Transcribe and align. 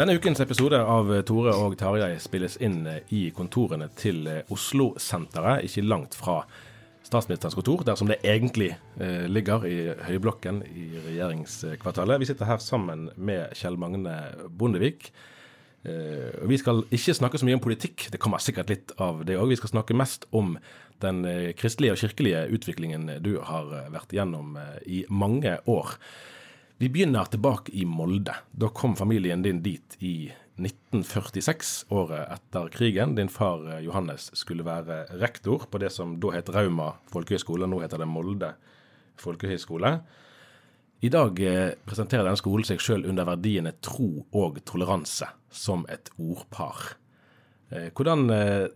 Denne 0.00 0.14
ukens 0.16 0.40
episode 0.40 0.78
av 0.80 1.10
Tore 1.28 1.52
og 1.60 1.74
Tarjei 1.76 2.14
spilles 2.24 2.54
inn 2.64 2.86
eh, 2.88 3.02
i 3.12 3.18
kontorene 3.36 3.90
til 4.00 4.22
eh, 4.32 4.46
Oslo-senteret, 4.48 5.66
ikke 5.66 5.84
langt 5.84 6.16
fra 6.16 6.38
statsministerens 7.04 7.58
kontor, 7.58 7.82
der 7.84 7.98
som 8.00 8.08
det 8.08 8.16
egentlig 8.24 8.70
eh, 8.96 9.26
ligger 9.28 9.66
i 9.68 9.74
høyblokken 10.06 10.62
i 10.70 10.86
regjeringskvartalet. 11.04 12.16
Vi 12.22 12.30
sitter 12.30 12.48
her 12.48 12.64
sammen 12.64 13.10
med 13.20 13.52
Kjell 13.60 13.76
Magne 13.76 14.16
Bondevik. 14.48 15.10
Eh, 15.84 16.32
vi 16.48 16.62
skal 16.64 16.80
ikke 16.88 17.18
snakke 17.20 17.44
så 17.44 17.50
mye 17.50 17.60
om 17.60 17.66
politikk, 17.68 18.08
det 18.08 18.24
kommer 18.24 18.40
sikkert 18.40 18.72
litt 18.72 18.96
av 18.96 19.20
det 19.28 19.36
òg. 19.36 19.52
Vi 19.52 19.60
skal 19.60 19.74
snakke 19.74 20.00
mest 20.00 20.24
om 20.32 20.56
den 21.04 21.26
eh, 21.28 21.52
kristelige 21.52 21.98
og 21.98 22.00
kirkelige 22.06 22.46
utviklingen 22.56 23.18
du 23.20 23.34
har 23.52 23.68
vært 23.92 24.16
igjennom 24.16 24.56
eh, 24.64 24.76
i 24.88 25.06
mange 25.12 25.58
år. 25.68 25.98
Vi 26.80 26.88
begynner 26.88 27.24
tilbake 27.24 27.72
i 27.76 27.84
Molde. 27.84 28.32
Da 28.52 28.68
kom 28.72 28.94
familien 28.96 29.42
din 29.42 29.58
dit 29.60 29.96
i 29.98 30.32
1946, 30.56 31.72
året 31.92 32.30
etter 32.32 32.70
krigen. 32.72 33.12
Din 33.18 33.28
far 33.28 33.66
eh, 33.68 33.82
Johannes 33.84 34.30
skulle 34.32 34.64
være 34.64 35.02
rektor 35.20 35.66
på 35.68 35.80
det 35.82 35.90
som 35.92 36.14
da 36.22 36.30
het 36.32 36.48
Rauma 36.48 36.94
folkehøgskole, 37.12 37.68
nå 37.68 37.82
heter 37.82 38.00
det 38.00 38.08
Molde 38.08 38.54
folkehøgskole. 39.20 39.90
I 41.04 41.12
dag 41.12 41.44
eh, 41.44 41.74
presenterer 41.84 42.24
denne 42.24 42.40
skolen 42.40 42.64
seg 42.64 42.80
sjøl 42.80 43.04
under 43.12 43.28
verdiene 43.28 43.74
tro 43.84 44.24
og 44.32 44.62
toleranse 44.64 45.28
som 45.52 45.84
et 45.92 46.08
ordpar. 46.16 46.94
Eh, 47.76 47.90
Hvordan 47.92 48.24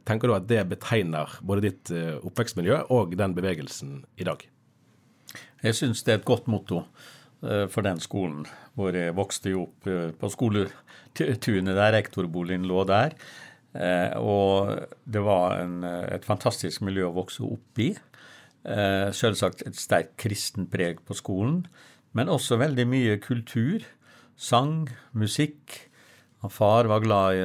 tenker 0.05 0.29
du 0.29 0.37
at 0.37 0.53
det 0.53 0.61
betegner 0.77 1.39
både 1.41 1.71
ditt 1.71 1.97
oppvekstmiljø 2.21 2.85
og 2.93 3.17
den 3.17 3.41
bevegelsen 3.41 4.03
i 4.21 4.29
dag? 4.29 4.45
Jeg 5.65 5.81
syns 5.81 6.05
det 6.05 6.19
er 6.19 6.21
et 6.21 6.29
godt 6.29 6.53
motto 6.53 6.85
for 7.69 7.85
den 7.85 8.01
skolen, 8.01 8.45
hvor 8.75 8.95
jeg 8.97 9.15
vokste 9.17 9.51
jo 9.53 9.67
opp 9.69 9.89
eh, 9.91 10.11
på 10.17 10.31
skoletunet 10.33 11.77
der 11.77 11.93
rektorboligen 11.99 12.67
lå 12.69 12.85
der. 12.89 13.17
Eh, 13.75 14.15
Og 14.21 14.71
det 15.05 15.23
var 15.23 15.59
en, 15.61 15.83
eh, 15.85 16.15
et 16.15 16.25
fantastisk 16.25 16.83
miljø 16.87 17.09
å 17.11 17.17
vokse 17.17 17.43
opp 17.45 17.79
i. 17.83 17.91
Eh, 18.65 19.11
Selvsagt 19.13 19.67
et 19.67 19.77
sterkt 19.77 20.17
kristen 20.17 20.67
preg 20.71 21.03
på 21.05 21.15
skolen, 21.15 21.67
men 22.15 22.29
også 22.29 22.57
veldig 22.59 22.87
mye 22.87 23.19
kultur. 23.21 23.83
Sang, 24.37 24.89
musikk. 25.13 25.91
Far 26.53 26.89
var 26.91 27.01
glad 27.05 27.39
i 27.39 27.45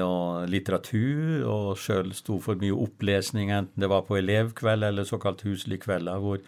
litteratur, 0.52 1.44
og 1.48 1.80
sjøl 1.80 2.12
sto 2.18 2.40
for 2.44 2.60
mye 2.60 2.76
opplesning, 2.76 3.52
enten 3.56 3.84
det 3.84 3.90
var 3.92 4.06
på 4.08 4.18
elevkveld 4.20 4.88
eller 4.90 5.08
såkalt 5.08 5.44
huslige 5.48 5.86
kvelder, 5.86 6.20
hvor 6.24 6.42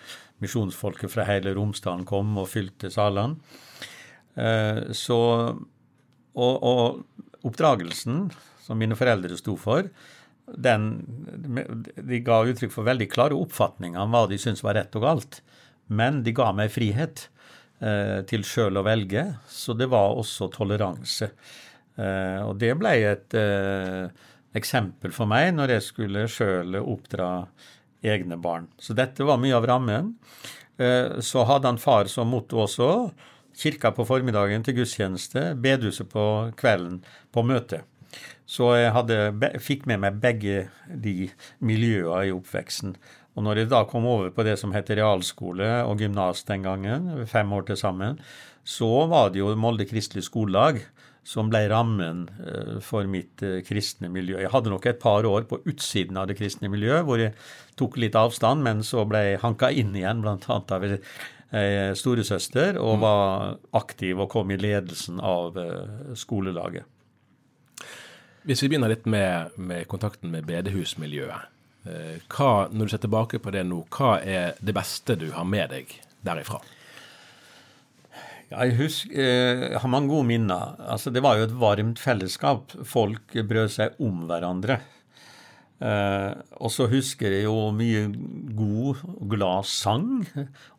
misjonsfolket 0.44 1.14
fra 1.14 1.28
hele 1.30 1.54
Romsdalen 1.56 2.08
kom 2.10 2.34
og 2.42 2.50
fylte 2.52 2.92
salene. 2.94 3.38
Eh, 4.36 4.92
Så 4.96 5.20
og, 6.32 6.64
og 6.64 7.48
oppdragelsen 7.48 8.30
som 8.64 8.80
mine 8.80 8.96
foreldre 8.96 9.36
sto 9.40 9.58
for, 9.60 9.90
den, 10.52 10.88
de 11.96 12.20
ga 12.26 12.42
uttrykk 12.48 12.74
for 12.74 12.88
veldig 12.88 13.08
klare 13.12 13.38
oppfatninger 13.38 14.00
om 14.02 14.16
hva 14.16 14.26
de 14.28 14.40
syntes 14.42 14.64
var 14.66 14.76
rett 14.80 14.96
og 15.00 15.06
galt. 15.06 15.42
Men 15.92 16.22
de 16.26 16.34
ga 16.36 16.50
meg 16.56 16.72
frihet 16.74 17.28
eh, 17.80 18.22
til 18.28 18.44
sjøl 18.48 18.80
å 18.80 18.86
velge, 18.88 19.26
så 19.48 19.76
det 19.78 19.90
var 19.92 20.18
også 20.20 20.50
toleranse. 20.54 21.32
Eh, 22.00 22.40
og 22.46 22.56
det 22.62 22.72
ble 22.80 22.94
et 23.10 23.36
eh, 23.38 24.08
eksempel 24.58 25.14
for 25.16 25.30
meg 25.30 25.52
når 25.56 25.76
jeg 25.76 25.88
skulle 25.88 26.28
sjøl 26.32 26.80
oppdra 26.82 27.32
egne 28.02 28.38
barn. 28.42 28.70
Så 28.82 28.96
dette 28.98 29.26
var 29.28 29.42
mye 29.42 29.58
av 29.58 29.68
rammen. 29.70 30.16
Eh, 30.82 31.20
så 31.22 31.46
hadde 31.50 31.70
han 31.70 31.82
far 31.82 32.10
som 32.12 32.32
motto 32.32 32.64
også 32.64 32.92
kirka 33.62 33.92
på 33.96 34.06
formiddagen 34.08 34.64
til 34.64 34.80
gudstjeneste, 34.80 35.52
bedehuset 35.60 36.10
på 36.12 36.26
kvelden 36.58 37.02
på 37.34 37.44
møte. 37.46 37.84
Så 38.48 38.74
jeg 38.76 38.92
hadde, 38.92 39.18
fikk 39.64 39.86
med 39.88 40.02
meg 40.04 40.20
begge 40.24 40.66
de 40.88 41.30
miljøene 41.64 42.28
i 42.28 42.34
oppveksten. 42.36 42.96
Og 43.38 43.46
når 43.46 43.62
jeg 43.62 43.72
da 43.72 43.86
kom 43.88 44.08
over 44.12 44.32
på 44.36 44.44
det 44.44 44.58
som 44.60 44.74
heter 44.76 45.00
realskole 45.00 45.68
og 45.88 46.02
gymnas 46.04 46.44
den 46.50 46.66
gangen, 46.66 47.12
fem 47.32 47.52
år 47.56 47.70
til 47.70 47.80
sammen, 47.80 48.20
så 48.68 49.06
var 49.12 49.32
det 49.32 49.40
jo 49.40 49.54
Molde 49.56 49.88
kristelig 49.88 50.26
skolelag 50.28 50.82
som 51.24 51.52
ble 51.52 51.68
rammen 51.70 52.24
eh, 52.42 52.78
for 52.82 53.06
mitt 53.10 53.44
eh, 53.46 53.60
kristne 53.66 54.10
miljø. 54.10 54.40
Jeg 54.42 54.52
hadde 54.54 54.72
nok 54.74 54.88
et 54.90 55.02
par 55.02 55.26
år 55.30 55.46
på 55.50 55.62
utsiden 55.70 56.18
av 56.18 56.30
det 56.32 56.40
kristne 56.40 56.72
miljøet, 56.72 57.06
hvor 57.06 57.22
jeg 57.22 57.36
tok 57.78 58.00
litt 58.02 58.18
avstand, 58.18 58.64
men 58.66 58.82
så 58.86 59.06
ble 59.10 59.22
jeg 59.28 59.44
hanka 59.44 59.70
inn 59.72 59.94
igjen, 59.96 60.26
annet 60.26 60.74
av 60.74 60.88
ei 60.88 61.92
storesøster, 62.00 62.78
og 62.80 63.02
var 63.04 63.58
aktiv 63.76 64.20
og 64.24 64.30
kom 64.32 64.54
i 64.54 64.58
ledelsen 64.58 65.20
av 65.20 65.58
eh, 65.60 66.12
skolelaget. 66.18 66.88
Hvis 68.48 68.64
vi 68.64 68.72
begynner 68.72 68.90
litt 68.90 69.06
med, 69.06 69.54
med 69.62 69.86
kontakten 69.92 70.32
med 70.34 70.48
bedehusmiljøet. 70.50 71.50
eh, 71.86 72.16
Hva, 72.32 72.70
når 72.72 72.88
du 72.88 72.94
ser 72.96 73.04
tilbake 73.06 73.40
på 73.44 73.54
det 73.54 73.66
nå, 73.68 73.84
hva 73.94 74.16
er 74.24 74.56
det 74.58 74.74
beste 74.74 75.20
du 75.20 75.30
har 75.36 75.46
med 75.46 75.70
deg 75.76 75.92
derifra? 76.26 76.64
Jeg 78.52 78.76
husker, 78.76 79.16
eh, 79.16 79.80
har 79.80 79.92
mange 79.92 80.12
gode 80.12 80.28
minner. 80.28 80.76
Altså, 80.92 81.12
det 81.14 81.24
var 81.24 81.38
jo 81.38 81.48
et 81.48 81.56
varmt 81.56 82.00
fellesskap. 82.00 82.74
Folk 82.84 83.32
brød 83.48 83.72
seg 83.72 84.02
om 84.04 84.26
hverandre. 84.28 84.82
Eh, 85.82 86.34
og 86.62 86.70
så 86.70 86.86
husker 86.92 87.34
jeg 87.34 87.48
jo 87.48 87.72
mye 87.74 88.04
god 88.54 89.00
og 89.16 89.24
glad 89.32 89.70
sang. 89.70 90.28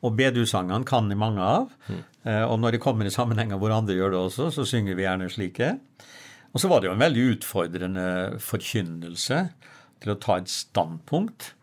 Og 0.05 0.15
bedusangene 0.19 0.87
kan 0.87 1.11
jeg 1.11 1.19
mange 1.19 1.43
av. 1.43 1.73
Eh, 1.91 2.45
og 2.45 2.61
når 2.63 2.77
det 2.77 2.83
kommer 2.85 3.09
i 3.09 3.15
sammenhenger 3.15 3.59
hvor 3.59 3.75
andre 3.75 3.97
gjør 3.99 4.15
det 4.15 4.21
også, 4.21 4.51
så 4.55 4.67
synger 4.69 4.99
vi 4.99 5.07
gjerne 5.07 5.31
slike. 5.33 5.73
Og 6.53 6.61
så 6.61 6.69
var 6.69 6.83
det 6.83 6.91
jo 6.91 6.95
en 6.95 7.03
veldig 7.03 7.27
utfordrende 7.33 8.07
forkynnelse 8.45 9.41
til 10.03 10.13
å 10.13 10.21
ta 10.23 10.39
et 10.39 10.53
standpunkt. 10.53 11.55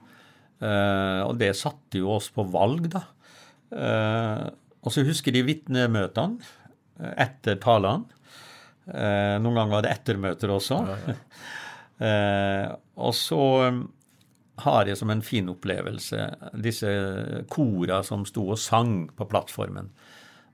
Eh, 0.60 1.22
og 1.24 1.38
det 1.40 1.54
satte 1.56 2.02
jo 2.02 2.12
oss 2.18 2.28
på 2.34 2.44
valg, 2.50 2.90
da. 2.92 3.06
Og 4.86 4.96
så 4.96 5.04
husker 5.08 5.36
de 5.36 5.44
vitnemøtene 5.48 6.40
eh, 7.00 7.14
etter 7.26 7.60
talene. 7.62 8.08
Eh, 8.90 9.36
noen 9.42 9.56
ganger 9.56 9.76
var 9.76 9.86
det 9.86 9.96
ettermøter 9.98 10.58
også. 10.58 10.84
Eh, 12.00 12.66
og 12.96 13.12
så 13.12 13.42
har 14.64 14.88
jeg 14.88 14.96
som 14.96 15.10
en 15.12 15.20
fin 15.20 15.50
opplevelse 15.52 16.30
disse 16.64 16.88
kora 17.52 17.98
som 18.08 18.24
sto 18.24 18.46
og 18.54 18.62
sang 18.64 19.10
på 19.18 19.28
plattformen. 19.28 19.90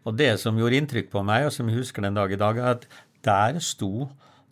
Og 0.09 0.17
det 0.17 0.31
som 0.41 0.57
gjorde 0.57 0.79
inntrykk 0.81 1.11
på 1.13 1.21
meg, 1.21 1.45
og 1.45 1.53
som 1.53 1.69
jeg 1.69 1.83
husker 1.83 2.01
den 2.01 2.17
dag 2.17 2.33
i 2.33 2.39
dag, 2.41 2.57
er 2.57 2.71
at 2.79 2.87
der 3.29 3.61
sto 3.61 4.07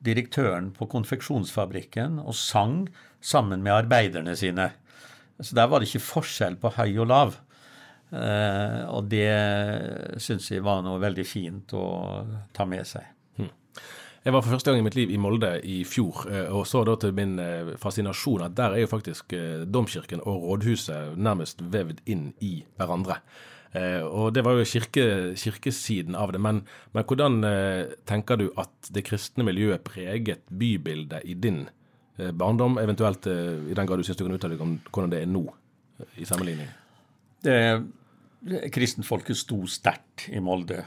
direktøren 0.05 0.71
på 0.75 0.85
konfeksjonsfabrikken 0.91 2.19
og 2.21 2.37
sang 2.37 2.87
sammen 3.23 3.65
med 3.65 3.73
arbeiderne 3.73 4.35
sine. 4.37 4.71
Så 5.41 5.55
der 5.57 5.69
var 5.69 5.81
det 5.81 5.89
ikke 5.89 6.11
forskjell 6.11 6.57
på 6.61 6.73
høy 6.77 6.97
og 6.97 7.09
lav. 7.09 7.37
Eh, 8.13 8.79
og 8.93 9.09
det 9.09 10.21
syns 10.21 10.51
jeg 10.51 10.63
var 10.65 10.83
noe 10.85 11.01
veldig 11.01 11.25
fint 11.25 11.73
å 11.77 11.85
ta 12.53 12.67
med 12.69 12.85
seg. 12.87 13.09
Jeg 14.23 14.31
var 14.31 14.39
for 14.39 14.55
første 14.55 14.71
gang 14.71 14.79
i 14.79 14.83
mitt 14.85 14.95
liv 14.95 15.09
i 15.11 15.19
Molde 15.19 15.49
i 15.67 15.81
fjor, 15.83 16.21
eh, 16.31 16.45
og 16.47 16.63
så 16.67 16.85
da 16.87 16.93
til 16.95 17.11
min 17.15 17.35
eh, 17.43 17.73
fascinasjon 17.79 18.45
at 18.45 18.53
der 18.55 18.77
er 18.77 18.85
jo 18.85 18.91
faktisk 18.93 19.33
eh, 19.35 19.65
domkirken 19.67 20.21
og 20.23 20.45
rådhuset 20.45 21.17
nærmest 21.19 21.59
vevd 21.73 21.99
inn 22.07 22.29
i 22.39 22.61
hverandre. 22.77 23.19
Og 23.73 24.27
det 24.35 24.43
var 24.45 24.53
jo 24.53 24.67
kirke, 24.69 25.03
kirkesiden 25.33 26.13
av 26.13 26.29
det. 26.29 26.37
Men, 26.45 26.59
men, 26.93 27.05
hvordan 27.09 27.39
tenker 28.05 28.37
du 28.37 28.43
at 28.61 28.91
det 28.93 29.01
kristne 29.07 29.41
miljøet 29.47 29.81
preget 29.81 30.43
bybildet 30.45 31.25
i 31.25 31.33
din 31.33 31.63
barndom, 32.37 32.77
eventuelt 32.77 33.25
i 33.25 33.73
den 33.73 33.89
grad 33.89 33.97
du 33.97 34.05
syns 34.05 34.19
du 34.19 34.27
kan 34.27 34.35
uttale 34.37 34.53
deg 34.53 34.61
om 34.61 34.75
hvordan 34.91 35.15
det 35.15 35.23
er 35.23 35.33
nå, 35.33 35.41
i 36.21 36.29
sammenligning? 36.29 36.69
Det, 37.41 37.57
kristenfolket 38.43 39.39
sto 39.39 39.63
sterkt 39.69 40.27
i 40.33 40.41
Molde, 40.43 40.83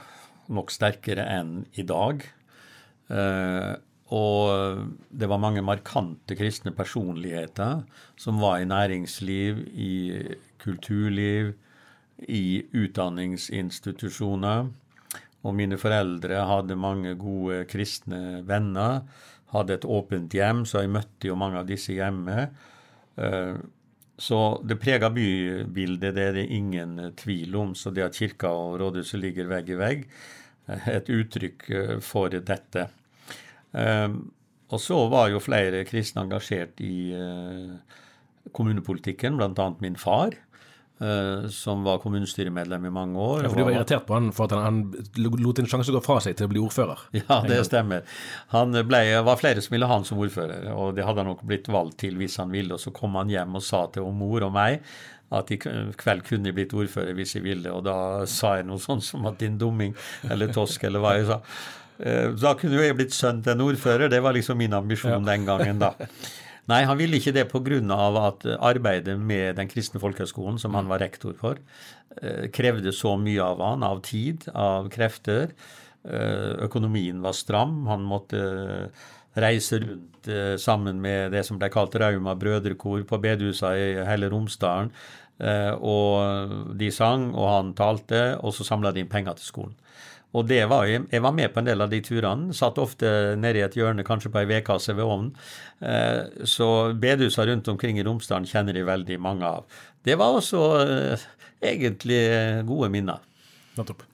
nok 0.52 0.72
sterkere 0.74 1.24
enn 1.38 1.60
i 1.78 1.84
dag. 1.86 2.24
Eh, 3.08 3.74
og 4.14 4.82
det 5.10 5.26
var 5.26 5.42
mange 5.42 5.64
markante 5.66 6.36
kristne 6.38 6.70
personligheter 6.76 7.80
som 8.20 8.38
var 8.38 8.60
i 8.60 8.68
næringsliv, 8.68 9.64
i 9.74 9.94
kulturliv, 10.62 11.54
i 12.28 12.62
utdanningsinstitusjoner. 12.70 14.68
Og 15.46 15.54
mine 15.54 15.78
foreldre 15.78 16.44
hadde 16.48 16.78
mange 16.78 17.14
gode 17.18 17.64
kristne 17.70 18.42
venner. 18.46 19.02
Hadde 19.52 19.76
et 19.76 19.84
åpent 19.86 20.32
hjem, 20.34 20.64
så 20.66 20.84
jeg 20.84 20.94
møtte 20.94 21.28
jo 21.30 21.38
mange 21.38 21.60
av 21.60 21.68
disse 21.68 21.94
hjemme. 21.94 22.48
Eh, 24.16 24.22
så 24.22 24.62
det 24.64 24.78
preger 24.80 25.12
bybildet, 25.12 26.14
det 26.14 26.22
er 26.22 26.32
det 26.32 26.46
ingen 26.48 27.12
tvil 27.16 27.56
om. 27.56 27.74
Så 27.74 27.90
det 27.90 28.04
at 28.04 28.16
kirka 28.16 28.48
og 28.48 28.80
rådhuset 28.80 29.20
ligger 29.20 29.46
vegg 29.46 29.70
i 29.70 29.76
vegg, 29.76 30.06
er 30.66 30.96
et 30.96 31.10
uttrykk 31.12 31.70
eh, 31.70 32.00
for 32.00 32.28
dette. 32.28 32.88
Ehm, 33.76 34.30
og 34.72 34.80
så 34.80 35.08
var 35.12 35.28
jo 35.30 35.42
flere 35.42 35.84
kristne 35.86 36.24
engasjert 36.24 36.80
i 36.82 37.12
eh, 37.14 37.76
kommunepolitikken, 38.52 39.36
bl.a. 39.36 39.68
min 39.80 39.96
far. 39.96 40.34
Uh, 40.96 41.48
som 41.52 41.82
var 41.84 41.98
kommunestyremedlem 42.00 42.86
i 42.88 42.90
mange 42.90 43.20
år. 43.20 43.42
Ja, 43.42 43.48
for 43.50 43.60
Du 43.60 43.66
var 43.66 43.74
irritert 43.74 44.06
på 44.08 44.14
han 44.16 44.30
for 44.32 44.48
at 44.48 44.54
han, 44.56 44.94
han 45.12 45.26
lot 45.42 45.58
en 45.60 45.68
sjanse 45.68 45.92
gå 45.92 46.00
fra 46.00 46.22
seg 46.24 46.38
til 46.38 46.48
å 46.48 46.52
bli 46.54 46.62
ordfører? 46.62 47.02
Ja, 47.18 47.42
det 47.44 47.58
stemmer. 47.68 48.06
Han 48.54 48.72
ble, 48.88 49.02
var 49.26 49.36
flere 49.36 49.60
som 49.60 49.76
ville 49.76 49.90
ha 49.90 49.98
han 49.98 50.08
som 50.08 50.22
ordfører, 50.24 50.70
og 50.72 50.94
det 50.96 51.04
hadde 51.04 51.20
han 51.20 51.28
nok 51.34 51.44
blitt 51.44 51.68
valgt 51.68 51.98
til 52.06 52.16
hvis 52.16 52.38
han 52.40 52.54
ville. 52.54 52.78
Og 52.78 52.80
så 52.80 52.94
kom 52.96 53.18
han 53.20 53.28
hjem 53.28 53.60
og 53.60 53.66
sa 53.66 53.84
til 53.92 54.08
mor 54.16 54.48
og 54.48 54.56
meg 54.56 54.80
at 55.36 55.50
i 55.50 55.58
kveld 55.58 56.22
kunne 56.24 56.48
jeg 56.48 56.56
blitt 56.56 56.74
ordfører 56.76 57.16
hvis 57.18 57.34
jeg 57.36 57.44
ville, 57.44 57.72
og 57.74 57.82
da 57.84 57.98
sa 58.30 58.56
jeg 58.60 58.68
noe 58.68 58.80
sånt 58.80 59.04
som 59.04 59.26
at 59.26 59.40
din 59.42 59.58
dumming, 59.58 59.92
eller 60.30 60.52
tosk, 60.54 60.86
eller 60.86 61.02
hva 61.02 61.16
jeg 61.18 61.28
sa. 61.28 61.40
Eh, 61.98 62.32
da 62.36 62.52
kunne 62.58 62.78
jo 62.78 62.84
jeg 62.84 62.96
blitt 62.98 63.14
sønn 63.16 63.42
til 63.42 63.56
en 63.56 63.64
ordfører. 63.66 64.10
Det 64.12 64.20
var 64.22 64.36
liksom 64.36 64.58
min 64.60 64.76
ambisjon 64.76 65.16
ja. 65.16 65.22
den 65.32 65.46
gangen, 65.48 65.80
da. 65.82 65.94
Nei, 66.66 66.80
han 66.82 66.98
ville 66.98 67.20
ikke 67.20 67.34
det 67.34 67.46
pga. 67.50 67.78
at 68.26 68.46
arbeidet 68.58 69.18
med 69.18 69.56
Den 69.56 69.68
kristne 69.68 70.00
folkehøgskolen, 70.00 70.58
som 70.58 70.74
han 70.74 70.88
var 70.88 70.98
rektor 70.98 71.34
for, 71.34 71.56
eh, 72.22 72.48
krevde 72.48 72.92
så 72.92 73.16
mye 73.16 73.40
av 73.40 73.60
han, 73.60 73.82
av 73.82 74.02
tid, 74.02 74.48
av 74.54 74.88
krefter. 74.90 75.52
Eh, 76.04 76.56
økonomien 76.66 77.20
var 77.20 77.32
stram. 77.32 77.86
Han 77.86 78.02
måtte 78.02 78.90
reise 79.36 79.80
rundt 79.80 80.58
sammen 80.58 81.00
med 81.00 81.30
det 81.30 81.44
som 81.44 81.58
ble 81.58 81.68
kalt 81.68 81.94
Rauma 81.94 82.34
brødrekor 82.34 83.04
på 83.06 83.20
bedehusa 83.20 83.76
i 83.76 84.04
hele 84.04 84.28
Romsdalen. 84.28 84.90
Og 85.38 86.76
de 86.78 86.90
sang, 86.90 87.34
og 87.34 87.48
han 87.48 87.74
talte, 87.74 88.40
og 88.42 88.54
så 88.54 88.64
samla 88.64 88.92
de 88.92 89.00
inn 89.00 89.08
penger 89.08 89.34
til 89.36 89.44
skolen. 89.44 89.74
Og 90.36 90.48
det 90.48 90.62
var 90.68 90.84
jeg, 90.88 91.06
jeg 91.12 91.24
var 91.24 91.34
med 91.36 91.52
på 91.52 91.62
en 91.62 91.68
del 91.68 91.84
av 91.84 91.92
de 91.92 92.00
turene. 92.04 92.54
Satt 92.56 92.80
ofte 92.82 93.08
nede 93.40 93.62
i 93.62 93.64
et 93.64 93.76
hjørne, 93.78 94.04
kanskje 94.06 94.32
på 94.32 94.42
ei 94.42 94.48
vedkasse 94.50 94.96
ved 94.96 95.06
ovnen. 95.06 95.30
Eh, 95.80 96.44
så 96.48 96.68
bedehusa 96.92 97.46
rundt 97.48 97.70
omkring 97.72 98.00
i 98.00 98.04
Romsdalen 98.06 98.48
kjenner 98.48 98.76
de 98.76 98.84
veldig 98.86 99.18
mange 99.22 99.48
av. 99.48 99.80
Det 100.04 100.18
var 100.20 100.36
også 100.36 100.62
eh, 100.82 101.26
egentlig 101.72 102.20
gode 102.68 102.92
minner. 102.92 103.24
Nettopp. 103.76 104.04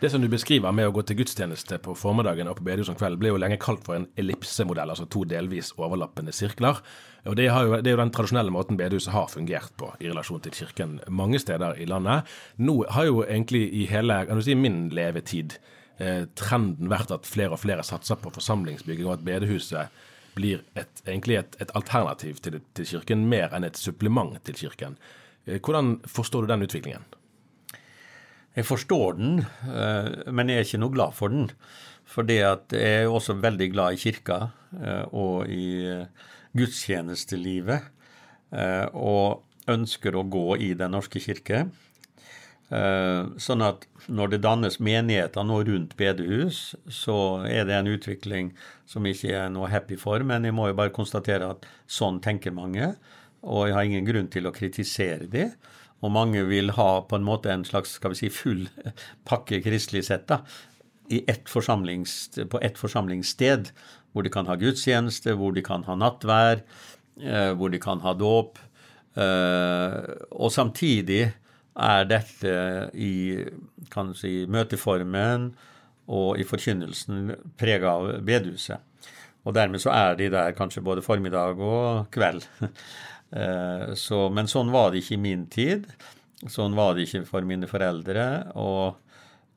Det 0.00 0.08
som 0.10 0.22
du 0.22 0.30
beskriver 0.32 0.72
med 0.72 0.88
å 0.88 0.92
gå 0.96 1.02
til 1.04 1.18
gudstjeneste 1.18 1.76
på 1.84 1.92
formiddagen 1.92 2.48
og 2.48 2.54
på 2.56 2.64
bedehus 2.64 2.88
om 2.88 2.96
kvelden, 2.96 3.20
ble 3.20 3.34
jo 3.34 3.40
lenge 3.42 3.58
kalt 3.60 3.82
for 3.84 3.98
en 3.98 4.06
ellipsemodell, 4.16 4.88
altså 4.88 5.04
to 5.12 5.26
delvis 5.28 5.74
overlappende 5.76 6.32
sirkler. 6.32 6.80
Og 7.28 7.36
det, 7.36 7.50
jo, 7.50 7.74
det, 7.76 7.90
er 7.90 7.98
jo 7.98 8.00
den 8.00 8.12
tradisjonelle 8.16 8.54
måten 8.54 8.78
bedehuset 8.80 9.12
har 9.12 9.28
fungert 9.28 9.74
på 9.76 9.90
i 10.00 10.08
relasjon 10.08 10.40
til 10.46 10.56
kirken 10.56 10.96
mange 11.12 11.42
steder 11.44 11.76
i 11.76 11.90
landet. 11.90 12.32
Nå 12.56 12.78
har 12.96 13.10
jo 13.10 13.20
egentlig 13.26 13.66
i 13.76 13.84
hele 13.92 14.22
kan 14.24 14.40
du 14.40 14.46
si, 14.46 14.56
min 14.56 14.86
levetid 14.96 15.58
eh, 16.00 16.24
trenden 16.32 16.88
vært 16.88 17.12
at 17.12 17.28
flere 17.28 17.58
og 17.58 17.60
flere 17.66 17.84
satser 17.84 18.16
på 18.24 18.32
forsamlingsbygging, 18.40 19.04
og 19.04 19.18
at 19.18 19.28
bedehuset 19.28 20.02
blir 20.32 20.64
et, 20.80 21.04
egentlig 21.04 21.42
et, 21.42 21.60
et 21.60 21.76
alternativ 21.76 22.40
til, 22.40 22.62
til, 22.72 22.88
kirken, 22.96 23.28
mer 23.28 23.52
enn 23.52 23.68
et 23.68 23.76
supplement 23.76 24.40
til 24.48 24.62
kirken. 24.64 24.96
Eh, 25.44 25.60
hvordan 25.60 25.98
forstår 26.08 26.48
du 26.48 26.54
den 26.54 26.70
utviklingen? 26.70 27.04
Jeg 28.60 28.66
forstår 28.68 29.14
den, 29.16 29.38
eh, 29.72 30.08
men 30.28 30.50
jeg 30.50 30.60
er 30.60 30.66
ikke 30.66 30.80
noe 30.82 30.92
glad 30.92 31.16
for 31.16 31.32
den. 31.32 31.46
Fordi 32.10 32.40
at 32.44 32.74
jeg 32.76 33.04
er 33.04 33.08
også 33.08 33.38
veldig 33.40 33.70
glad 33.72 33.94
i 33.94 34.00
kirka 34.02 34.50
eh, 34.76 35.06
og 35.16 35.48
i 35.48 35.86
gudstjenestelivet 36.58 37.86
eh, 38.52 38.86
og 38.92 39.46
ønsker 39.70 40.18
å 40.18 40.26
gå 40.28 40.58
i 40.60 40.74
Den 40.74 40.92
norske 40.92 41.22
kirke. 41.22 41.68
Sånn 42.70 43.64
at 43.66 43.82
når 44.06 44.28
det 44.30 44.38
dannes 44.44 44.76
menigheter 44.78 45.42
nå 45.42 45.56
rundt 45.66 45.96
bedehus, 45.98 46.76
så 46.86 47.42
er 47.42 47.64
det 47.66 47.74
en 47.74 47.90
utvikling 47.90 48.52
som 48.86 49.08
ikke 49.10 49.32
er 49.34 49.48
noe 49.50 49.66
happy 49.72 49.98
for, 49.98 50.22
men 50.22 50.46
jeg 50.46 50.54
må 50.54 50.68
jo 50.70 50.76
bare 50.78 50.94
konstatere 50.94 51.48
at 51.50 51.66
sånn 51.90 52.20
tenker 52.22 52.54
mange, 52.54 52.92
og 53.42 53.66
jeg 53.66 53.74
har 53.74 53.88
ingen 53.88 54.06
grunn 54.06 54.30
til 54.30 54.46
å 54.46 54.54
kritisere 54.54 55.26
det. 55.32 55.48
Og 56.00 56.12
mange 56.12 56.42
vil 56.48 56.72
ha 56.76 56.90
på 57.04 57.18
en 57.18 57.26
måte 57.26 57.52
en 57.52 57.64
slags 57.68 57.96
skal 57.98 58.14
vi 58.14 58.22
si, 58.22 58.30
full 58.32 58.66
pakke 59.28 59.60
kristelig 59.64 60.06
sett 60.08 60.28
da, 60.30 60.40
ett 61.10 61.44
på 61.44 62.60
ett 62.62 62.78
forsamlingssted 62.78 63.72
hvor 64.12 64.22
de 64.22 64.30
kan 64.30 64.46
ha 64.46 64.56
gudstjeneste, 64.58 65.34
hvor 65.38 65.54
de 65.54 65.62
kan 65.62 65.84
ha 65.86 65.96
nattvær, 65.98 66.62
eh, 67.20 67.52
hvor 67.54 67.70
de 67.70 67.78
kan 67.78 68.00
ha 68.00 68.14
dåp. 68.14 68.58
Eh, 69.14 69.98
og 70.30 70.52
samtidig 70.52 71.32
er 71.76 72.04
dette 72.04 72.54
i 72.94 73.44
kan 73.90 74.14
si, 74.14 74.46
møteformen 74.46 75.50
og 76.10 76.40
i 76.40 76.46
forkynnelsen 76.46 77.34
prega 77.58 77.94
av 77.94 78.24
bedehuset. 78.26 78.78
Og 79.46 79.54
dermed 79.56 79.80
så 79.80 79.92
er 79.94 80.18
de 80.18 80.28
der 80.32 80.52
kanskje 80.52 80.82
både 80.84 81.02
formiddag 81.02 81.60
og 81.64 82.10
kveld. 82.12 82.44
Eh, 83.30 83.92
så, 83.94 84.24
men 84.34 84.50
sånn 84.50 84.72
var 84.74 84.90
det 84.90 85.04
ikke 85.04 85.16
i 85.18 85.22
min 85.22 85.46
tid. 85.52 85.86
Sånn 86.50 86.74
var 86.78 86.96
det 86.96 87.06
ikke 87.06 87.26
for 87.28 87.46
mine 87.46 87.70
foreldre. 87.70 88.26
og 88.58 88.98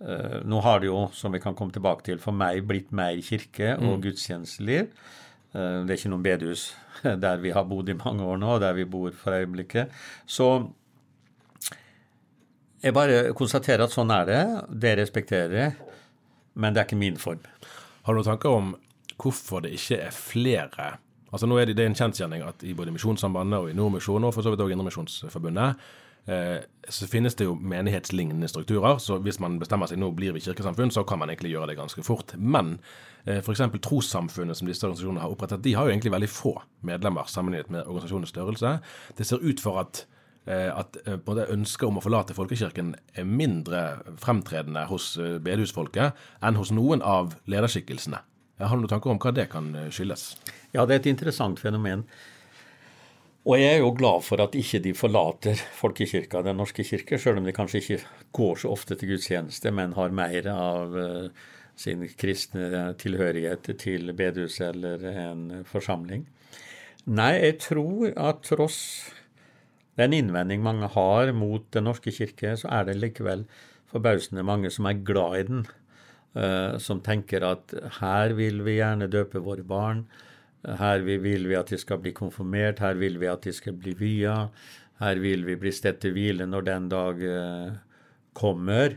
Uh, 0.04 0.42
nå 0.44 0.60
har 0.66 0.82
det 0.82 0.90
jo, 0.90 1.06
som 1.16 1.32
vi 1.32 1.40
kan 1.40 1.56
komme 1.56 1.72
tilbake 1.72 2.04
til, 2.04 2.18
for 2.20 2.36
meg 2.36 2.66
blitt 2.68 2.90
mer 2.92 3.16
kirke 3.24 3.70
og 3.78 3.94
mm. 3.94 4.02
gudstjenesteliv. 4.04 4.90
Uh, 5.54 5.86
det 5.86 5.94
er 5.94 6.00
ikke 6.00 6.12
noen 6.12 6.26
bedehus 6.26 6.64
der 7.24 7.40
vi 7.40 7.54
har 7.56 7.64
bodd 7.70 7.92
i 7.94 7.96
mange 7.96 8.26
år 8.28 8.42
nå, 8.42 8.50
og 8.58 8.64
der 8.66 8.76
vi 8.76 8.84
bor 8.90 9.14
for 9.16 9.38
øyeblikket. 9.38 9.94
Så 10.28 10.50
jeg 12.84 12.96
bare 12.98 13.32
konstaterer 13.38 13.86
at 13.86 13.96
sånn 13.96 14.12
er 14.12 14.28
det. 14.28 14.42
Det 14.84 14.96
respekterer 15.00 15.56
jeg, 15.56 15.78
men 16.60 16.76
det 16.76 16.84
er 16.84 16.90
ikke 16.90 17.00
min 17.00 17.22
form. 17.22 17.46
Har 18.04 18.12
du 18.12 18.20
noen 18.20 18.32
tanker 18.34 18.58
om 18.58 18.74
hvorfor 19.16 19.64
det 19.64 19.78
ikke 19.78 20.02
er 20.10 20.18
flere 20.18 20.90
Altså 21.34 21.50
nå 21.50 21.58
er 21.58 21.70
det, 21.70 21.78
det 21.80 21.88
er 21.88 21.92
en 21.92 21.98
kjensgjerning 21.98 22.46
at 22.46 22.64
i 22.64 22.76
både 22.78 22.94
Misjonssambandet 22.94 23.60
og 23.60 23.70
i 23.72 23.78
Nordmisjonen 23.78 24.30
og 24.30 24.36
for 24.36 24.46
så 24.46 24.54
vidt 24.54 24.62
også 24.62 24.78
Indremisjonsforbundet 24.78 25.84
Eh, 26.26 26.64
så 26.90 27.08
finnes 27.08 27.36
det 27.36 27.48
jo 27.48 27.56
menighetslignende 27.56 28.48
strukturer. 28.48 28.98
Så 28.98 29.18
hvis 29.24 29.40
man 29.44 29.58
bestemmer 29.60 29.90
seg 29.92 30.00
nå 30.00 30.12
blir 30.16 30.36
vi 30.36 30.44
kirkesamfunn, 30.44 30.92
så 30.94 31.04
kan 31.08 31.20
man 31.20 31.32
egentlig 31.32 31.52
gjøre 31.54 31.72
det 31.72 31.78
ganske 31.80 32.04
fort. 32.06 32.36
Men 32.38 32.78
eh, 33.26 33.42
f.eks. 33.42 33.66
trossamfunnet 33.84 34.58
som 34.58 34.70
disse 34.70 34.86
organisasjonene 34.88 35.24
har 35.26 35.36
opprettet, 35.36 35.64
de 35.66 35.76
har 35.76 35.88
jo 35.88 35.96
egentlig 35.96 36.16
veldig 36.16 36.32
få 36.32 36.56
medlemmer 36.88 37.30
sammenlignet 37.32 37.72
med 37.76 37.88
organisasjonens 37.88 38.36
størrelse. 38.36 38.76
Det 39.18 39.28
ser 39.28 39.44
ut 39.44 39.64
for 39.64 39.84
at 39.84 40.06
eh, 40.48 40.70
at 40.72 41.00
ønsket 41.04 41.88
om 41.88 42.00
å 42.00 42.04
forlate 42.04 42.36
folkekirken 42.38 42.96
er 43.16 43.28
mindre 43.28 44.04
fremtredende 44.20 44.88
hos 44.92 45.14
bedehusfolket 45.18 46.20
enn 46.44 46.60
hos 46.60 46.72
noen 46.76 47.04
av 47.04 47.36
lederskikkelsene. 47.52 48.24
Har 48.64 48.78
du 48.78 48.84
noen 48.84 48.92
tanker 48.92 49.14
om 49.14 49.20
hva 49.22 49.34
det 49.36 49.50
kan 49.52 49.72
skyldes? 49.94 50.34
Ja, 50.74 50.86
det 50.86 50.96
er 50.96 51.02
et 51.04 51.12
interessant 51.12 51.62
fenomen. 51.62 52.08
Og 53.44 53.60
jeg 53.60 53.74
er 53.76 53.82
jo 53.82 53.92
glad 53.92 54.24
for 54.24 54.40
at 54.40 54.54
ikke 54.56 54.80
de 54.86 54.94
forlater 54.96 55.60
folkekirka, 55.76 56.42
Den 56.42 56.62
norske 56.62 56.84
kirke, 56.88 57.20
selv 57.20 57.42
om 57.42 57.48
de 57.48 57.52
kanskje 57.56 57.82
ikke 57.82 57.98
går 58.32 58.62
så 58.62 58.72
ofte 58.72 58.96
til 58.96 59.12
gudstjeneste, 59.12 59.72
men 59.72 59.98
har 59.98 60.16
mer 60.16 60.48
av 60.48 60.96
uh, 60.96 61.28
sin 61.76 62.06
kristne 62.16 62.94
tilhørighet 63.02 63.68
til 63.82 64.14
bedehus 64.16 64.62
eller 64.64 65.04
en 65.12 65.66
forsamling. 65.68 66.24
Nei, 67.04 67.34
jeg 67.44 67.60
tror 67.66 68.14
at 68.16 68.46
tross 68.48 68.80
den 70.00 70.16
innvending 70.16 70.64
mange 70.64 70.88
har 70.96 71.34
mot 71.36 71.66
Den 71.76 71.84
norske 71.90 72.16
kirke, 72.16 72.56
så 72.58 72.72
er 72.72 72.88
det 72.88 72.96
likevel 73.02 73.44
forbausende 73.92 74.46
mange 74.48 74.72
som 74.72 74.88
er 74.90 75.04
glad 75.06 75.36
i 75.38 75.48
den. 75.50 75.66
Uh, 76.34 76.80
som 76.82 76.98
tenker 77.06 77.44
at 77.46 77.76
her 78.00 78.34
vil 78.34 78.64
vi 78.66 78.80
gjerne 78.80 79.06
døpe 79.12 79.42
våre 79.46 79.62
barn. 79.62 80.08
Her 80.64 81.04
vil 81.06 81.46
vi 81.46 81.58
at 81.60 81.70
de 81.70 81.78
skal 81.78 82.00
bli 82.02 82.14
konfirmert, 82.16 82.80
her 82.80 82.96
vil 82.98 83.20
vi 83.22 83.28
at 83.28 83.44
de 83.46 83.54
skal 83.54 83.76
bli 83.78 83.94
via. 84.00 84.48
Her 85.02 85.20
vil 85.20 85.44
vi 85.46 85.58
bli 85.60 85.72
stedt 85.76 86.00
til 86.04 86.14
hvile 86.16 86.48
når 86.48 86.68
den 86.68 86.86
dag 86.92 87.24
eh, 87.28 87.74
kommer. 88.38 88.96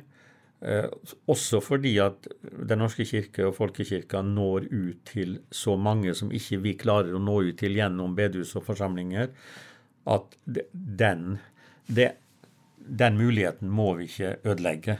Eh, 0.60 0.86
også 1.28 1.60
fordi 1.60 1.96
at 2.00 2.28
Den 2.40 2.78
norske 2.78 3.04
kirke 3.04 3.48
og 3.48 3.56
folkekirka 3.56 4.22
når 4.22 4.68
ut 4.70 5.02
til 5.04 5.40
så 5.50 5.76
mange 5.76 6.14
som 6.14 6.30
ikke 6.32 6.60
vi 6.62 6.76
klarer 6.78 7.14
å 7.14 7.22
nå 7.22 7.40
ut 7.50 7.58
til 7.58 7.76
gjennom 7.76 8.14
bedehus 8.16 8.54
og 8.56 8.64
forsamlinger, 8.68 9.28
at 10.06 10.38
den, 10.46 11.38
det, 11.90 12.12
den 12.86 13.18
muligheten 13.18 13.70
må 13.72 13.92
vi 13.98 14.08
ikke 14.10 14.36
ødelegge. 14.44 14.98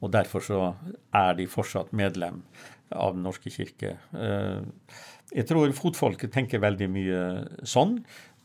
Og 0.00 0.12
Derfor 0.12 0.44
så 0.44 0.60
er 1.14 1.34
de 1.38 1.46
fortsatt 1.50 1.92
medlem 1.92 2.42
av 2.90 3.14
Den 3.14 3.22
norske 3.22 3.50
kirke. 3.54 3.96
Eh, 4.14 4.62
jeg 5.30 5.46
tror 5.46 5.70
fotfolket 5.76 6.32
tenker 6.34 6.62
veldig 6.62 6.88
mye 6.90 7.20
sånn, 7.62 8.00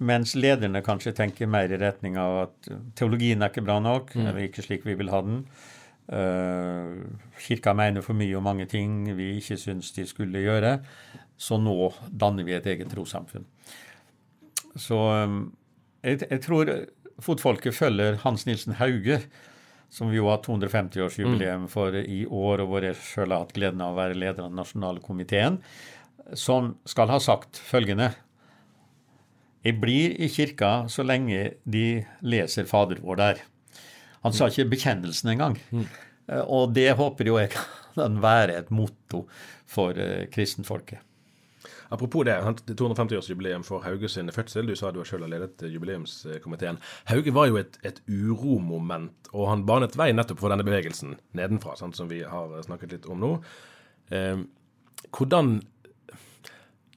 mens 0.06 0.36
lederne 0.38 0.84
kanskje 0.86 1.16
tenker 1.18 1.50
mer 1.50 1.72
i 1.72 1.80
retning 1.82 2.20
av 2.20 2.42
at 2.44 2.70
teologien 3.00 3.42
er 3.42 3.50
ikke 3.50 3.66
bra 3.66 3.80
nok, 3.82 4.14
mm. 4.14 4.28
eller 4.28 4.46
ikke 4.46 4.66
slik 4.66 4.86
vi 4.86 4.98
vil 5.00 5.10
ha 5.14 5.24
den. 5.26 5.42
Uh, 6.06 7.02
kirka 7.42 7.74
mener 7.74 8.04
for 8.06 8.14
mye 8.14 8.36
om 8.38 8.46
mange 8.46 8.68
ting 8.70 9.00
vi 9.18 9.32
ikke 9.40 9.58
syns 9.58 9.90
de 9.96 10.06
skulle 10.06 10.44
gjøre, 10.44 10.76
så 11.34 11.58
nå 11.58 11.90
danner 12.12 12.46
vi 12.46 12.54
et 12.54 12.68
eget 12.70 12.92
trossamfunn. 12.94 13.48
Så 14.78 15.00
um, 15.26 15.40
jeg, 16.04 16.22
jeg, 16.30 16.42
tror 16.46 16.70
fotfolket 17.24 17.76
følger 17.76 18.20
Hans 18.24 18.46
Nilsen 18.48 18.76
Hauge, 18.80 19.22
som 19.90 20.10
vi 20.12 20.18
jo 20.20 20.28
har 20.28 20.42
250-årsjubileum 20.44 21.68
mm. 21.68 21.72
for 21.72 21.96
i 21.96 22.26
år, 22.26 22.64
og 22.64 22.72
hvor 22.72 22.88
jeg 22.88 22.98
sjøl 23.00 23.32
har 23.32 23.46
hatt 23.46 23.54
gleden 23.56 23.84
av 23.86 23.94
å 23.94 24.00
være 24.00 24.18
leder 24.18 24.44
av 24.44 24.50
den 24.50 24.60
nasjonale 24.60 25.04
komiteen 25.04 25.62
som 26.34 26.74
skal 26.90 27.12
ha 27.14 27.20
sagt 27.22 27.60
følgende 27.62 28.10
Jeg 29.66 29.80
blir 29.82 30.16
i 30.22 30.30
kirka 30.30 30.88
så 30.92 31.06
lenge 31.06 31.56
de 31.64 32.06
leser 32.22 32.68
Fader 32.70 33.00
vår 33.02 33.18
der. 33.22 33.40
Han 34.26 34.34
sa 34.34 34.50
ikke 34.50 34.68
bekjennelsen 34.74 35.32
engang. 35.34 35.56
Mm. 35.72 35.88
Og 36.54 36.74
det 36.74 36.92
håper 36.98 37.30
jo 37.30 37.40
jeg 37.40 37.54
kan 37.96 38.20
være 38.22 38.60
et 38.60 38.70
motto 38.74 39.24
for 39.70 39.98
uh, 39.98 40.26
kristenfolket. 40.34 41.02
Apropos 41.96 42.26
det, 42.28 42.36
250-årsjubileum 42.68 43.64
for 43.64 43.86
Hauge 43.86 44.10
sin 44.12 44.32
fødsel. 44.36 44.68
Du 44.68 44.76
sa 44.76 44.92
du 44.92 45.04
selv 45.08 45.24
har 45.24 45.32
ledet 45.32 45.64
jubileumskomiteen. 45.72 46.80
Hauge 47.08 47.34
var 47.34 47.48
jo 47.48 47.60
et, 47.62 47.80
et 47.88 48.02
uromoment, 48.10 49.30
og 49.32 49.48
han 49.50 49.64
banet 49.68 49.96
vei 49.96 50.10
nettopp 50.12 50.42
for 50.44 50.52
denne 50.52 50.66
bevegelsen 50.68 51.16
nedenfra, 51.38 51.78
sant, 51.80 51.96
som 51.96 52.12
vi 52.12 52.20
har 52.28 52.58
snakket 52.68 52.98
litt 52.98 53.08
om 53.08 53.24
nå. 53.24 53.32
Eh, 54.12 54.44
hvordan 55.16 55.62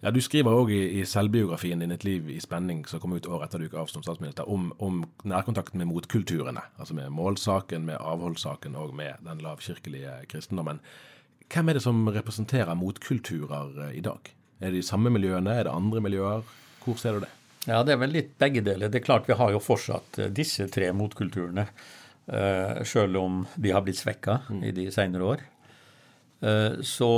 ja, 0.02 0.10
Du 0.14 0.20
skriver 0.22 0.54
òg 0.54 0.70
i, 0.70 0.82
i, 1.00 1.04
selvbiografien 1.06 1.78
din 1.78 1.92
'Et 1.92 2.04
liv 2.04 2.28
i 2.30 2.40
spenning', 2.40 2.86
som 2.86 3.00
kom 3.00 3.12
ut 3.12 3.26
året 3.26 3.48
etter 3.48 3.58
du 3.58 3.64
gikk 3.64 3.74
av 3.74 3.86
som 3.86 4.02
statsminister, 4.02 4.48
om, 4.48 4.72
om 4.78 5.04
nærkontakten 5.24 5.78
med 5.78 5.86
motkulturene. 5.86 6.62
Altså 6.78 6.94
med 6.94 7.10
målsaken, 7.10 7.84
med 7.84 7.96
avholdssaken 8.00 8.76
og 8.76 8.94
med 8.94 9.14
den 9.24 9.38
lavkirkelige 9.38 10.26
kristendommen. 10.28 10.80
Hvem 11.48 11.68
er 11.68 11.72
det 11.72 11.82
som 11.82 12.06
representerer 12.06 12.74
motkulturer 12.74 13.88
eh, 13.88 13.98
i 13.98 14.00
dag? 14.00 14.37
Er 14.58 14.70
det 14.70 14.80
de 14.80 14.86
samme 14.86 15.12
miljøene, 15.14 15.54
er 15.54 15.68
det 15.68 15.74
andre 15.74 16.02
miljøer? 16.04 16.46
Hvor 16.84 16.98
ser 17.00 17.18
du 17.18 17.26
det? 17.26 17.32
Ja, 17.66 17.82
Det 17.84 17.94
er 17.94 18.00
vel 18.00 18.14
litt 18.14 18.32
begge 18.40 18.62
deler. 18.64 18.88
Det 18.88 19.02
er 19.02 19.06
klart 19.06 19.28
Vi 19.28 19.36
har 19.38 19.52
jo 19.52 19.62
fortsatt 19.62 20.18
eh, 20.18 20.32
disse 20.34 20.66
tre 20.72 20.90
motkulturene, 20.96 21.68
uh, 22.32 22.80
selv 22.84 23.20
om 23.20 23.42
de 23.56 23.74
har 23.74 23.84
blitt 23.84 24.00
svekka 24.00 24.40
mm. 24.48 24.62
i 24.64 24.72
de 24.72 24.88
senere 24.94 25.34
år. 25.34 25.44
Uh, 26.42 26.80
så 26.86 27.10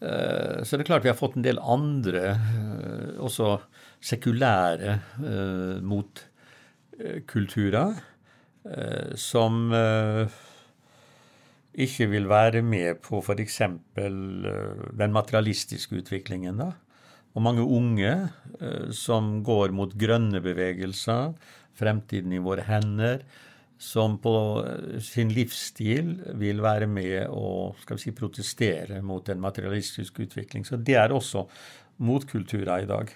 Eh, 0.00 0.64
så 0.64 0.76
det 0.76 0.84
er 0.84 0.88
klart 0.88 1.04
vi 1.04 1.12
har 1.12 1.18
fått 1.18 1.36
en 1.36 1.44
del 1.44 1.58
andre, 1.60 2.22
eh, 2.32 3.20
også 3.20 3.60
sekulære 4.00 4.94
eh, 5.20 5.76
motkulturer, 5.84 7.92
som 9.16 9.72
ikke 11.74 12.08
vil 12.10 12.26
være 12.30 12.62
med 12.66 13.02
på 13.04 13.20
f.eks. 13.22 13.60
den 13.94 15.12
materialistiske 15.14 16.00
utviklingen. 16.02 16.58
da. 16.58 16.72
Og 17.34 17.42
mange 17.46 17.62
unge 17.62 18.14
som 18.90 19.36
går 19.46 19.70
mot 19.70 19.94
grønne 19.94 20.40
bevegelser, 20.42 21.36
fremtiden 21.78 22.34
i 22.34 22.42
våre 22.42 22.64
hender, 22.66 23.22
som 23.80 24.18
på 24.20 24.32
eh, 24.60 24.98
sin 25.00 25.30
livsstil 25.32 26.12
vil 26.36 26.60
være 26.60 26.84
med 26.90 27.32
å 27.32 27.72
skal 27.80 27.96
vi 27.96 28.02
si, 28.02 28.12
protestere 28.16 29.00
mot 29.00 29.28
en 29.32 29.40
materialistisk 29.40 30.20
utvikling. 30.26 30.66
Så 30.68 30.76
det 30.76 30.98
er 31.00 31.14
også 31.16 31.46
motkulturer 32.04 32.84
i 32.84 32.88
dag. 32.88 33.14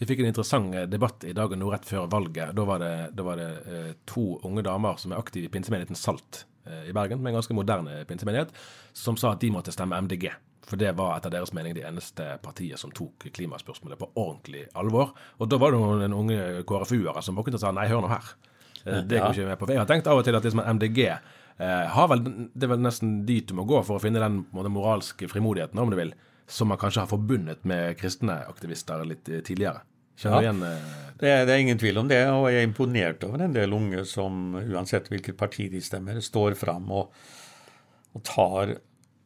Vi 0.00 0.08
fikk 0.08 0.22
en 0.22 0.30
interessant 0.30 0.72
eh, 0.72 0.88
debatt 0.88 1.26
i 1.28 1.34
dag 1.36 1.52
og 1.52 1.60
nå 1.60 1.68
rett 1.74 1.88
før 1.88 2.08
valget. 2.12 2.54
Da 2.56 2.64
var 2.68 2.80
det, 2.80 2.94
da 3.16 3.26
var 3.26 3.40
det 3.40 3.50
eh, 3.68 3.90
to 4.08 4.24
unge 4.48 4.64
damer 4.64 4.96
som 5.00 5.12
er 5.12 5.20
aktive 5.20 5.50
i 5.50 5.52
pinsemenigheten 5.52 6.00
Salt 6.00 6.46
eh, 6.46 6.49
i 6.66 6.92
Bergen, 6.92 7.22
med 7.22 7.32
en 7.32 7.38
ganske 7.38 7.54
moderne 7.56 8.02
pinsemenighet, 8.08 8.50
som 8.92 9.16
sa 9.16 9.32
at 9.32 9.40
de 9.40 9.48
måtte 9.54 9.72
stemme 9.72 9.96
MDG. 10.04 10.28
For 10.70 10.78
det 10.78 10.92
var 10.98 11.16
etter 11.16 11.32
deres 11.34 11.50
mening 11.56 11.74
det 11.74 11.82
eneste 11.88 12.36
partiet 12.44 12.78
som 12.78 12.92
tok 12.94 13.26
klimaspørsmålet 13.34 13.98
på 13.98 14.10
ordentlig 14.20 14.66
alvor. 14.78 15.14
Og 15.42 15.50
da 15.50 15.58
var 15.58 15.74
det 15.74 15.80
noen 15.80 16.14
unge 16.14 16.62
KrFU-ere 16.68 17.24
som 17.26 17.38
våknet 17.38 17.58
og 17.58 17.64
sa 17.64 17.72
nei, 17.74 17.88
hør 17.90 18.04
nå 18.04 18.12
her. 18.12 18.32
Eh, 18.84 19.02
det 19.02 19.18
går 19.18 19.34
ikke 19.34 19.48
med 19.50 19.60
på. 19.60 19.70
Jeg 19.72 19.82
har 19.82 19.90
tenkt 19.90 20.10
av 20.10 20.20
og 20.20 20.26
til 20.26 20.38
at 20.38 20.46
liksom 20.46 20.62
MDG 20.76 21.00
eh, 21.08 21.86
har 21.96 22.10
vel, 22.12 22.22
det 22.54 22.66
er 22.66 22.74
vel 22.74 22.84
nesten 22.84 23.20
dit 23.28 23.48
du 23.48 23.56
må 23.58 23.66
gå 23.68 23.82
for 23.86 23.98
å 23.98 24.02
finne 24.02 24.22
den, 24.22 24.44
moralske 24.52 25.28
frimodigheten, 25.30 25.80
om 25.82 25.90
du 25.90 25.98
vil, 25.98 26.14
som 26.50 26.70
man 26.70 26.80
kanskje 26.80 27.04
har 27.04 27.10
forbundet 27.10 27.66
med 27.68 27.98
kristne 28.00 28.40
aktivister 28.50 29.02
litt 29.08 29.28
eh, 29.28 29.42
tidligere. 29.46 29.82
Ja, 30.24 30.40
igjen, 30.42 30.62
eh, 30.66 30.90
det, 31.20 31.28
er, 31.28 31.46
det, 31.46 31.54
er, 31.54 31.62
ingen 31.64 31.80
tvil 31.80 32.00
om 32.00 32.08
det, 32.10 32.20
og 32.32 32.48
jeg 32.50 32.62
er 32.62 32.68
imponert 32.68 33.24
over 33.28 33.44
en 33.44 33.56
del 33.56 33.76
unge 33.76 34.04
som 34.08 34.54
uansett 34.60 35.08
hvilket 35.12 35.38
parti 35.40 35.68
de 35.72 35.80
stemmer, 35.84 36.20
står 36.24 36.56
fram 36.60 36.90
og, 36.92 37.14
og 38.16 38.24
tar 38.26 38.76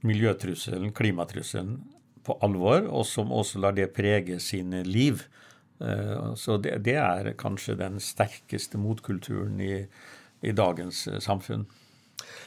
miljøtrusselen, 0.05 0.93
klimatrusselen, 0.95 1.79
på 2.25 2.39
alvor, 2.41 2.87
og 2.89 3.05
som 3.05 3.33
også 3.37 3.61
lar 3.61 3.75
det 3.77 3.91
prege 3.93 4.39
sine 4.41 4.81
liv. 4.87 5.27
Eh, 5.85 6.35
så 6.41 6.57
det, 6.57 6.79
det, 6.87 6.97
er 6.97 7.35
kanskje 7.41 7.77
den 7.77 7.99
sterkeste 8.01 8.81
motkulturen 8.81 9.61
i, 9.61 9.75
i 10.41 10.55
dagens 10.57 11.07
eh, 11.11 11.21
samfunn. 11.21 11.67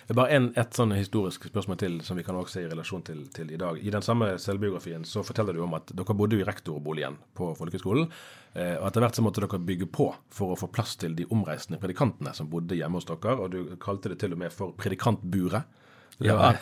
Det 0.08 0.14
er 0.14 0.20
bare 0.22 0.36
en, 0.38 0.46
et 0.56 0.78
sånn 0.78 0.94
historisk 0.96 1.50
spørsmål 1.50 1.78
til 1.82 1.96
som 2.08 2.16
vi 2.16 2.24
kan 2.24 2.38
også 2.40 2.56
se 2.56 2.62
i 2.64 2.70
relasjon 2.72 3.02
til, 3.04 3.26
til, 3.36 3.50
i 3.52 3.58
dag. 3.60 3.76
I 3.76 3.92
den 3.92 4.06
samme 4.06 4.30
selvbiografien 4.40 5.04
så 5.04 5.20
forteller 5.28 5.58
du 5.58 5.66
om 5.66 5.76
at 5.76 5.92
dere 5.92 6.16
bodde 6.16 6.38
i 6.40 6.46
rektorboligen 6.48 7.18
på 7.36 7.50
folkehøgskolen. 7.60 8.08
Eh, 8.54 8.78
og 8.78 8.86
etter 8.88 9.04
hvert 9.04 9.20
så 9.20 9.26
måtte 9.26 9.44
dere 9.44 9.60
bygge 9.68 9.90
på 9.92 10.08
for 10.32 10.54
å 10.54 10.60
få 10.60 10.70
plass 10.72 10.96
til 11.02 11.18
de 11.18 11.28
omreisende 11.28 11.82
predikantene 11.82 12.32
som 12.38 12.48
bodde 12.48 12.80
hjemme 12.80 13.02
hos 13.02 13.10
dere. 13.10 13.36
Og 13.36 13.52
du 13.52 13.76
kalte 13.84 14.14
det 14.14 14.22
til 14.24 14.38
og 14.38 14.40
med 14.46 14.56
for 14.56 14.72
predikantburet. 14.80 15.68
Ja, 16.24 16.54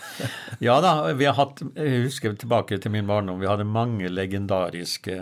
ja, 0.59 0.79
da, 0.81 0.95
vi 1.13 1.29
har 1.29 1.37
hatt, 1.37 1.61
jeg 1.77 2.07
husker 2.09 2.33
tilbake 2.35 2.81
til 2.81 2.91
min 2.91 3.05
barndom, 3.07 3.37
vi 3.39 3.47
hadde 3.47 3.63
mange 3.69 4.09
legendariske 4.11 5.21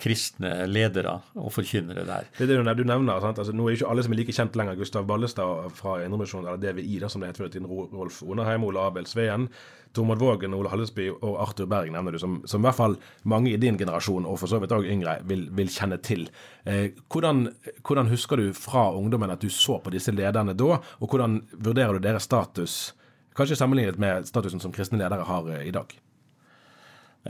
kristne 0.00 0.64
ledere 0.70 1.18
og 1.36 1.50
forkynnere 1.52 2.06
der. 2.08 2.28
Det 2.38 2.46
er 2.46 2.62
det 2.64 2.76
du 2.78 2.84
nevner. 2.88 3.20
sant? 3.20 3.38
Altså, 3.38 3.52
nå 3.52 3.68
er 3.68 3.76
ikke 3.76 3.90
alle 3.92 4.04
som 4.06 4.14
er 4.14 4.20
like 4.22 4.32
kjent 4.32 4.56
lenger. 4.56 4.78
Gustav 4.78 5.06
Ballestad 5.06 5.72
fra 5.76 5.98
Indremisjonen, 6.04 6.48
eller 6.48 6.62
DVI, 6.62 7.00
da, 7.02 7.10
som 7.12 7.20
det 7.20 7.32
heter 7.32 7.50
til 7.52 7.66
Rolf 7.66 8.22
Onarheim, 8.22 8.64
Ole 8.64 8.80
Abel 8.80 9.06
Sveen, 9.06 9.48
Tormod 9.96 10.18
Vågen, 10.18 10.54
Ole 10.54 10.70
Hallesby 10.72 11.08
og 11.14 11.36
Arthur 11.40 11.68
Berg 11.70 11.92
nevner 11.92 12.12
du, 12.12 12.20
som, 12.20 12.38
som, 12.48 12.60
i 12.60 12.68
hvert 12.68 12.78
fall 12.78 12.96
mange 13.24 13.52
i 13.52 13.60
din 13.60 13.78
generasjon, 13.80 14.26
og 14.28 14.38
for 14.40 14.50
så 14.50 14.60
vidt 14.62 14.74
òg 14.76 14.88
yngre, 14.92 15.18
vil, 15.28 15.46
vil, 15.56 15.72
kjenne 15.72 15.98
til. 16.04 16.26
Eh, 16.64 16.90
hvordan, 17.12 17.46
hvordan, 17.82 18.12
husker 18.12 18.40
du 18.40 18.50
fra 18.56 18.90
ungdommen 18.96 19.32
at 19.32 19.44
du 19.44 19.48
så 19.52 19.78
på 19.82 19.92
disse 19.94 20.14
lederne 20.14 20.56
da, 20.56 20.80
og 21.00 21.12
hvordan 21.12 21.40
vurderer 21.52 21.96
du 21.96 22.08
deres 22.08 22.28
status, 22.28 22.94
kanskje 23.36 23.60
sammenlignet 23.60 24.00
med 24.00 24.28
statusen 24.28 24.62
som 24.62 24.74
kristne 24.74 25.00
ledere 25.00 25.28
har 25.28 25.48
eh, 25.54 25.68
i 25.68 25.74
dag? 25.76 25.96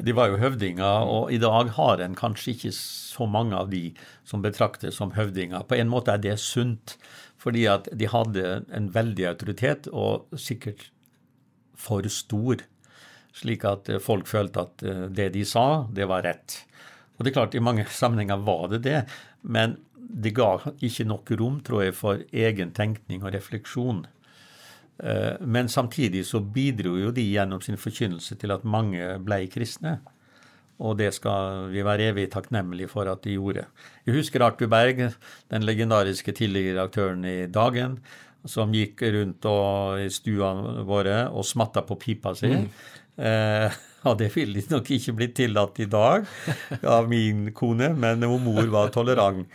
De 0.05 0.15
var 0.17 0.33
jo 0.33 0.41
høvdinger, 0.41 1.07
og 1.09 1.33
i 1.33 1.39
dag 1.41 1.71
har 1.77 2.03
en 2.03 2.17
kanskje 2.19 2.53
ikke 2.55 2.73
så 2.77 3.27
mange 3.31 3.57
av 3.57 3.71
de 3.73 3.91
som 4.29 4.43
betraktes 4.45 4.99
som 5.01 5.15
høvdinger. 5.17 5.65
På 5.69 5.79
en 5.79 5.91
måte 5.93 6.13
er 6.13 6.23
det 6.23 6.37
sunt, 6.43 6.97
fordi 7.41 7.67
at 7.71 7.89
de 7.93 8.09
hadde 8.11 8.47
en 8.75 8.91
veldig 8.95 9.29
autoritet, 9.31 9.89
og 9.93 10.27
sikkert 10.37 10.91
for 11.77 12.07
stor. 12.09 12.65
slik 13.37 13.67
at 13.69 13.89
eh, 13.93 14.01
folk 14.01 14.27
følte 14.27 14.63
at 14.65 14.83
eh, 14.83 15.07
det 15.13 15.29
de 15.35 15.45
sa, 15.45 15.87
det 15.93 16.07
var 16.09 16.25
rett. 16.25 16.63
Og 17.17 17.25
det 17.25 17.31
er 17.31 17.37
klart, 17.37 17.55
i 17.55 17.61
mange 17.61 17.85
sammenhenger 18.01 18.41
var 18.45 18.71
det 18.73 18.83
det, 18.87 19.03
men 19.43 19.77
det 19.97 20.33
ga 20.37 20.57
ikke 20.85 21.05
nok 21.05 21.31
rom, 21.41 21.61
tror 21.67 21.85
jeg, 21.85 21.97
for 21.99 22.23
egen 22.33 22.73
tenkning 22.73 23.25
og 23.25 23.35
refleksjon. 23.35 24.05
Eh, 25.03 25.37
men 25.41 25.69
samtidig 25.69 26.25
så 26.27 26.41
bidro 26.41 26.97
jo 27.01 27.13
de 27.15 27.25
gjennom 27.25 27.61
sin 27.65 27.77
forkynnelse 27.81 28.39
til 28.41 28.55
at 28.55 28.65
mange 28.65 29.17
ble 29.25 29.43
kristne. 29.53 29.99
Og 30.77 30.99
det 31.01 31.13
skal 31.17 31.71
vi 31.73 31.85
være 31.85 32.11
evig 32.13 32.29
takknemlige 32.33 32.91
for 32.91 33.09
at 33.09 33.23
de 33.25 33.37
gjorde. 33.37 33.65
Jeg 34.05 34.17
husker 34.19 34.45
Arthur 34.45 34.69
Berg, 34.69 35.07
den 35.53 35.65
legendariske 35.65 36.33
tidligere 36.37 36.85
aktøren 36.85 37.25
i 37.25 37.47
Dagen, 37.49 37.99
som 38.47 38.75
gikk 38.77 39.01
rundt 39.15 39.47
og, 39.49 40.03
i 40.05 40.11
stua 40.13 40.53
våre 40.87 41.25
og 41.33 41.47
smatta 41.49 41.83
på 41.87 41.97
pipa 41.99 42.35
si. 42.37 42.53
Mm. 42.53 42.69
Eh, 43.17 43.77
ja, 44.05 44.15
det 44.15 44.29
ville 44.37 44.63
nok 44.71 44.91
ikke 44.95 45.15
blitt 45.17 45.37
tillatt 45.39 45.81
i 45.81 45.89
dag 45.91 46.27
av 46.97 47.09
min 47.11 47.49
kone, 47.57 47.91
men 47.97 48.23
hun 48.23 48.45
mor 48.45 48.69
var 48.73 48.93
tolerant. 48.95 49.49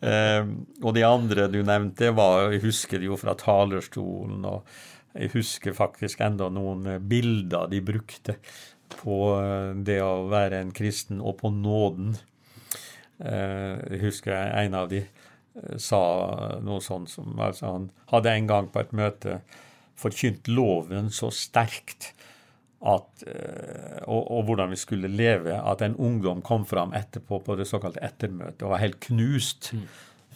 Eh, 0.00 0.42
og 0.82 0.92
de 0.94 1.06
andre 1.06 1.48
du 1.52 1.62
nevnte, 1.64 2.12
var, 2.16 2.50
jeg 2.52 2.64
husker 2.66 3.02
det 3.02 3.10
jo 3.10 3.18
fra 3.20 3.34
talerstolen. 3.40 4.44
og 4.44 4.68
jeg 5.16 5.32
husker 5.32 5.76
faktisk 5.76 6.20
enda 6.20 6.50
noen 6.52 6.98
bilder 7.08 7.70
de 7.72 7.80
brukte 7.84 8.36
på 8.92 9.20
eh, 9.40 9.72
det 9.86 10.00
å 10.04 10.26
være 10.30 10.60
en 10.62 10.72
kristen, 10.76 11.20
og 11.20 11.40
på 11.40 11.50
nåden. 11.54 12.16
Eh, 13.18 13.76
jeg 13.96 14.02
husker 14.04 14.36
en 14.36 14.76
av 14.76 14.90
de 14.92 15.02
eh, 15.02 15.76
sa 15.80 16.02
noe 16.62 16.82
sånt 16.84 17.08
som 17.10 17.38
altså 17.40 17.70
Han 17.72 17.88
hadde 18.12 18.34
en 18.34 18.50
gang 18.50 18.68
på 18.68 18.82
et 18.82 18.92
møte 18.92 19.40
forkynt 19.96 20.50
loven 20.52 21.08
så 21.08 21.30
sterkt 21.32 22.10
at, 22.84 23.22
og, 24.04 24.20
og, 24.20 24.42
hvordan 24.44 24.70
vi 24.70 24.76
skulle 24.76 25.08
leve, 25.08 25.54
at 25.56 25.80
en 25.82 25.96
ungdom 25.96 26.42
kom 26.44 26.66
fram 26.68 26.92
etterpå 26.94 27.40
på 27.42 27.56
det 27.56 27.64
såkalte 27.66 28.02
ettermøtet 28.04 28.66
og 28.66 28.74
var 28.74 28.84
helt 28.84 29.00
knust. 29.08 29.72
Mm 29.72 29.86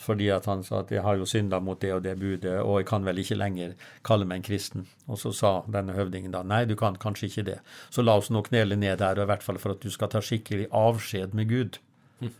fordi 0.00 0.30
at 0.32 0.46
han 0.48 0.62
sa 0.64 0.80
at 0.80 0.92
jeg 0.94 1.04
har 1.04 1.18
jo 1.20 1.28
synda 1.28 1.60
mot 1.62 1.80
det 1.80 1.92
og 1.92 2.02
det 2.04 2.16
budet, 2.20 2.56
og 2.62 2.80
jeg 2.80 2.88
kan 2.88 3.04
vel 3.04 3.20
ikke 3.20 3.36
lenger 3.36 3.74
kalle 4.06 4.28
meg 4.28 4.40
en 4.40 4.46
kristen. 4.48 4.86
Og 5.10 5.20
så 5.20 5.32
sa 5.36 5.52
denne 5.68 5.96
høvdingen 5.96 6.32
da 6.32 6.42
nei, 6.46 6.64
du 6.68 6.76
kan 6.78 6.96
kanskje 7.00 7.28
ikke 7.28 7.46
det. 7.50 7.58
Så 7.92 8.04
la 8.04 8.16
oss 8.20 8.30
nå 8.32 8.42
knele 8.46 8.78
ned 8.80 9.04
her, 9.04 9.20
og 9.20 9.26
i 9.26 9.30
hvert 9.32 9.44
fall 9.44 9.60
for 9.60 9.76
at 9.76 9.84
du 9.84 9.92
skal 9.92 10.12
ta 10.12 10.22
skikkelig 10.24 10.70
avskjed 10.76 11.36
med 11.36 11.52
Gud. 11.52 11.80
Hm. 12.22 12.32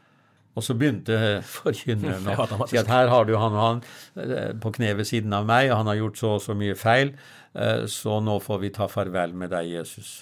Og 0.57 0.65
så 0.65 0.77
begynte 0.79 1.19
forkynneren 1.59 2.33
å 2.33 2.71
si 2.71 2.81
at 2.81 2.91
her 2.93 3.13
har 3.13 3.29
du 3.29 3.37
han 3.37 3.59
og 3.59 3.67
han 3.67 3.85
eh, 4.25 4.55
på 4.61 4.73
kne 4.79 4.95
ved 4.97 5.11
siden 5.13 5.37
av 5.37 5.49
meg, 5.51 5.69
og 5.69 5.83
han 5.83 5.93
har 5.93 6.01
gjort 6.01 6.23
så 6.23 6.35
og 6.39 6.45
så 6.47 6.57
mye 6.57 6.79
feil, 6.81 7.13
eh, 7.13 7.40
så 7.91 8.21
nå 8.23 8.37
får 8.41 8.59
vi 8.63 8.71
ta 8.75 8.87
farvel 8.91 9.35
med 9.35 9.51
deg, 9.51 9.73
Jesus. 9.75 10.21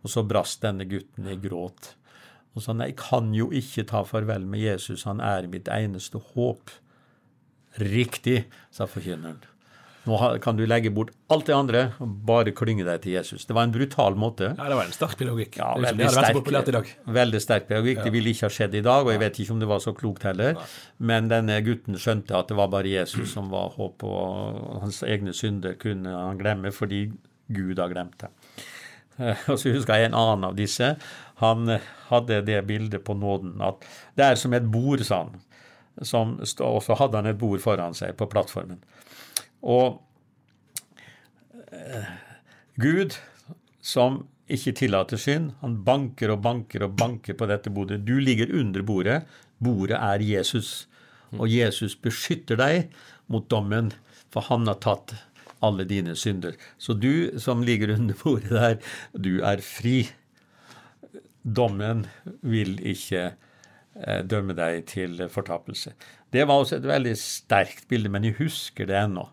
Og 0.00 0.12
så 0.12 0.24
brast 0.24 0.62
denne 0.64 0.86
gutten 0.88 1.28
i 1.28 1.36
gråt. 1.40 1.94
Og 2.56 2.64
sa 2.64 2.74
nei, 2.74 2.90
jeg 2.90 3.00
kan 3.02 3.30
jo 3.36 3.50
ikke 3.54 3.84
ta 3.90 4.02
farvel 4.08 4.46
med 4.48 4.64
Jesus, 4.64 5.04
han 5.06 5.20
er 5.22 5.50
mitt 5.50 5.68
eneste 5.70 6.22
håp. 6.32 6.72
Riktig, 7.78 8.44
sa 8.74 8.88
forkynneren. 8.90 9.44
Nå 10.08 10.16
kan 10.40 10.56
du 10.56 10.62
legge 10.64 10.88
bort 10.96 11.10
alt 11.28 11.44
det 11.50 11.52
andre 11.52 11.80
og 12.00 12.12
bare 12.28 12.54
klynge 12.56 12.86
deg 12.86 13.02
til 13.04 13.18
Jesus. 13.18 13.44
Det 13.44 13.52
var 13.56 13.66
en 13.66 13.74
brutal 13.74 14.16
måte. 14.16 14.54
Ja, 14.56 14.68
Det 14.70 14.78
var 14.78 14.88
en 14.88 14.94
sterk 14.96 15.16
pedagogikk. 15.20 15.58
Ja, 15.60 15.74
veldig, 15.76 16.08
sterk, 16.14 16.92
veldig 17.20 17.40
sterk 17.44 17.66
pedagogikk. 17.68 18.00
Ja. 18.00 18.06
Det 18.08 18.14
ville 18.14 18.32
ikke 18.32 18.48
ha 18.48 18.54
skjedd 18.54 18.78
i 18.80 18.82
dag, 18.86 19.04
og 19.04 19.12
jeg 19.12 19.20
vet 19.20 19.40
ikke 19.44 19.52
om 19.52 19.60
det 19.60 19.68
var 19.68 19.82
så 19.84 19.92
klokt 19.96 20.24
heller. 20.24 20.56
Nei. 20.56 20.68
Men 21.12 21.28
denne 21.28 21.58
gutten 21.66 22.00
skjønte 22.00 22.38
at 22.38 22.48
det 22.48 22.56
var 22.56 22.72
bare 22.72 22.88
Jesus 22.88 23.34
som 23.36 23.52
var 23.52 23.74
håp, 23.76 24.06
og 24.08 24.80
hans 24.86 25.02
egne 25.04 25.36
synder 25.36 25.76
kunne 25.80 26.16
han 26.16 26.40
glemme 26.40 26.72
fordi 26.72 27.10
Gud 27.52 27.78
har 27.82 27.92
glemt 27.92 28.16
det. 28.24 28.32
Og 29.52 29.58
så 29.60 29.74
husker 29.74 30.00
jeg 30.00 30.08
en 30.08 30.16
annen 30.16 30.48
av 30.48 30.56
disse. 30.56 30.94
Han 31.42 31.68
hadde 32.08 32.40
det 32.46 32.62
bildet 32.68 33.04
på 33.04 33.12
nåden 33.18 33.60
at 33.64 33.84
det 34.16 34.30
er 34.30 34.40
som 34.40 34.54
et 34.56 34.64
bord, 34.72 35.04
sa 35.04 35.26
han. 35.26 35.42
Som, 36.06 36.38
og 36.40 36.80
så 36.86 36.96
hadde 36.96 37.20
han 37.20 37.28
et 37.28 37.40
bord 37.40 37.60
foran 37.60 37.92
seg 37.96 38.14
på 38.16 38.28
plattformen. 38.32 38.80
Og 39.62 40.00
eh, 41.70 42.12
Gud, 42.80 43.16
som 43.80 44.22
ikke 44.50 44.74
tillater 44.80 45.20
synd, 45.20 45.52
han 45.60 45.78
banker 45.86 46.32
og 46.34 46.42
banker 46.44 46.86
og 46.86 46.96
banker 46.98 47.36
på 47.38 47.48
dette 47.50 47.70
bordet. 47.72 48.02
Du 48.06 48.16
ligger 48.18 48.50
under 48.60 48.82
bordet. 48.86 49.22
Bordet 49.62 49.98
er 49.98 50.24
Jesus. 50.24 50.88
Og 51.38 51.50
Jesus 51.50 51.94
beskytter 51.94 52.58
deg 52.58 52.94
mot 53.30 53.46
dommen, 53.50 53.92
for 54.34 54.48
han 54.50 54.66
har 54.66 54.80
tatt 54.82 55.14
alle 55.62 55.84
dine 55.86 56.16
synder. 56.18 56.56
Så 56.78 56.96
du 56.98 57.38
som 57.38 57.62
ligger 57.62 57.94
under 57.94 58.16
bordet 58.18 58.50
der, 58.56 58.78
du 59.12 59.38
er 59.46 59.62
fri. 59.64 60.08
Dommen 61.42 62.06
vil 62.42 62.78
ikke 62.84 63.22
eh, 63.30 64.22
dømme 64.26 64.56
deg 64.56 64.86
til 64.90 65.20
fortapelse. 65.30 65.94
Det 66.32 66.46
var 66.48 66.62
også 66.62 66.80
et 66.80 66.88
veldig 66.90 67.14
sterkt 67.18 67.86
bilde, 67.90 68.10
men 68.12 68.26
jeg 68.26 68.38
husker 68.40 68.88
det 68.90 68.98
ennå. 68.98 69.28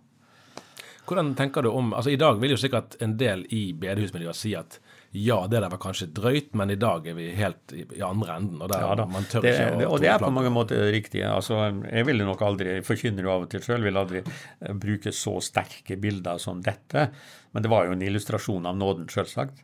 Hvordan 1.08 1.34
tenker 1.40 1.64
du 1.64 1.70
om 1.72 1.94
altså 1.96 2.12
I 2.12 2.20
dag 2.20 2.40
vil 2.42 2.52
jo 2.52 2.60
sikkert 2.60 2.98
en 3.04 3.16
del 3.20 3.46
i 3.56 3.70
bedehusmiljøet 3.80 4.38
si 4.38 4.54
at 4.60 4.80
ja, 5.16 5.38
det 5.48 5.62
der 5.64 5.72
var 5.72 5.80
kanskje 5.82 6.10
drøyt, 6.14 6.52
men 6.60 6.72
i 6.74 6.78
dag 6.80 7.06
er 7.08 7.16
vi 7.18 7.30
helt 7.38 7.74
i, 7.74 7.86
i 7.96 8.02
andre 8.06 8.36
enden. 8.38 8.60
Og, 8.62 8.74
ja, 8.76 9.06
man 9.10 9.26
tør 9.32 9.46
det, 9.46 9.54
ikke 9.56 9.88
å, 9.88 9.94
og 9.96 10.02
det 10.04 10.10
er 10.12 10.20
på 10.22 10.32
mange 10.36 10.52
måter 10.54 10.84
riktig. 10.94 11.22
Altså, 11.26 11.62
jeg 11.88 12.08
ville 12.10 12.28
nok 12.28 12.44
aldri, 12.46 12.76
forkynner 12.86 13.26
jo 13.26 13.32
av 13.34 13.46
og 13.46 13.52
til 13.54 13.64
sjøl, 13.64 13.86
vil 13.88 13.98
aldri 13.98 14.22
eh, 14.22 14.74
bruke 14.78 15.14
så 15.16 15.38
sterke 15.44 15.98
bilder 16.02 16.42
som 16.44 16.60
dette. 16.64 17.08
Men 17.56 17.66
det 17.66 17.72
var 17.72 17.88
jo 17.88 17.96
en 17.96 18.04
illustrasjon 18.04 18.68
av 18.70 18.76
nåden, 18.78 19.08
sjølsagt. 19.12 19.64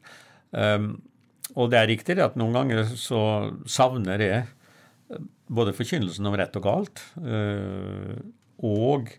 Um, 0.56 0.96
og 1.60 1.70
det 1.74 1.82
er 1.82 1.92
riktig 1.92 2.18
at 2.24 2.40
noen 2.40 2.56
ganger 2.56 2.88
så 2.98 3.22
savner 3.70 4.24
jeg 4.24 4.40
eh, 4.46 5.28
både 5.54 5.76
forkynnelsen 5.76 6.30
om 6.30 6.40
rett 6.40 6.56
og 6.58 6.66
galt 6.66 7.04
uh, 7.20 8.16
og 8.64 9.12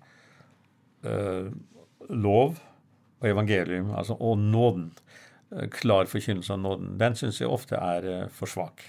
uh, 1.04 1.52
lov 2.10 2.58
og 3.20 3.28
evangelium, 3.30 3.92
altså, 3.96 4.16
og 4.20 4.38
nåden. 4.38 4.90
Eh, 5.52 5.68
klar 5.72 6.10
forkynnelse 6.10 6.52
av 6.52 6.62
nåden. 6.62 6.94
Den 7.00 7.16
syns 7.18 7.40
jeg 7.40 7.50
ofte 7.50 7.78
er 7.80 8.10
eh, 8.10 8.28
for 8.32 8.50
svak. 8.50 8.84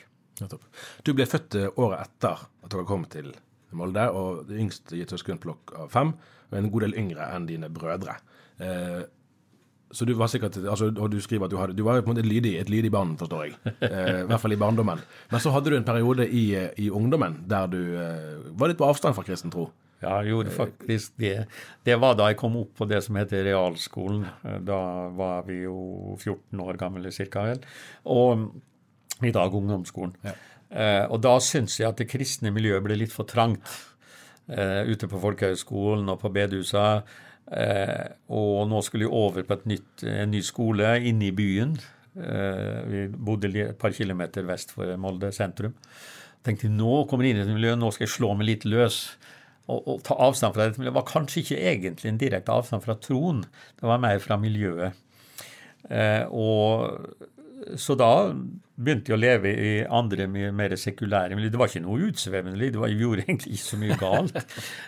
Du 1.06 1.14
ble 1.16 1.28
født 1.30 1.56
eh, 1.60 1.72
året 1.80 2.08
etter 2.08 2.46
at 2.48 2.72
dere 2.72 2.88
kom 2.88 3.06
til 3.12 3.32
Molde, 3.76 4.06
og 4.16 4.46
det 4.48 4.60
yngste 4.62 4.96
gitt 4.96 5.12
søskenflokk 5.12 5.74
av 5.82 5.92
fem, 5.92 6.14
og 6.52 6.58
en 6.58 6.72
god 6.72 6.86
del 6.86 6.98
yngre 7.02 7.28
enn 7.36 7.48
dine 7.50 7.68
brødre. 7.74 8.18
Eh, 8.64 9.04
så 9.96 10.06
du 10.08 10.14
var 10.18 10.28
sikkert, 10.32 10.58
altså, 10.58 10.90
og 10.90 11.12
du 11.12 11.20
skriver 11.24 11.48
at 11.48 11.54
du, 11.54 11.58
hadde, 11.60 11.76
du 11.78 11.84
var 11.86 12.02
på 12.02 12.10
en 12.10 12.16
måte 12.16 12.24
et 12.26 12.28
lydig, 12.28 12.56
et 12.60 12.72
lydig 12.72 12.92
barn, 12.92 13.14
forstår 13.20 13.44
jeg. 13.46 13.56
Eh, 13.86 14.22
I 14.24 14.28
hvert 14.28 14.42
fall 14.42 14.56
i 14.56 14.60
barndommen. 14.60 15.02
Men 15.32 15.44
så 15.44 15.54
hadde 15.56 15.72
du 15.72 15.78
en 15.78 15.88
periode 15.88 16.26
i, 16.28 16.46
i 16.82 16.90
ungdommen 16.92 17.38
der 17.48 17.70
du 17.72 17.80
eh, 18.02 18.50
var 18.58 18.72
litt 18.72 18.80
på 18.80 18.88
avstand 18.88 19.16
fra 19.16 19.24
kristen 19.28 19.54
tro. 19.54 19.70
Ja, 20.04 20.20
jeg 20.20 20.34
gjorde 20.34 20.54
faktisk 20.54 21.16
det. 21.22 21.46
Det 21.88 21.96
var 22.02 22.18
da 22.20 22.30
jeg 22.30 22.40
kom 22.40 22.58
opp 22.60 22.76
på 22.78 22.88
det 22.90 23.00
som 23.06 23.18
heter 23.18 23.46
realskolen. 23.48 24.26
Da 24.68 24.80
var 25.16 25.46
vi 25.48 25.62
jo 25.64 26.18
14 26.20 26.62
år 26.62 26.80
gamle 26.82 27.14
ca. 27.16 27.46
Og 28.12 28.46
i 29.24 29.32
dag 29.32 29.56
ungdomsskolen. 29.56 30.16
Ja. 30.26 30.36
Eh, 30.76 31.04
og 31.08 31.22
da 31.24 31.38
syns 31.40 31.78
jeg 31.80 31.88
at 31.88 32.02
det 32.02 32.10
kristne 32.12 32.52
miljøet 32.52 32.84
ble 32.84 32.98
litt 33.00 33.14
for 33.14 33.30
trangt 33.30 33.70
eh, 34.50 34.84
ute 34.90 35.08
på 35.08 35.22
folkehøgskolen 35.24 36.10
og 36.12 36.20
på 36.22 36.34
bedehusa. 36.36 36.86
Eh, 37.46 38.06
og 38.34 38.66
nå 38.70 38.82
skulle 38.84 39.08
vi 39.08 39.14
over 39.24 39.46
på 39.48 39.60
nytt, 39.70 40.04
en 40.04 40.34
ny 40.34 40.42
skole 40.46 40.98
inne 41.06 41.30
i 41.30 41.36
byen. 41.36 41.78
Eh, 42.16 42.82
vi 42.92 43.06
bodde 43.10 43.54
et 43.62 43.80
par 43.80 43.96
kilometer 43.96 44.46
vest 44.48 44.76
for 44.76 44.92
Molde 45.00 45.32
sentrum. 45.36 45.76
Tenkte 46.46 46.70
nå 46.70 47.06
kommer 47.10 47.26
jeg 47.26 47.36
inn 47.36 47.42
i 47.42 47.46
et 47.46 47.56
miljø, 47.56 47.74
nå 47.80 47.90
skal 47.94 48.06
jeg 48.06 48.18
slå 48.18 48.36
meg 48.38 48.52
litt 48.52 48.68
løs 48.70 49.00
å, 49.66 49.78
å, 49.78 49.98
ta 50.06 50.18
avstand 50.28 50.56
fra 50.56 50.68
dette 50.68 50.82
miljøet 50.82 50.98
var 51.00 51.08
kanskje 51.10 51.42
ikke 51.42 51.62
egentlig 51.72 52.12
en 52.12 52.22
direkte 52.22 52.54
avstand 52.54 52.86
fra 52.86 52.98
troen. 53.02 53.42
Det 53.80 53.88
var 53.90 54.04
mer 54.04 54.22
fra 54.24 54.38
miljøet. 54.42 54.98
Eh, 55.90 56.24
og 56.30 57.78
så 57.80 57.96
da 57.98 58.12
begynte 58.76 59.12
jeg 59.12 59.16
å 59.16 59.22
leve 59.22 59.52
i 59.58 59.74
andre 59.88 60.28
mye 60.30 60.52
mer 60.56 60.76
sekulære 60.78 61.38
miljøer. 61.38 61.54
Det 61.54 61.62
var 61.62 61.72
ikke 61.72 61.86
noe 61.86 62.10
utsvevende, 62.10 62.60
det 62.62 62.72
vi 62.76 63.02
gjorde 63.02 63.24
egentlig 63.28 63.56
ikke 63.58 63.70
så 63.72 63.82
mye 63.82 64.00
galt. 64.00 64.40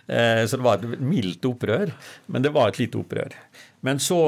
Eh, 0.07 0.43
så 0.45 0.59
det 0.59 0.67
var 0.67 0.81
et 0.81 1.03
mildt 1.03 1.47
opprør, 1.49 1.93
men 2.33 2.45
det 2.45 2.53
var 2.55 2.71
et 2.71 2.81
lite 2.83 2.99
opprør. 3.01 3.37
Men 3.87 4.01
så 4.03 4.21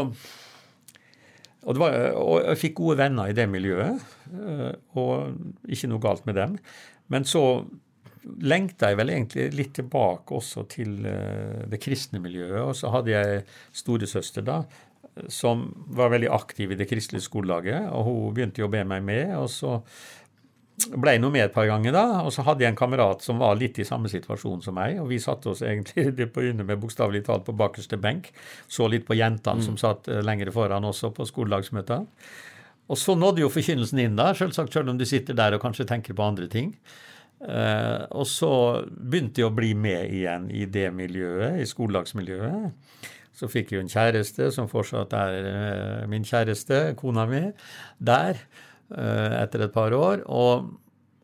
og, 1.60 1.76
var, 1.76 1.94
og, 2.16 2.40
jeg 2.48 2.62
fikk 2.62 2.78
gode 2.80 2.98
venner 3.02 3.30
i 3.30 3.36
det 3.36 3.46
miljøet, 3.52 4.00
eh, 4.32 4.72
og 4.98 5.70
ikke 5.70 5.92
noe 5.92 6.04
galt 6.04 6.26
med 6.30 6.40
dem. 6.40 6.56
Men 7.12 7.28
så 7.28 7.44
lengta 8.24 8.92
jeg 8.92 9.00
vel 9.00 9.14
egentlig 9.14 9.48
litt 9.56 9.74
tilbake 9.80 10.36
også 10.36 10.66
til 10.72 11.00
uh, 11.06 11.66
det 11.70 11.82
kristne 11.82 12.22
miljøet. 12.24 12.62
Og 12.62 12.76
så 12.78 12.92
hadde 12.94 13.16
jeg 13.16 13.44
storesøster 13.76 14.46
da, 14.46 14.62
som 15.32 15.68
var 15.96 16.14
veldig 16.14 16.32
aktiv 16.32 16.72
i 16.72 16.80
det 16.80 16.88
kristelige 16.90 17.28
skolelaget. 17.28 17.90
Og 17.92 18.08
hun 18.08 18.38
begynte 18.38 18.64
jo 18.64 18.70
å 18.70 18.74
be 18.74 18.86
meg 18.88 19.06
med. 19.06 19.36
og 19.40 19.50
så 19.52 19.80
ble 20.80 21.16
jeg 21.16 21.22
noe 21.22 21.34
med 21.34 21.44
et 21.44 21.54
par 21.54 21.68
ganger 21.68 21.92
da, 21.92 22.04
og 22.24 22.32
så 22.34 22.44
hadde 22.48 22.64
jeg 22.64 22.72
en 22.72 22.80
kamerat 22.80 23.24
som 23.26 23.42
var 23.42 23.58
litt 23.60 23.78
i 23.82 23.88
samme 23.88 24.08
situasjon 24.12 24.62
som 24.64 24.78
meg, 24.78 25.00
og 25.02 25.10
vi 25.12 25.18
satte 25.20 25.52
oss 25.52 25.64
egentlig 25.66 26.30
på 26.34 26.46
under 26.52 26.68
med 26.68 26.80
bokstavelig 26.80 27.26
talt 27.28 27.44
på 27.48 27.56
bakerste 27.60 28.00
benk. 28.00 28.30
Så 28.72 28.88
litt 28.88 29.08
på 29.08 29.18
jentene 29.20 29.60
mm. 29.60 29.66
som 29.66 29.80
satt 29.82 30.08
lenger 30.08 30.30
lengre 30.30 30.56
foran 30.56 30.88
også 30.88 31.12
på 31.16 31.28
skolelagsmøtene. 31.28 32.08
Og 32.90 32.98
så 32.98 33.14
nådde 33.14 33.44
jo 33.44 33.52
forkynnelsen 33.54 34.02
inn 34.02 34.18
da, 34.18 34.32
selvsagt 34.38 34.74
selv 34.74 34.90
om 34.90 34.98
du 34.98 35.06
sitter 35.06 35.38
der 35.38 35.54
og 35.54 35.62
kanskje 35.62 35.86
tenker 35.90 36.16
på 36.18 36.26
andre 36.26 36.48
ting. 36.50 36.72
Eh, 37.40 38.02
og 38.20 38.26
så 38.28 38.52
begynte 38.92 39.40
jeg 39.40 39.48
å 39.48 39.56
bli 39.56 39.72
med 39.78 40.12
igjen 40.12 40.50
i 40.52 40.66
det 40.68 40.90
miljøet, 40.96 41.62
i 41.62 41.68
skolelagsmiljøet. 41.70 42.98
Så 43.40 43.48
fikk 43.48 43.72
jeg 43.72 43.80
jo 43.80 43.86
en 43.86 43.94
kjæreste 43.94 44.50
som 44.52 44.68
fortsatt 44.72 45.16
er 45.16 45.48
eh, 45.48 46.10
min 46.12 46.28
kjæreste, 46.28 46.82
kona 47.00 47.24
mi, 47.30 47.46
der 47.96 48.36
eh, 48.36 49.40
etter 49.40 49.64
et 49.64 49.76
par 49.76 49.96
år. 49.96 50.26
Og 50.28 50.68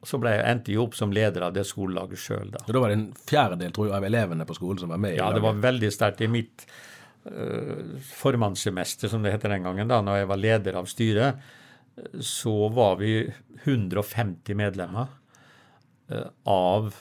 så 0.06 0.19
ble 0.21 0.38
jeg, 0.38 0.45
endte 0.47 0.71
jeg 0.71 0.84
opp 0.86 0.95
som 0.95 1.12
leder 1.15 1.47
av 1.49 1.56
det 1.56 1.65
skolelaget 1.67 2.21
sjøl, 2.21 2.47
da. 2.54 2.63
Så 2.63 2.75
da 2.75 2.84
var 2.84 2.93
det 2.93 2.99
en 3.01 3.10
fjerdedel 3.28 3.75
tror 3.75 3.89
jeg, 3.89 3.97
av 3.97 4.08
elevene 4.08 4.47
på 4.47 4.56
skolen 4.56 4.80
som 4.80 4.93
var 4.93 5.01
med? 5.01 5.17
Ja, 5.17 5.32
det 5.36 5.43
var 5.43 5.58
veldig 5.60 5.89
sterkt. 5.91 6.21
I 6.21 6.30
mitt 6.30 6.67
uh, 7.25 7.97
formannssemester, 8.13 9.10
som 9.10 9.25
det 9.25 9.34
heter 9.34 9.49
den 9.56 9.65
gangen, 9.65 9.89
da 9.89 9.97
når 10.06 10.21
jeg 10.21 10.30
var 10.30 10.43
leder 10.43 10.78
av 10.78 10.91
styret, 10.91 11.41
så 12.21 12.54
var 12.75 12.99
vi 13.01 13.15
150 13.63 14.60
medlemmer 14.60 15.10
av 16.49 16.91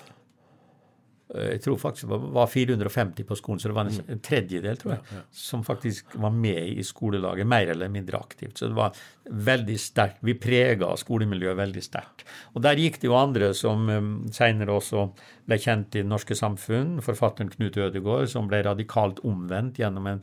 eh, 1.34 1.50
jeg 1.54 1.62
tror 1.64 1.80
faktisk 1.80 2.08
det 2.08 2.18
var 2.36 2.48
450 2.50 3.26
på 3.28 3.36
skolen, 3.38 3.60
så 3.60 3.70
det 3.70 3.76
var 3.76 3.90
en, 3.90 4.22
tredjedel 4.24 4.78
tror 4.80 4.94
jeg, 4.94 5.20
som 5.34 5.64
faktisk 5.66 6.16
var 6.22 6.32
med 6.36 6.78
i 6.78 6.84
skolelaget, 6.86 7.48
mer 7.48 7.72
eller 7.74 7.92
mindre 7.92 8.20
aktivt. 8.20 8.56
Så 8.58 8.70
det 8.70 8.78
var 8.78 8.96
veldig 9.24 9.76
sterkt. 9.80 10.22
Vi 10.24 10.36
prega 10.40 10.92
skolemiljøet 11.00 11.58
veldig 11.60 11.84
sterkt. 11.84 12.26
Og 12.54 12.64
der 12.64 12.80
gikk 12.80 13.00
det 13.02 13.10
jo 13.10 13.18
andre 13.18 13.52
som 13.56 13.88
um, 13.90 14.12
seinere 14.32 14.76
også 14.78 15.08
ble 15.48 15.60
kjent 15.60 15.98
i 15.98 16.04
det 16.04 16.10
norske 16.10 16.36
samfunn. 16.38 17.00
Forfatteren 17.04 17.52
Knut 17.52 17.80
Ødegaard, 17.80 18.30
som 18.32 18.48
ble 18.50 18.62
radikalt 18.64 19.20
omvendt 19.26 19.82
gjennom 19.82 20.12
en 20.12 20.22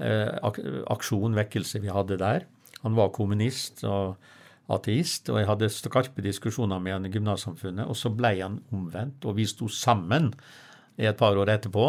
eh, 0.00 0.32
aksjon, 0.92 1.36
vekkelse, 1.36 1.82
vi 1.84 1.92
hadde 1.92 2.18
der. 2.22 2.48
Han 2.82 2.96
var 2.98 3.14
kommunist 3.14 3.84
og 3.86 4.16
ateist, 4.72 5.30
og 5.30 5.40
jeg 5.40 5.48
hadde 5.50 5.70
skarpe 5.70 6.24
diskusjoner 6.24 6.80
med 6.82 6.96
han 6.96 7.08
i 7.08 7.12
gymnassamfunnet, 7.14 7.86
og 7.86 7.98
så 7.98 8.10
ble 8.14 8.32
han 8.40 8.60
omvendt, 8.74 9.26
og 9.26 9.36
vi 9.38 9.46
sto 9.46 9.68
sammen 9.70 10.32
i 10.96 11.04
et 11.04 11.18
par 11.18 11.36
år 11.36 11.52
etterpå, 11.52 11.86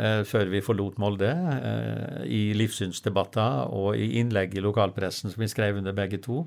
eh, 0.00 0.22
før 0.24 0.50
vi 0.50 0.62
forlot 0.64 0.98
Molde, 0.98 1.28
eh, 1.28 2.24
i 2.24 2.52
livssynsdebatter 2.56 3.68
og 3.68 3.96
i 3.96 4.18
innlegg 4.20 4.56
i 4.56 4.64
lokalpressen 4.64 5.30
som 5.30 5.42
vi 5.42 5.48
skrev 5.48 5.76
under 5.76 5.92
begge 5.92 6.18
to. 6.24 6.46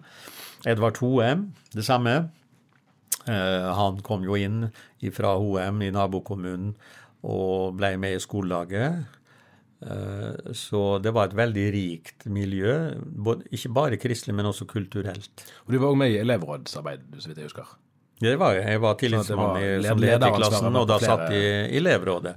Edvard 0.66 0.98
Hoem, 0.98 1.54
det 1.74 1.86
samme. 1.86 2.32
Eh, 3.28 3.74
han 3.76 4.02
kom 4.02 4.24
jo 4.24 4.36
inn 4.36 4.72
fra 5.14 5.38
Hoem 5.38 5.82
i 5.82 5.92
nabokommunen 5.92 6.74
og 7.24 7.78
ble 7.78 7.98
med 7.98 8.16
i 8.16 8.20
skolelaget. 8.20 9.06
Eh, 9.82 10.54
Så 10.54 11.00
det 11.02 11.14
var 11.16 11.30
et 11.30 11.36
veldig 11.38 11.68
rikt 11.74 12.26
miljø, 12.28 12.96
både- 13.00 13.46
ikke 13.52 13.72
bare 13.74 13.98
kristelig, 13.98 14.36
men 14.36 14.46
også 14.46 14.66
kulturelt. 14.68 15.46
Og 15.68 15.72
du 15.72 15.78
var 15.80 15.88
òg 15.94 15.98
med 15.98 16.12
i 16.12 16.18
elevrådsarbeid, 16.20 17.06
så 17.20 17.28
vidt 17.30 17.38
jeg 17.38 17.46
husker. 17.48 17.66
Det 18.20 18.38
var 18.38 18.54
jeg. 18.54 18.66
Jeg 18.68 18.82
var 18.82 18.96
tillitsmann 19.00 19.58
i, 19.62 19.82
som 19.88 19.98
leder 19.98 20.28
i 20.28 20.36
klassen, 20.36 20.76
og 20.76 20.88
da 20.88 20.98
satt 21.00 21.32
i 21.32 21.78
elevrådet. 21.80 22.36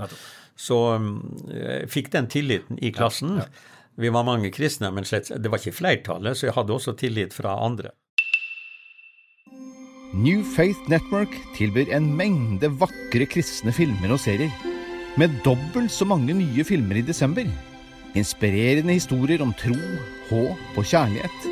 Så 0.55 0.77
um, 0.95 1.09
jeg 1.51 1.89
fikk 1.91 2.11
den 2.13 2.29
tilliten 2.29 2.79
i 2.81 2.93
klassen. 2.93 3.43
Vi 3.99 4.09
var 4.09 4.23
mange 4.25 4.51
kristne, 4.53 4.93
men 4.95 5.03
slett, 5.05 5.29
det 5.43 5.51
var 5.51 5.59
ikke 5.59 5.75
flertallet, 5.75 6.37
så 6.39 6.47
jeg 6.47 6.55
hadde 6.55 6.71
også 6.73 6.95
tillit 6.97 7.33
fra 7.35 7.57
andre. 7.67 7.91
New 10.15 10.43
Faith 10.45 10.79
Network 10.89 11.33
tilbyr 11.57 11.91
en 11.97 12.11
mengde 12.17 12.69
vakre 12.79 13.27
kristne 13.27 13.73
filmer 13.73 14.13
og 14.13 14.21
serier, 14.21 14.53
med 15.21 15.35
dobbelt 15.45 15.93
så 15.93 16.07
mange 16.09 16.35
nye 16.37 16.65
filmer 16.65 17.01
i 17.01 17.05
desember. 17.05 17.49
Inspirerende 18.17 18.97
historier 18.97 19.43
om 19.45 19.53
tro, 19.57 19.77
håp 20.31 20.79
og 20.81 20.85
kjærlighet. 20.89 21.49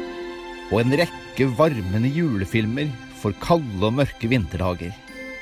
Og 0.71 0.83
en 0.83 0.97
rekke 1.01 1.49
varmende 1.59 2.11
julefilmer 2.15 2.89
for 3.21 3.37
kalde 3.45 3.87
og 3.87 3.97
mørke 4.01 4.31
vinterdager. 4.31 4.95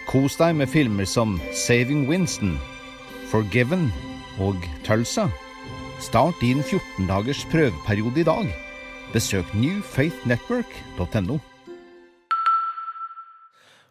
Kos 0.09 0.38
deg 0.40 0.57
med 0.57 0.70
filmer 0.72 1.07
som 1.07 1.37
Saving 1.52 2.07
Winston, 2.09 2.57
Forgiven 3.28 3.90
og 4.40 4.57
Tulsa. 4.87 5.28
Start 6.00 6.38
din 6.40 6.62
14 6.62 7.11
dagers 7.11 7.44
prøveperiode 7.52 8.22
i 8.22 8.26
dag. 8.26 8.50
Besøk 9.12 9.50
newfaithnetwork.no. 9.54 11.38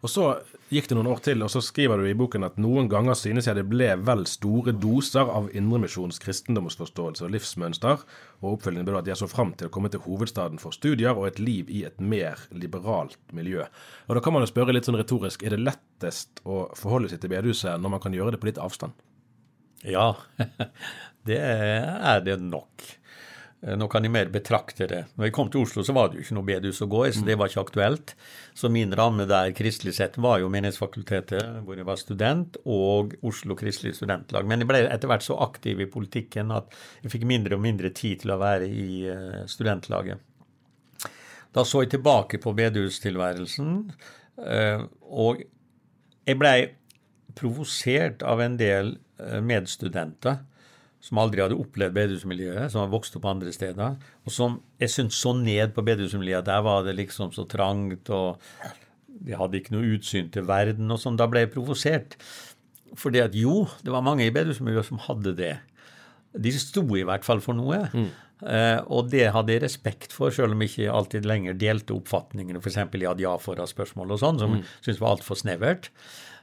Og 0.02 0.10
så 0.10 0.26
gikk 0.74 0.90
det 0.90 0.98
noen 0.98 1.10
år 1.12 1.22
til, 1.24 1.44
og 1.46 1.52
så 1.52 1.62
skriver 1.64 2.02
du 2.02 2.08
i 2.10 2.16
boken 2.18 2.44
at 2.48 2.58
noen 2.60 2.90
ganger 2.92 3.16
synes 3.18 3.48
jeg 3.48 3.56
det 3.56 3.66
ble 3.70 3.90
vel 4.08 4.26
store 4.28 4.74
doser 4.76 5.30
av 5.32 5.48
indremisjons 5.56 6.20
kristendomsforståelse 6.24 7.24
og 7.28 7.34
livsmønster, 7.36 8.04
og 8.42 8.58
oppfølgingen 8.58 8.88
ble 8.90 9.00
at 9.00 9.08
jeg 9.08 9.20
så 9.22 9.30
fram 9.32 9.54
til 9.58 9.70
å 9.70 9.74
komme 9.74 9.92
til 9.94 10.04
hovedstaden 10.04 10.60
for 10.62 10.76
studier 10.76 11.16
og 11.16 11.30
et 11.30 11.42
liv 11.42 11.72
i 11.72 11.86
et 11.88 12.02
mer 12.04 12.42
liberalt 12.52 13.20
miljø. 13.36 13.66
Og 14.08 14.20
da 14.20 14.24
kan 14.24 14.36
man 14.36 14.44
jo 14.44 14.52
spørre 14.52 14.76
litt 14.76 14.90
sånn 14.90 15.00
retorisk, 15.00 15.46
er 15.48 15.56
det 15.56 15.64
lettest 15.64 16.44
å 16.44 16.66
forholde 16.78 17.14
seg 17.14 17.24
til 17.24 17.32
bedehuset 17.32 17.80
når 17.80 17.96
man 17.96 18.04
kan 18.04 18.18
gjøre 18.18 18.36
det 18.36 18.44
på 18.44 18.52
litt 18.52 18.62
avstand? 18.62 18.96
Ja, 19.88 20.16
det 21.30 21.40
er 21.40 22.24
det 22.26 22.42
nok. 22.44 22.92
Eh, 23.62 23.74
Nå 23.78 23.88
kan 23.90 24.06
jeg 24.06 24.14
mer 24.14 24.30
betrakte 24.34 24.88
det. 24.90 25.00
Når 25.18 25.30
jeg 25.30 25.36
kom 25.36 25.50
til 25.52 25.64
Oslo, 25.66 25.84
så 25.86 25.96
var 25.98 26.10
det 26.10 26.20
jo 26.20 26.26
ikke 26.26 26.38
noe 26.38 26.48
bedehus 26.48 26.82
å 26.86 26.90
gå 26.92 27.04
i, 27.08 27.14
så 27.16 27.26
det 27.26 27.38
var 27.40 27.50
ikke 27.50 27.64
aktuelt. 27.66 28.14
Så 28.58 28.70
min 28.74 28.94
ramme 28.98 29.26
der 29.30 29.54
kristelig 29.58 29.96
sett 29.98 30.20
var 30.22 30.42
jo 30.42 30.52
Menighetsfakultetet, 30.54 31.64
hvor 31.66 31.80
jeg 31.80 31.88
var 31.88 32.00
student, 32.02 32.60
og 32.66 33.16
Oslo 33.26 33.58
Kristelig 33.58 33.96
Studentlag. 33.98 34.48
Men 34.50 34.62
jeg 34.62 34.70
ble 34.70 34.84
etter 34.86 35.10
hvert 35.12 35.26
så 35.26 35.40
aktiv 35.48 35.82
i 35.82 35.90
politikken 35.90 36.54
at 36.56 36.74
jeg 37.04 37.16
fikk 37.16 37.28
mindre 37.30 37.58
og 37.58 37.66
mindre 37.66 37.94
tid 37.98 38.24
til 38.24 38.36
å 38.36 38.42
være 38.42 38.70
i 38.70 38.90
eh, 39.10 39.44
studentlaget. 39.50 40.22
Da 41.56 41.64
så 41.66 41.82
jeg 41.82 41.96
tilbake 41.96 42.38
på 42.44 42.54
bedehustilværelsen, 42.54 43.72
eh, 44.46 44.84
og 45.10 45.42
jeg 46.28 46.38
blei 46.38 46.58
provosert 47.38 48.22
av 48.26 48.42
en 48.44 48.58
del 48.60 48.96
medstudenter 49.42 50.44
som 51.08 51.22
aldri 51.22 51.44
hadde 51.44 51.56
opplevd 51.56 51.96
bedehusmiljøet, 51.96 52.74
som 52.74 52.84
har 52.84 52.92
vokst 52.92 53.16
opp 53.16 53.30
andre 53.30 53.54
steder, 53.56 53.96
og 54.28 54.34
som 54.34 54.60
jeg 54.82 54.92
syntes 54.92 55.22
så 55.24 55.32
ned 55.38 55.72
på 55.76 55.86
bedehusmiljøet. 55.88 56.50
Der 56.50 56.66
var 56.66 56.84
det 56.84 56.98
liksom 56.98 57.32
så 57.36 57.48
trangt, 57.48 58.12
og 58.12 58.42
de 59.08 59.38
hadde 59.40 59.62
ikke 59.62 59.76
noe 59.78 59.96
utsyn 59.96 60.30
til 60.34 60.46
verden 60.50 60.92
og 60.92 61.00
sånn. 61.02 61.20
Da 61.20 61.30
ble 61.32 61.46
jeg 61.46 61.54
provosert. 61.56 62.20
Fordi 62.98 63.22
at 63.24 63.36
jo, 63.36 63.66
det 63.84 63.92
var 63.94 64.06
mange 64.06 64.28
i 64.28 64.34
bedehusmiljøet 64.34 64.90
som 64.90 65.02
hadde 65.08 65.36
det. 65.38 65.56
De 66.38 66.52
sto 66.54 66.84
i 66.98 67.06
hvert 67.08 67.26
fall 67.26 67.42
for 67.44 67.58
noe. 67.58 67.80
Eh, 67.88 68.80
og 68.94 69.10
det 69.10 69.32
hadde 69.34 69.56
jeg 69.56 69.64
respekt 69.64 70.14
for, 70.14 70.34
selv 70.34 70.54
om 70.54 70.62
jeg 70.62 70.74
ikke 70.74 70.94
alltid 71.00 71.28
lenger 71.28 71.58
delte 71.58 71.96
oppfatningene, 71.96 72.62
f.eks. 72.62 72.80
i 72.84 73.10
adiafora-spørsmål 73.10 74.14
og 74.14 74.22
sånn, 74.22 74.42
som 74.44 74.58
mm. 74.58 74.66
syntes 74.82 75.02
var 75.02 75.16
altfor 75.16 75.40
snevert. 75.40 75.90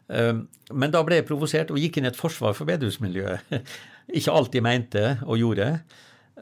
Uh, 0.04 0.44
men 0.68 0.92
da 0.92 1.00
ble 1.00 1.16
jeg 1.16 1.24
provosert 1.24 1.70
og 1.72 1.78
gikk 1.80 1.96
inn 1.96 2.04
i 2.04 2.10
et 2.10 2.18
forsvar 2.18 2.52
for 2.56 2.68
bedehusmiljøet. 2.68 3.54
ikke 4.12 4.34
alltid 4.34 4.64
mente 4.64 5.04
og 5.24 5.38
gjorde, 5.40 5.68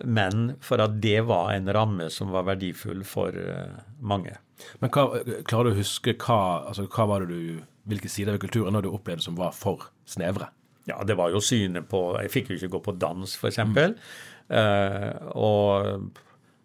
men 0.08 0.54
for 0.64 0.82
at 0.82 0.96
det 1.02 1.20
var 1.28 1.52
en 1.54 1.68
ramme 1.74 2.08
som 2.10 2.32
var 2.32 2.46
verdifull 2.48 3.04
for 3.06 3.36
eh, 3.36 3.76
mange. 4.00 4.34
Men 4.80 4.92
hva, 4.94 5.06
klarer 5.46 5.70
du 5.70 5.74
å 5.76 5.80
huske 5.82 6.16
hva, 6.16 6.40
altså, 6.70 6.88
hva 6.90 7.06
var 7.10 7.24
det 7.24 7.36
du, 7.36 7.62
hvilke 7.90 8.10
sider 8.10 8.36
ved 8.36 8.44
kulturen 8.46 8.80
du 8.82 8.90
opplevde 8.92 9.24
som 9.24 9.38
var 9.38 9.54
for 9.56 9.90
snevre? 10.08 10.48
Ja, 10.88 10.98
det 11.06 11.14
var 11.14 11.30
jo 11.30 11.38
synet 11.38 11.86
på 11.90 11.98
Jeg 12.18 12.32
fikk 12.32 12.48
jo 12.50 12.58
ikke 12.58 12.72
gå 12.74 12.80
på 12.88 12.96
dans, 12.98 13.36
f.eks. 13.38 13.60
Mm. 13.62 13.94
Uh, 14.50 15.12
og 15.38 16.08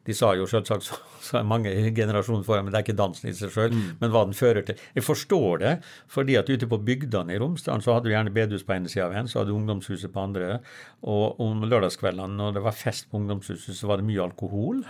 de 0.07 0.15
sa 0.15 0.31
jo 0.37 0.47
selvsagt 0.49 0.85
så, 0.87 0.97
så 1.23 1.39
er 1.39 1.47
mange 1.47 1.71
generasjoner 1.95 2.45
foran, 2.47 2.65
men 2.65 2.73
det 2.73 2.79
er 2.79 2.85
ikke 2.87 2.97
dansen 2.97 3.29
i 3.29 3.35
seg 3.35 3.51
sjøl, 3.53 3.73
mm. 3.75 3.89
men 4.01 4.13
hva 4.13 4.23
den 4.27 4.37
fører 4.37 4.63
til. 4.67 4.79
Jeg 4.95 5.05
forstår 5.05 5.63
det, 5.63 5.73
fordi 6.11 6.37
at 6.39 6.49
ute 6.49 6.69
på 6.71 6.79
bygdene 6.87 7.35
i 7.35 7.41
Romsdalen 7.41 7.83
så 7.83 7.97
hadde 7.97 8.09
du 8.09 8.15
gjerne 8.15 8.33
bedehus 8.35 8.65
på 8.67 8.77
ene 8.77 8.91
sida 8.91 9.09
av 9.09 9.17
en, 9.19 9.29
så 9.29 9.41
hadde 9.41 9.51
du 9.51 9.57
ungdomshuset 9.59 10.13
på 10.13 10.23
andre. 10.23 10.61
Og 11.03 11.41
om 11.43 11.67
lørdagskveldene 11.67 12.39
når 12.39 12.57
det 12.57 12.65
var 12.65 12.79
fest 12.79 13.11
på 13.11 13.19
ungdomshuset, 13.21 13.75
så 13.75 13.91
var 13.91 14.01
det 14.01 14.07
mye 14.07 14.23
alkohol. 14.25 14.81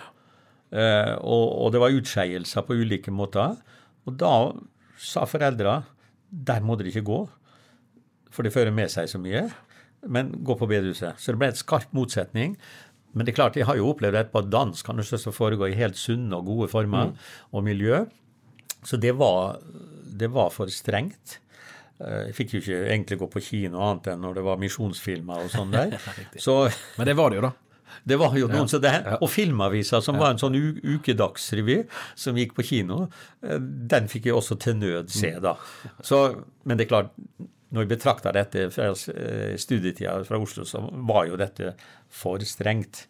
Eh, 0.71 1.13
og, 1.17 1.45
og, 1.47 1.71
det 1.73 1.81
var 1.81 1.97
utskeielser 1.97 2.67
på 2.67 2.77
ulike 2.77 3.13
måter. 3.13 3.57
Og 4.07 4.15
da 4.21 4.33
sa 5.01 5.25
foreldra 5.29 5.81
der 6.27 6.63
må 6.65 6.75
dere 6.75 6.91
ikke 6.91 7.07
gå 7.07 7.21
for 8.37 8.45
det 8.45 8.53
fører 8.53 8.75
med 8.75 8.91
seg 8.93 9.09
så 9.09 9.21
mye. 9.21 9.47
Men 10.07 10.29
gå 10.45 10.55
på 10.59 10.67
bedehuset. 10.69 11.17
Så 11.17 11.33
det 11.33 11.41
ble 11.41 11.49
et 11.51 11.59
skarp 11.59 11.89
motsetning. 11.97 12.53
Men 13.17 13.25
det 13.25 13.33
er 13.33 13.39
klart, 13.41 13.57
jeg 13.57 13.67
har 13.67 13.79
jo 13.79 13.89
opplevd 13.91 14.19
etterpå 14.19 14.45
at 14.45 14.53
dans 14.53 14.85
kan 14.85 15.01
også 15.01 15.33
foregå 15.33 15.71
i 15.71 15.75
helt 15.79 15.97
sunne 15.97 16.37
og 16.37 16.47
gode 16.47 16.69
former 16.71 17.11
mm. 17.11 17.27
og 17.57 17.65
miljø. 17.65 18.05
Så 18.85 18.99
det 19.01 19.15
var, 19.17 19.57
det 20.21 20.29
var 20.31 20.53
for 20.53 20.69
strengt. 20.71 21.39
Jeg 21.97 22.33
fikk 22.37 22.51
jo 22.53 22.59
ikke 22.61 22.81
egentlig 22.91 23.17
gå 23.17 23.27
på 23.33 23.41
kino 23.41 23.81
annet 23.81 24.11
enn 24.11 24.19
når 24.21 24.37
det 24.37 24.43
var 24.45 24.59
misjonsfilmer 24.61 25.47
og 25.47 25.49
sånn 25.49 25.73
der. 25.73 25.95
Så, 26.45 26.67
Men 26.99 27.09
det 27.09 27.17
var 27.17 27.33
det 27.33 27.39
jo, 27.39 27.47
da. 27.47 27.55
Det 28.07 28.17
var 28.19 28.35
jo 28.37 28.47
noen 28.51 28.69
ja, 28.69 28.79
det, 28.83 28.93
Og 29.23 29.29
Filmavisa, 29.31 29.99
som 30.03 30.17
ja. 30.17 30.21
var 30.21 30.35
en 30.35 30.41
sånn 30.41 30.55
ukedagsrevy 30.57 31.79
som 32.19 32.37
gikk 32.37 32.53
på 32.57 32.65
kino, 32.69 33.07
den 33.41 34.09
fikk 34.11 34.29
jeg 34.29 34.37
også 34.37 34.59
til 34.61 34.77
nød 34.77 35.11
se, 35.11 35.33
da. 35.43 35.55
Så, 36.05 36.21
men 36.67 36.77
det 36.77 36.85
er 36.85 36.91
klart, 36.93 37.15
når 37.73 37.83
vi 37.83 37.91
betrakta 37.95 38.31
dette 38.35 38.69
fra 38.71 38.91
studietida 38.95 40.15
fra 40.27 40.39
Oslo, 40.39 40.63
så 40.65 40.81
var 41.09 41.27
jo 41.27 41.39
dette 41.39 41.73
for 42.07 42.43
strengt. 42.47 43.07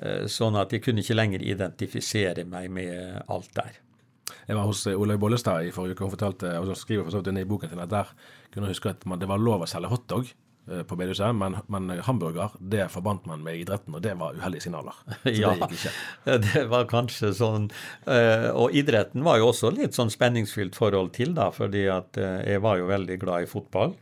Eh, 0.00 0.24
sånn 0.30 0.56
at 0.56 0.72
jeg 0.72 0.82
kunne 0.86 1.02
ikke 1.04 1.16
lenger 1.16 1.42
identifisere 1.44 2.46
meg 2.48 2.70
med 2.72 3.22
alt 3.30 3.50
der. 3.56 3.76
Jeg 4.48 4.56
var 4.56 4.66
hos 4.66 4.86
Olaug 4.88 5.20
Bollestad 5.20 5.66
i 5.66 5.74
forrige 5.74 5.98
uke. 5.98 6.06
Hun 6.06 6.14
fortalte, 6.14 6.54
og 6.58 6.70
så 6.70 6.78
skriver 6.78 7.04
for 7.06 7.14
så 7.14 7.20
vidt 7.20 7.42
i 7.42 7.48
boken 7.48 7.72
sin 7.72 7.82
at 7.82 7.92
der 7.92 8.14
kunne 8.52 8.66
hun 8.66 8.72
huske 8.72 8.94
at 8.94 9.04
det 9.04 9.28
var 9.28 9.42
lov 9.42 9.64
å 9.64 9.68
selge 9.68 9.92
hotdog 9.92 10.30
eh, 10.30 10.32
på 10.62 10.96
bedehuset, 10.98 11.34
men, 11.34 11.56
men, 11.72 11.88
hamburger 12.06 12.52
det 12.60 12.84
forbandt 12.92 13.24
man 13.26 13.42
med 13.42 13.58
idretten, 13.64 13.96
og 13.98 14.04
det 14.04 14.12
var 14.20 14.36
uheldige 14.38 14.68
signaler. 14.68 14.94
Så 15.24 15.34
ja, 15.34 15.50
det 15.58 15.66
gikk 15.66 15.74
ikke. 15.78 16.36
det 16.46 16.62
var 16.70 16.86
kanskje 16.90 17.32
sånn. 17.34 17.66
Og 18.54 18.76
idretten 18.78 19.26
var 19.26 19.40
jo 19.40 19.50
også 19.50 19.72
litt 19.74 19.98
sånn 19.98 20.12
spenningsfylt 20.14 20.78
forhold 20.78 21.10
til, 21.18 21.34
da, 21.34 21.48
fordi 21.54 21.88
at 21.90 22.20
jeg 22.46 22.62
var 22.62 22.78
jo 22.78 22.86
veldig 22.92 23.18
glad 23.24 23.48
i 23.48 23.50
fotball. 23.50 23.96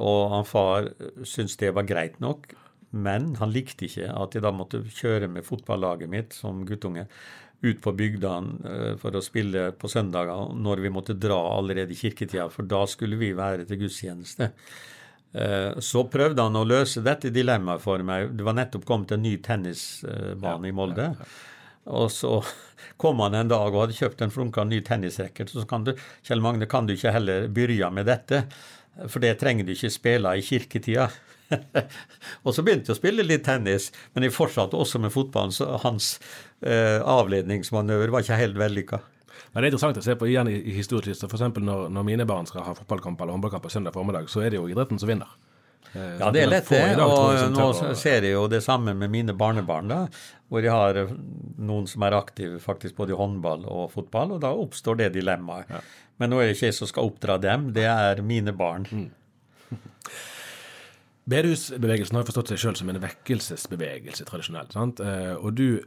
Og 0.00 0.22
han 0.32 0.48
far 0.48 0.88
syntes 1.28 1.60
det 1.60 1.74
var 1.76 1.88
greit 1.88 2.16
nok, 2.24 2.48
men 2.94 3.32
han 3.40 3.52
likte 3.52 3.88
ikke 3.88 4.10
at 4.14 4.36
jeg 4.36 4.44
da 4.44 4.52
måtte 4.54 4.84
kjøre 4.86 5.28
med 5.30 5.46
fotballaget 5.46 6.10
mitt 6.10 6.36
som 6.36 6.62
guttunge 6.66 7.08
ut 7.64 7.80
på 7.82 7.92
bygdene 7.96 8.70
eh, 8.70 8.90
for 9.00 9.16
å 9.16 9.22
spille 9.24 9.70
på 9.78 9.90
søndager 9.90 10.52
når 10.54 10.82
vi 10.84 10.92
måtte 10.92 11.16
dra 11.18 11.38
allerede 11.56 11.94
i 11.94 11.98
kirketida, 11.98 12.48
for 12.52 12.68
da 12.68 12.84
skulle 12.90 13.18
vi 13.20 13.32
være 13.36 13.66
til 13.68 13.80
gudstjeneste. 13.84 14.50
Eh, 15.34 15.80
så 15.82 16.04
prøvde 16.06 16.46
han 16.46 16.56
å 16.56 16.66
løse 16.66 17.02
dette 17.02 17.32
dilemmaet 17.34 17.82
for 17.82 18.02
meg. 18.06 18.30
Det 18.38 18.46
var 18.46 18.56
nettopp 18.58 18.86
kommet 18.86 19.14
en 19.16 19.24
ny 19.24 19.36
tennisbane 19.42 20.70
i 20.70 20.74
Molde. 20.74 21.10
Og 21.90 22.08
så 22.14 22.38
kom 23.02 23.20
han 23.24 23.34
en 23.34 23.50
dag 23.50 23.74
og 23.74 23.86
hadde 23.86 23.98
kjøpt 23.98 24.22
en 24.24 24.34
flunka 24.34 24.64
ny 24.68 24.80
tennisracket. 24.86 25.50
Så 25.50 25.66
kan 25.70 25.86
du, 25.86 25.94
Kjell 26.26 26.44
Magne, 26.44 26.70
kan 26.70 26.86
du 26.86 26.94
ikke 26.94 27.14
heller 27.14 27.48
begynne 27.50 27.90
med 27.98 28.08
dette? 28.10 28.44
For 29.10 29.18
det 29.22 29.36
trenger 29.40 29.66
du 29.66 29.74
ikke 29.74 29.90
spille 29.90 30.36
i 30.38 30.44
kirketida. 30.44 31.08
og 32.44 32.54
så 32.54 32.62
begynte 32.64 32.92
jeg 32.92 32.96
å 32.96 33.00
spille 33.00 33.26
litt 33.26 33.44
tennis, 33.46 33.90
men 34.14 34.26
jeg 34.26 34.34
fortsatte 34.34 34.78
også 34.78 35.00
med 35.02 35.12
fotballen, 35.12 35.52
så 35.54 35.74
hans 35.82 36.14
eh, 36.62 37.02
avledningsmanøver 37.02 38.14
var 38.14 38.24
ikke 38.24 38.38
helt 38.38 38.60
vellykka. 38.60 39.02
Men 39.52 39.60
det 39.60 39.66
er 39.66 39.72
interessant 39.72 39.98
å 40.00 40.04
se 40.04 40.14
på 40.18 40.28
igjen 40.30 40.50
i, 40.50 40.58
i 40.70 40.76
historisk 40.76 41.26
F.eks. 41.26 41.48
Når, 41.56 41.88
når 41.94 42.06
mine 42.06 42.28
barn 42.28 42.48
skal 42.50 42.66
ha 42.66 42.76
fotballkamp 42.78 43.20
eller 43.20 43.36
håndballkamp 43.36 43.66
på 43.66 43.72
søndag 43.72 43.96
formiddag, 43.96 44.30
så 44.32 44.44
er 44.44 44.54
det 44.54 44.60
jo 44.60 44.68
idretten 44.70 45.00
som 45.00 45.10
vinner. 45.10 45.34
Eh, 45.94 46.16
ja, 46.20 46.30
det 46.34 46.42
er 46.42 46.50
lett, 46.50 46.70
det. 46.70 46.96
Og 47.04 47.54
nå 47.54 47.68
ser 47.98 48.26
jeg 48.26 48.34
jo 48.34 48.46
det 48.50 48.62
samme 48.64 48.96
med 48.98 49.12
mine 49.12 49.34
barnebarn, 49.38 49.90
da, 49.90 50.00
hvor 50.50 50.64
jeg 50.64 50.74
har 50.74 50.98
eh, 51.04 51.12
noen 51.62 51.86
som 51.90 52.06
er 52.06 52.16
aktive 52.18 52.58
faktisk 52.62 52.98
både 52.98 53.14
i 53.14 53.18
håndball 53.18 53.66
og 53.70 53.92
fotball, 53.94 54.36
og 54.36 54.42
da 54.42 54.52
oppstår 54.58 54.98
det 55.04 55.12
dilemmaet. 55.18 55.70
Ja. 55.70 55.82
Men 56.22 56.30
nå 56.30 56.40
er 56.40 56.48
det 56.48 56.56
ikke 56.56 56.70
jeg 56.70 56.78
som 56.78 56.90
skal 56.90 57.10
oppdra 57.10 57.38
dem, 57.42 57.70
det 57.76 57.86
er 57.90 58.22
mine 58.26 58.54
barn. 58.56 58.86
Mm. 58.90 59.10
Bedehusbevegelsen 61.30 62.18
har 62.18 62.26
forstått 62.28 62.52
seg 62.52 62.60
sjøl 62.60 62.76
som 62.76 62.90
en 62.92 63.00
vekkelsesbevegelse 63.00 64.26
tradisjonelt. 64.28 64.74
sant? 64.76 65.00
Eh, 65.00 65.32
og 65.38 65.54
du, 65.56 65.80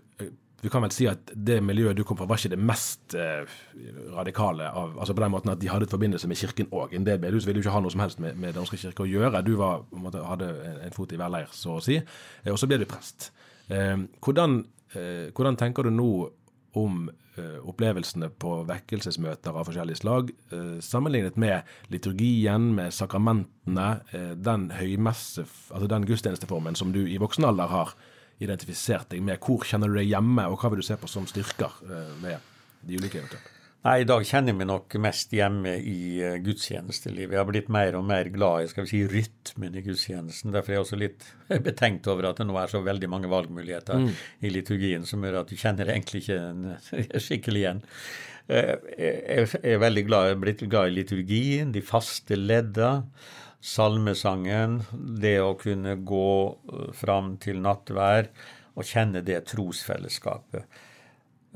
eh, 0.57 0.63
vi 0.63 0.71
kan 0.73 0.81
vel 0.81 0.93
si 0.93 1.07
at 1.09 1.31
det 1.33 1.59
miljøet 1.63 1.97
du 1.97 2.03
kom 2.07 2.17
fra, 2.17 2.27
var 2.29 2.39
ikke 2.39 2.55
det 2.55 2.61
mest 2.61 3.15
eh, 3.17 3.45
radikale 4.15 4.69
av 4.69 4.97
altså 4.97 5.13
på 5.13 5.23
den 5.23 5.33
måten 5.33 5.53
at 5.53 5.61
de 5.61 5.69
hadde 5.69 5.87
et 5.87 5.93
forbindelse 5.93 6.27
med 6.27 6.39
kirken 6.39 6.71
òg. 6.71 6.95
En 6.97 7.05
del 7.05 7.19
bedehus 7.21 7.45
ville 7.47 7.61
jo 7.61 7.67
ikke 7.67 7.75
ha 7.75 7.83
noe 7.83 7.93
som 7.93 8.01
helst 8.01 8.21
med, 8.23 8.39
med 8.39 8.57
Danske 8.57 8.79
kirke 8.81 9.05
å 9.05 9.09
gjøre. 9.09 9.43
Du 9.45 9.55
var, 9.59 9.85
måte, 9.91 10.23
hadde 10.25 10.49
en 10.87 10.95
fot 10.95 11.13
i 11.13 11.19
hver 11.19 11.33
leir, 11.33 11.53
så 11.53 11.77
å 11.77 11.83
si. 11.83 11.99
Og 12.49 12.57
så 12.57 12.69
ble 12.69 12.81
du 12.81 12.87
prest. 12.89 13.31
Hvordan, 13.67 14.61
hvordan 15.35 15.57
tenker 15.59 15.83
du 15.83 15.91
nå 15.91 16.11
om 16.77 17.07
uh, 17.09 17.59
opplevelsene 17.67 18.29
på 18.39 18.51
vekkelsesmøter 18.69 19.55
av 19.55 19.67
forskjellige 19.67 19.99
slag, 19.99 20.29
uh, 20.53 20.77
sammenlignet 20.83 21.39
med 21.41 21.67
liturgien, 21.91 22.69
med 22.77 22.95
sakramentene, 22.95 23.87
den 24.39 24.69
høymesse, 24.77 25.47
altså 25.73 25.89
den 25.91 26.07
gudstjenesteformen 26.07 26.77
som 26.79 26.93
du 26.95 27.01
i 27.03 27.19
voksen 27.21 27.47
alder 27.49 27.71
har 27.71 27.97
identifisert 28.43 29.11
deg 29.13 29.23
med. 29.25 29.41
Hvor 29.43 29.65
kjenner 29.67 29.91
du 29.91 29.99
deg 29.99 30.09
hjemme, 30.09 30.47
og 30.51 30.59
hva 30.61 30.71
vil 30.73 30.83
du 30.83 30.87
se 30.87 30.97
på 30.99 31.09
som 31.11 31.27
styrker 31.29 31.79
ved 32.21 32.41
de 32.87 32.99
ulike 32.99 33.21
eventuelt? 33.21 33.53
Nei, 33.87 34.01
I 34.01 34.07
dag 34.09 34.23
kjenner 34.25 34.51
jeg 34.51 34.57
meg 34.57 34.67
nok 34.67 34.95
mest 34.99 35.31
hjemme 35.31 35.77
i 35.79 35.97
uh, 36.19 36.33
gudstjenestelivet. 36.43 37.35
Jeg 37.35 37.39
har 37.39 37.47
blitt 37.47 37.69
mer 37.71 37.95
og 37.95 38.03
mer 38.09 38.27
glad 38.33 38.65
i 38.65 38.71
skal 38.71 38.83
vi 38.83 38.89
si, 38.91 39.01
rytmen 39.07 39.77
i 39.77 39.83
gudstjenesten. 39.85 40.51
Derfor 40.51 40.73
er 40.73 40.79
jeg 40.79 40.83
også 40.83 40.99
litt 40.99 41.27
betenkt 41.67 42.09
over 42.11 42.31
at 42.31 42.41
det 42.41 42.49
nå 42.49 42.57
er 42.59 42.73
så 42.73 42.81
veldig 42.83 43.09
mange 43.13 43.31
valgmuligheter 43.31 44.01
mm. 44.03 44.09
i 44.43 44.51
liturgien 44.51 45.07
som 45.07 45.23
gjør 45.23 45.39
at 45.43 45.53
du 45.53 45.59
kjenner 45.61 45.93
egentlig 45.93 46.25
ikke 46.25 46.39
en, 46.49 46.65
skikkelig 47.27 47.63
igjen. 47.63 47.83
Uh, 48.49 48.73
jeg 48.97 49.47
er 49.61 49.83
veldig 49.85 50.07
glad, 50.09 50.31
jeg 50.31 50.39
er 50.39 50.43
blitt 50.43 50.67
glad 50.67 50.91
i 50.91 50.97
liturgien, 50.97 51.71
de 51.75 51.85
faste 51.85 52.39
ledda, 52.39 52.91
salmesangen, 53.67 54.81
det 55.21 55.37
å 55.43 55.55
kunne 55.59 55.97
gå 56.07 56.31
uh, 56.51 56.89
fram 56.95 57.35
til 57.43 57.59
nattvær 57.63 58.31
og 58.77 58.85
kjenne 58.87 59.23
det 59.25 59.41
trosfellesskapet. 59.49 60.67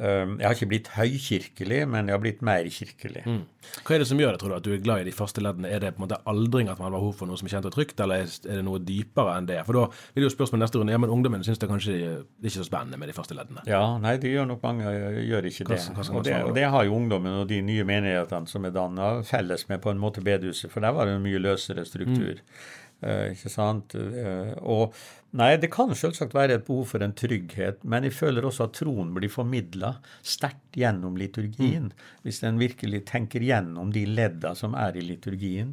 Ehm, 0.02 0.38
jeg 0.40 0.48
har 0.48 0.56
ikke 0.56 0.70
blitt 0.72 0.88
høykirkelig, 0.96 1.82
men 1.90 2.08
jeg 2.10 2.16
har 2.16 2.22
blitt 2.24 2.40
mer 2.46 2.66
kirkelig. 2.74 3.22
Mm. 3.28 3.42
Hva 3.86 3.94
er 3.94 4.02
det 4.02 4.08
som 4.10 4.22
gjør 4.22 4.34
det, 4.34 4.40
tror 4.42 4.50
du, 4.50 4.56
at 4.56 4.66
du 4.66 4.72
er 4.74 4.82
glad 4.82 5.04
i 5.04 5.06
de 5.06 5.14
første 5.14 5.44
leddene? 5.44 5.70
Er 5.70 5.84
det 5.84 5.92
på 5.94 6.02
en 6.02 6.06
måte 6.08 6.18
aldring 6.32 6.72
at 6.72 6.82
man 6.82 6.90
har 6.90 6.96
behov 6.96 7.14
for 7.20 7.30
noe 7.30 7.38
som 7.38 7.46
er 7.46 7.54
kjent 7.54 7.68
og 7.70 7.76
trygt, 7.76 8.02
eller 8.02 8.26
er 8.26 8.58
det 8.58 8.64
noe 8.66 8.82
dypere 8.82 9.36
enn 9.38 9.50
det? 9.52 9.60
For 9.68 9.78
da 9.78 9.86
vil 10.16 10.26
jo 10.26 10.34
spørsmålet 10.34 10.66
neste 10.66 10.82
runde 10.82 10.96
ja, 10.96 11.04
men 11.04 11.14
ungdommen 11.14 11.46
syns 11.46 11.62
det 11.62 11.70
kanskje 11.70 11.94
det 11.94 12.10
er 12.10 12.50
ikke 12.50 12.64
så 12.64 12.68
spennende 12.72 12.98
med 12.98 13.14
de 13.14 13.18
første 13.20 13.38
leddene? 13.38 13.66
Ja, 13.70 13.84
nei, 14.02 14.16
det 14.24 14.34
gjør 14.34 14.50
nok 14.56 14.66
mange 14.66 14.90
gjør 14.90 15.52
ikke 15.52 15.70
det. 15.70 15.82
Hva, 15.86 16.02
hva 16.02 16.18
og, 16.18 16.26
det 16.26 16.38
og 16.50 16.54
det 16.58 16.68
har 16.74 16.90
jo 16.90 16.98
ungdommen 16.98 17.44
og 17.44 17.48
de 17.54 17.62
nye 17.66 17.86
menighetene 17.88 18.50
som 18.50 18.66
er 18.66 18.74
danna, 18.74 19.14
felles 19.28 19.70
med 19.70 19.86
på 19.86 19.94
en 19.94 20.02
måte 20.02 20.26
bedehuset, 20.26 20.74
for 20.74 20.82
der 20.82 20.98
var 20.98 21.06
det 21.06 21.20
en 21.20 21.26
mye 21.30 21.46
løsere 21.46 21.86
struktur. 21.86 22.42
Mm. 22.42 22.70
Uh, 23.02 23.32
ikke 23.34 23.50
sant? 23.50 23.96
Uh, 23.98 24.54
og 24.62 24.98
Nei, 25.40 25.54
det 25.62 25.70
kan 25.72 25.94
selvsagt 25.96 26.34
være 26.36 26.58
et 26.58 26.66
behov 26.68 26.90
for 26.90 27.04
en 27.06 27.14
trygghet, 27.16 27.86
men 27.88 28.04
jeg 28.04 28.18
føler 28.18 28.44
også 28.44 28.66
at 28.66 28.74
troen 28.82 29.14
blir 29.16 29.32
formidla 29.32 29.94
sterkt 30.28 30.76
gjennom 30.76 31.16
liturgien. 31.20 31.88
Mm. 31.88 32.10
Hvis 32.26 32.42
en 32.44 32.60
virkelig 32.60 33.06
tenker 33.14 33.46
gjennom 33.48 33.94
de 33.96 34.04
ledda 34.10 34.52
som 34.60 34.76
er 34.76 35.00
i 35.00 35.06
liturgien. 35.06 35.72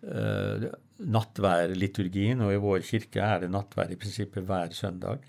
Uh, 0.00 0.70
nattværliturgien, 0.96 2.40
og 2.40 2.54
i 2.54 2.60
vår 2.62 2.84
kirke 2.88 3.20
er 3.20 3.42
det 3.42 3.50
nattvær 3.52 3.92
i 3.92 3.98
prinsippet 4.00 4.46
hver 4.48 4.72
søndag. 4.72 5.26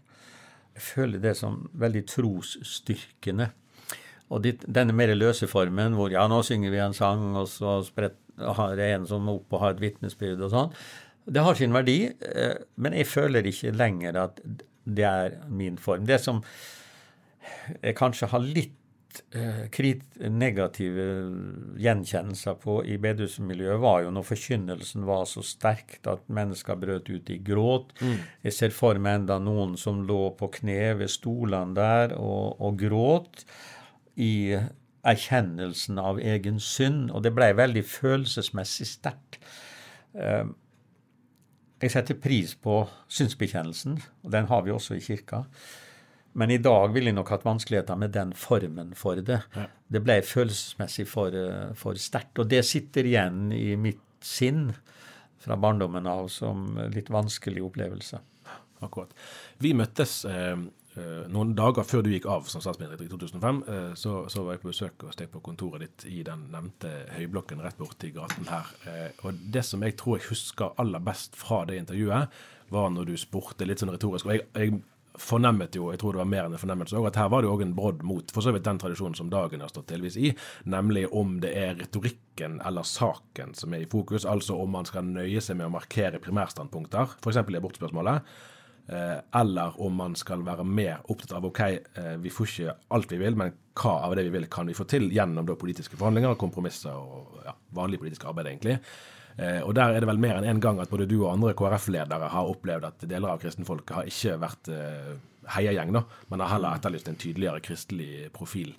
Jeg 0.78 0.86
føler 0.86 1.24
det 1.24 1.34
som 1.36 1.66
veldig 1.76 2.06
trosstyrkende. 2.08 3.50
Og 4.32 4.44
dit, 4.44 4.64
denne 4.64 4.96
mer 4.96 5.12
løse 5.16 5.48
formen 5.52 5.96
hvor 5.98 6.14
ja, 6.14 6.24
nå 6.32 6.40
synger 6.46 6.72
vi 6.72 6.80
en 6.84 6.96
sang, 6.96 7.34
og 7.36 7.50
så 7.52 7.82
spredt, 7.88 8.16
har 8.38 8.78
jeg 8.78 8.94
en 8.94 9.08
som 9.10 9.24
må 9.26 9.40
opp 9.40 9.56
og 9.58 9.64
har 9.64 9.74
et 9.74 9.80
vitnesbyrd 9.82 10.44
og 10.46 10.52
sånn 10.54 10.74
det 11.28 11.44
har 11.44 11.56
sin 11.60 11.76
verdi, 11.76 12.00
eh, 12.08 12.58
men 12.80 12.96
jeg 12.96 13.10
føler 13.12 13.48
ikke 13.50 13.76
lenger 13.76 14.20
at 14.22 14.42
det 14.88 15.08
er 15.08 15.40
min 15.52 15.78
form. 15.78 16.06
Det 16.08 16.20
som 16.24 16.42
jeg 17.82 17.96
kanskje 17.98 18.30
har 18.32 18.44
litt 18.44 19.20
eh, 19.36 20.30
negative 20.32 21.08
gjenkjennelser 21.84 22.58
på 22.64 22.80
i 22.88 22.96
bedehusmiljøet, 23.02 23.82
var 23.84 24.06
jo 24.06 24.14
når 24.16 24.28
forkynnelsen 24.30 25.08
var 25.08 25.26
så 25.28 25.44
sterkt 25.44 26.08
at 26.08 26.24
mennesker 26.32 26.80
brøt 26.80 27.12
ut 27.12 27.32
i 27.34 27.40
gråt. 27.44 27.92
Mm. 28.00 28.18
Jeg 28.48 28.56
ser 28.56 28.76
for 28.76 29.00
meg 29.02 29.24
enda 29.24 29.40
noen 29.44 29.76
som 29.80 30.06
lå 30.08 30.30
på 30.40 30.52
kne 30.62 30.96
ved 31.02 31.12
stolene 31.12 31.76
der 31.78 32.16
og, 32.16 32.56
og 32.64 32.80
gråt 32.80 33.44
i 34.16 34.56
erkjennelsen 35.08 36.00
av 36.02 36.20
egen 36.20 36.58
synd, 36.64 37.12
og 37.12 37.24
det 37.24 37.32
blei 37.36 37.52
veldig 37.56 37.84
følelsesmessig 37.88 38.88
sterkt. 38.90 39.38
Uh, 40.18 40.50
jeg 41.82 41.94
setter 41.94 42.18
pris 42.18 42.56
på 42.58 42.80
synsbekjennelsen, 43.14 44.00
og 44.26 44.32
den 44.34 44.48
har 44.50 44.64
vi 44.66 44.74
også 44.74 44.98
i 44.98 45.04
kirka. 45.04 45.44
Men 46.38 46.52
i 46.54 46.60
dag 46.62 46.92
ville 46.94 47.10
jeg 47.12 47.18
nok 47.18 47.32
hatt 47.34 47.46
vanskeligheter 47.46 47.98
med 47.98 48.14
den 48.14 48.34
formen 48.38 48.94
for 48.98 49.18
det. 49.26 49.40
Ja. 49.56 49.66
Det 49.90 50.02
ble 50.06 50.20
følelsesmessig 50.26 51.08
for, 51.10 51.34
for 51.78 51.98
sterkt. 52.02 52.38
Og 52.42 52.50
det 52.50 52.64
sitter 52.68 53.10
igjen 53.10 53.48
i 53.56 53.76
mitt 53.80 54.04
sinn 54.26 54.68
fra 55.42 55.58
barndommen 55.58 56.10
av 56.10 56.30
som 56.34 56.68
litt 56.94 57.10
vanskelig 57.14 57.64
opplevelse. 57.70 58.22
Akkurat. 58.86 59.14
Vi 59.64 59.74
møttes 59.74 60.20
Eh, 60.30 60.58
noen 61.30 61.54
dager 61.58 61.86
før 61.86 62.04
du 62.06 62.10
gikk 62.12 62.26
av 62.32 62.48
som 62.50 62.64
statsminister 62.64 63.06
i 63.06 63.12
2005, 63.12 63.62
eh, 63.70 63.94
så, 64.00 64.14
så, 64.32 64.44
var 64.44 64.56
jeg 64.56 64.64
på 64.64 64.72
besøk 64.72 65.08
hos 65.08 65.20
deg 65.20 65.30
på 65.34 65.42
kontoret 65.46 65.84
ditt 65.84 66.06
i 66.10 66.24
den 66.26 66.48
nevnte 66.54 66.92
høyblokken 67.14 67.62
rett 67.62 67.78
borti 67.80 68.12
gaten 68.16 68.50
her. 68.50 68.72
Eh, 68.90 69.10
og 69.28 69.38
det 69.54 69.66
som 69.68 69.86
jeg 69.86 69.98
tror 70.00 70.18
jeg 70.18 70.30
husker 70.32 70.78
aller 70.82 71.04
best 71.04 71.38
fra 71.38 71.64
det 71.70 71.82
intervjuet, 71.84 72.38
var 72.74 72.92
når 72.92 73.12
du 73.12 73.18
spurte 73.20 73.68
litt 73.68 73.84
sånn 73.84 73.94
retorisk. 73.94 74.28
og 74.28 74.36
jeg, 74.36 74.48
jeg 74.58 74.82
fornemmet 75.18 75.74
jo, 75.74 75.88
jeg 75.90 76.02
tror 76.02 76.14
det 76.14 76.22
var 76.22 76.30
mer 76.30 76.46
enn 76.46 76.54
en 76.54 76.62
fornemmelse 76.62 77.00
at 77.10 77.16
her 77.18 77.30
var 77.34 77.42
det 77.42 77.50
òg 77.50 77.64
en 77.66 77.78
brodd 77.78 78.04
mot 78.06 78.34
for 78.34 78.46
så 78.46 78.52
vidt 78.54 78.68
den 78.68 78.78
tradisjonen 78.78 79.18
som 79.18 79.32
dagen 79.34 79.64
har 79.64 79.72
stått 79.72 79.90
delvis 79.90 80.18
i, 80.22 80.30
nemlig 80.70 81.08
om 81.10 81.40
det 81.42 81.56
er 81.58 81.74
retorikken 81.80 82.60
eller 82.66 82.86
saken 82.86 83.56
som 83.58 83.74
er 83.74 83.86
i 83.86 83.90
fokus, 83.90 84.28
altså 84.30 84.60
om 84.62 84.78
man 84.78 84.86
skal 84.86 85.08
nøye 85.08 85.42
seg 85.42 85.58
med 85.58 85.72
å 85.72 85.74
markere 85.74 86.22
primærstandpunkter, 86.22 87.18
f.eks. 87.18 87.42
i 87.42 87.58
abortspørsmålet 87.58 88.22
Eh, 88.22 88.67
eller 88.88 89.76
om 89.84 89.98
man 90.00 90.14
skal 90.16 90.46
være 90.48 90.64
mer 90.64 91.02
opptatt 91.12 91.34
av 91.36 91.46
ok, 91.50 91.60
eh, 91.68 92.14
vi 92.24 92.32
får 92.32 92.48
ikke 92.54 92.76
alt 92.96 93.12
vi 93.12 93.20
vil, 93.20 93.36
men 93.36 93.52
hva 93.78 93.98
av 94.08 94.16
det 94.16 94.24
vi 94.30 94.34
vil, 94.38 94.48
kan 94.52 94.70
vi 94.70 94.76
få 94.78 94.88
til 94.90 95.10
gjennom 95.14 95.48
da 95.48 95.58
politiske 95.60 96.00
forhandlinger, 96.00 96.34
og 96.34 96.42
kompromisser 96.42 96.96
og 96.96 97.42
ja, 97.46 97.54
vanlig 97.76 98.00
politisk 98.02 98.26
arbeid, 98.30 98.52
egentlig. 98.54 98.78
Eh, 99.38 99.60
og 99.62 99.76
der 99.78 99.94
er 99.94 100.02
det 100.02 100.10
vel 100.10 100.22
mer 100.22 100.40
enn 100.40 100.48
én 100.48 100.56
en 100.56 100.62
gang 100.64 100.80
at 100.82 100.90
både 100.90 101.06
du 101.10 101.20
og 101.20 101.34
andre 101.36 101.54
KrF-ledere 101.58 102.32
har 102.34 102.54
opplevd 102.54 102.88
at 102.88 103.04
deler 103.06 103.30
av 103.34 103.42
kristenfolket 103.44 103.98
har 104.00 104.08
ikke 104.10 104.38
vært 104.42 104.72
eh, 104.74 105.12
heiagjeng, 105.58 105.94
da, 105.94 106.06
men 106.32 106.42
har 106.42 106.56
heller 106.56 106.80
etterlyst 106.80 107.12
en 107.12 107.20
tydeligere 107.20 107.62
kristelig 107.62 108.32
profil. 108.34 108.74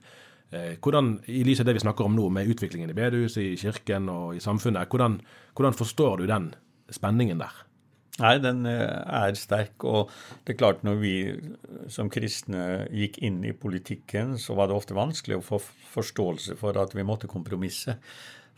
Eh, 0.50 0.74
hvordan, 0.82 1.18
I 1.28 1.44
lys 1.46 1.62
av 1.62 1.68
det 1.68 1.76
vi 1.78 1.84
snakker 1.84 2.08
om 2.08 2.16
nå, 2.16 2.26
med 2.34 2.50
utviklingen 2.50 2.90
i 2.90 2.96
bedehuset, 2.96 3.44
i 3.44 3.60
kirken 3.60 4.10
og 4.10 4.34
i 4.34 4.42
samfunnet, 4.42 4.90
hvordan, 4.90 5.20
hvordan 5.54 5.78
forstår 5.78 6.22
du 6.22 6.26
den 6.32 6.50
spenningen 6.90 7.44
der? 7.44 7.54
Nei, 8.18 8.34
den 8.42 8.66
eh, 8.66 9.02
er 9.04 9.36
sterk. 9.38 9.84
Og 9.86 10.10
det 10.44 10.56
er 10.56 10.58
klart, 10.58 10.82
når 10.86 10.98
vi 11.02 11.14
som 11.92 12.10
kristne 12.10 12.88
gikk 12.90 13.20
inn 13.22 13.44
i 13.46 13.54
politikken, 13.54 14.36
så 14.42 14.56
var 14.58 14.68
det 14.68 14.78
ofte 14.78 14.98
vanskelig 14.98 15.38
å 15.38 15.46
få 15.52 15.60
forståelse 15.92 16.58
for 16.58 16.78
at 16.82 16.96
vi 16.98 17.06
måtte 17.06 17.30
kompromisse. 17.30 17.98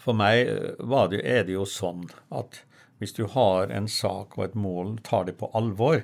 For 0.01 0.16
meg 0.16 0.46
eh, 0.49 0.96
det, 1.12 1.20
er 1.20 1.44
det 1.49 1.59
jo 1.59 1.68
sånn 1.68 2.07
at 2.33 2.62
hvis 3.01 3.16
du 3.16 3.27
har 3.33 3.73
en 3.73 3.88
sak 3.88 4.37
og 4.38 4.46
et 4.49 4.57
mål, 4.57 4.96
tar 5.05 5.29
det 5.29 5.37
på 5.40 5.49
alvor, 5.57 6.03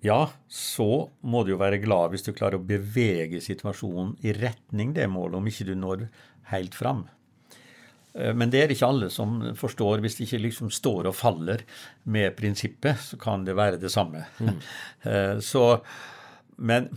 ja, 0.00 0.30
så 0.48 1.10
må 1.20 1.42
du 1.44 1.52
jo 1.52 1.60
være 1.60 1.82
glad 1.82 2.14
hvis 2.14 2.24
du 2.24 2.32
klarer 2.32 2.56
å 2.56 2.66
bevege 2.66 3.42
situasjonen 3.44 4.14
i 4.24 4.32
retning 4.32 4.94
det 4.96 5.10
målet, 5.12 5.36
om 5.38 5.50
ikke 5.50 5.66
du 5.68 5.74
når 5.76 6.06
helt 6.50 6.78
fram. 6.78 7.04
Eh, 8.14 8.34
men 8.34 8.52
det 8.52 8.64
er 8.64 8.74
ikke 8.74 8.90
alle 8.90 9.10
som 9.12 9.40
forstår. 9.58 10.02
Hvis 10.04 10.18
det 10.18 10.28
ikke 10.28 10.44
liksom 10.46 10.70
står 10.74 11.10
og 11.10 11.16
faller 11.16 11.64
med 12.10 12.36
prinsippet, 12.38 13.00
så 13.10 13.20
kan 13.20 13.44
det 13.46 13.58
være 13.58 13.80
det 13.82 13.92
samme. 13.92 14.26
Mm. 14.40 14.60
Eh, 15.00 15.38
så, 15.40 15.80
men 16.60 16.90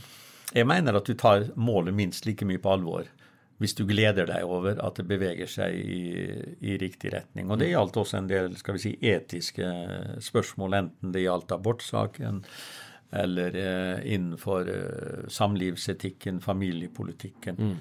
jeg 0.52 0.68
mener 0.68 0.98
at 1.00 1.08
du 1.08 1.14
tar 1.16 1.46
målet 1.56 1.96
minst 1.96 2.26
like 2.28 2.44
mye 2.44 2.60
på 2.60 2.74
alvor 2.74 3.08
hvis 3.64 3.78
du 3.78 3.86
gleder 3.88 4.28
deg 4.28 4.44
over 4.44 4.76
at 4.84 4.98
det 5.00 5.06
beveger 5.08 5.48
seg 5.48 5.78
i, 5.78 6.00
i 6.68 6.76
riktig 6.82 7.14
retning. 7.14 7.48
Og 7.48 7.62
det 7.62 7.70
gjaldt 7.70 8.00
også 8.02 8.18
en 8.20 8.28
del 8.28 8.58
skal 8.60 8.76
vi 8.76 8.82
si, 8.84 8.92
etiske 9.08 9.70
spørsmål, 10.26 10.76
enten 10.82 11.14
det 11.16 11.24
gjaldt 11.24 11.54
abortsaken 11.56 12.42
eller 13.24 13.56
eh, 13.62 14.14
innenfor 14.16 14.70
eh, 14.74 15.30
samlivsetikken, 15.32 16.42
familiepolitikken. 16.44 17.56
Mm. 17.60 17.76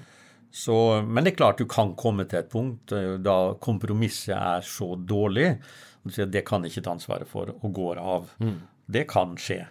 Så, 0.53 1.01
men 1.01 1.25
det 1.25 1.33
er 1.33 1.39
klart 1.39 1.57
du 1.57 1.65
kan 1.69 1.95
komme 1.97 2.27
til 2.29 2.43
et 2.43 2.51
punkt 2.51 2.93
eh, 2.93 3.15
da 3.17 3.55
kompromisset 3.63 4.35
er 4.37 4.65
så 4.67 4.93
dårlig 4.95 5.55
det 6.03 6.43
kan 6.45 6.65
ikke 6.67 6.83
ta 6.83 6.91
ansvaret 6.93 7.29
for 7.29 7.53
og 7.55 7.69
går 7.73 7.99
av. 8.01 8.27
Mm. 8.43 8.57
Det 8.85 9.05
kan 9.07 9.37
skje. 9.39 9.61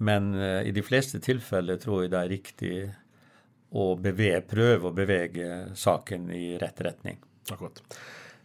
Men 0.00 0.32
uh, 0.34 0.62
i 0.64 0.72
de 0.74 0.82
fleste 0.82 1.20
tilfeller 1.22 1.76
tror 1.82 2.02
jeg 2.02 2.12
det 2.14 2.20
er 2.22 2.32
riktig 2.32 2.74
å 3.74 3.90
bevege, 4.00 4.40
prøve 4.48 4.88
å 4.88 4.96
bevege 4.96 5.76
saken 5.76 6.30
i 6.32 6.56
rett 6.58 6.80
retning. 6.86 7.20
Akkurat. 7.50 7.82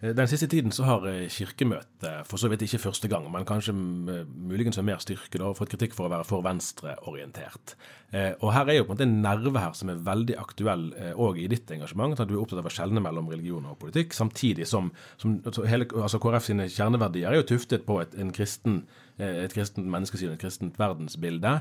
Eh, 0.02 0.16
den 0.16 0.28
siste 0.28 0.48
tiden 0.48 0.72
så 0.72 0.86
har 0.88 1.06
eh, 1.10 1.28
Kirkemøtet, 1.32 2.28
for 2.28 2.40
så 2.40 2.50
vidt 2.52 2.64
ikke 2.64 2.80
første 2.86 3.10
gang, 3.12 3.28
men 3.32 3.48
kanskje 3.48 3.76
muligens 3.76 4.80
med 4.80 4.88
mer 4.94 5.02
styrke, 5.04 5.40
da, 5.42 5.52
fått 5.58 5.74
kritikk 5.74 5.96
for 5.98 6.08
å 6.08 6.14
være 6.14 6.28
for 6.28 6.46
venstreorientert. 6.46 7.76
Eh, 8.16 8.32
og 8.40 8.54
her 8.56 8.72
er 8.72 8.80
jo 8.80 8.88
på 8.88 8.94
en 8.94 8.96
måte 8.96 9.08
en 9.10 9.20
nerve 9.26 9.60
her 9.60 9.76
som 9.78 9.92
er 9.92 10.02
veldig 10.08 10.40
aktuell 10.40 10.88
òg 11.20 11.42
i 11.44 11.50
ditt 11.52 11.72
engasjement. 11.76 12.20
at 12.20 12.32
Du 12.32 12.38
er 12.38 12.42
opptatt 12.42 12.64
av 12.64 12.72
å 12.72 12.74
skjelne 12.74 13.04
mellom 13.04 13.30
religion 13.30 13.68
og 13.68 13.80
politikk, 13.82 14.16
samtidig 14.16 14.68
som, 14.68 14.92
som 15.18 15.38
hele, 15.68 15.90
altså 15.94 16.22
KrF 16.24 16.48
sine 16.48 16.70
kjerneverdier 16.72 17.30
er 17.30 17.42
jo 17.42 17.50
tuftet 17.52 17.86
på 17.86 18.00
et, 18.02 18.16
kristen, 18.34 18.86
et 19.20 19.54
kristent 19.54 19.86
menneskesyn, 19.86 20.34
et 20.34 20.42
kristent 20.42 20.80
verdensbilde. 20.80 21.60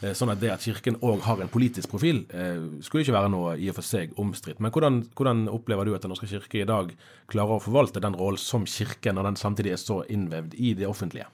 Eh, 0.00 0.14
sånn 0.16 0.32
at 0.32 0.40
det 0.40 0.48
at 0.48 0.64
Kirken 0.64 0.96
òg 1.04 1.20
har 1.26 1.42
en 1.42 1.50
politisk 1.52 1.90
profil, 1.92 2.22
eh, 2.32 2.56
skulle 2.80 3.04
ikke 3.04 3.16
være 3.18 3.32
noe 3.32 3.56
i 3.60 3.68
og 3.68 3.76
for 3.76 3.84
seg 3.84 4.14
omstridt. 4.16 4.60
Men 4.60 4.72
hvordan, 4.72 5.02
hvordan, 5.12 5.48
opplever 5.52 5.84
du 5.84 5.94
at 5.94 6.02
Den 6.02 6.14
norske 6.14 6.28
kirke 6.30 6.62
i 6.62 6.68
dag 6.68 6.94
klarer 7.28 7.58
å 7.58 7.62
forvalte 7.62 8.00
den 8.00 8.16
rollen 8.16 8.40
som 8.40 8.64
kirke, 8.64 9.12
når 9.12 9.28
den 9.28 9.36
samtidig 9.36 9.72
er 9.72 9.76
så 9.76 10.00
innvevd 10.08 10.56
i 10.56 10.72
det 10.74 10.88
offentlige? 10.88 11.28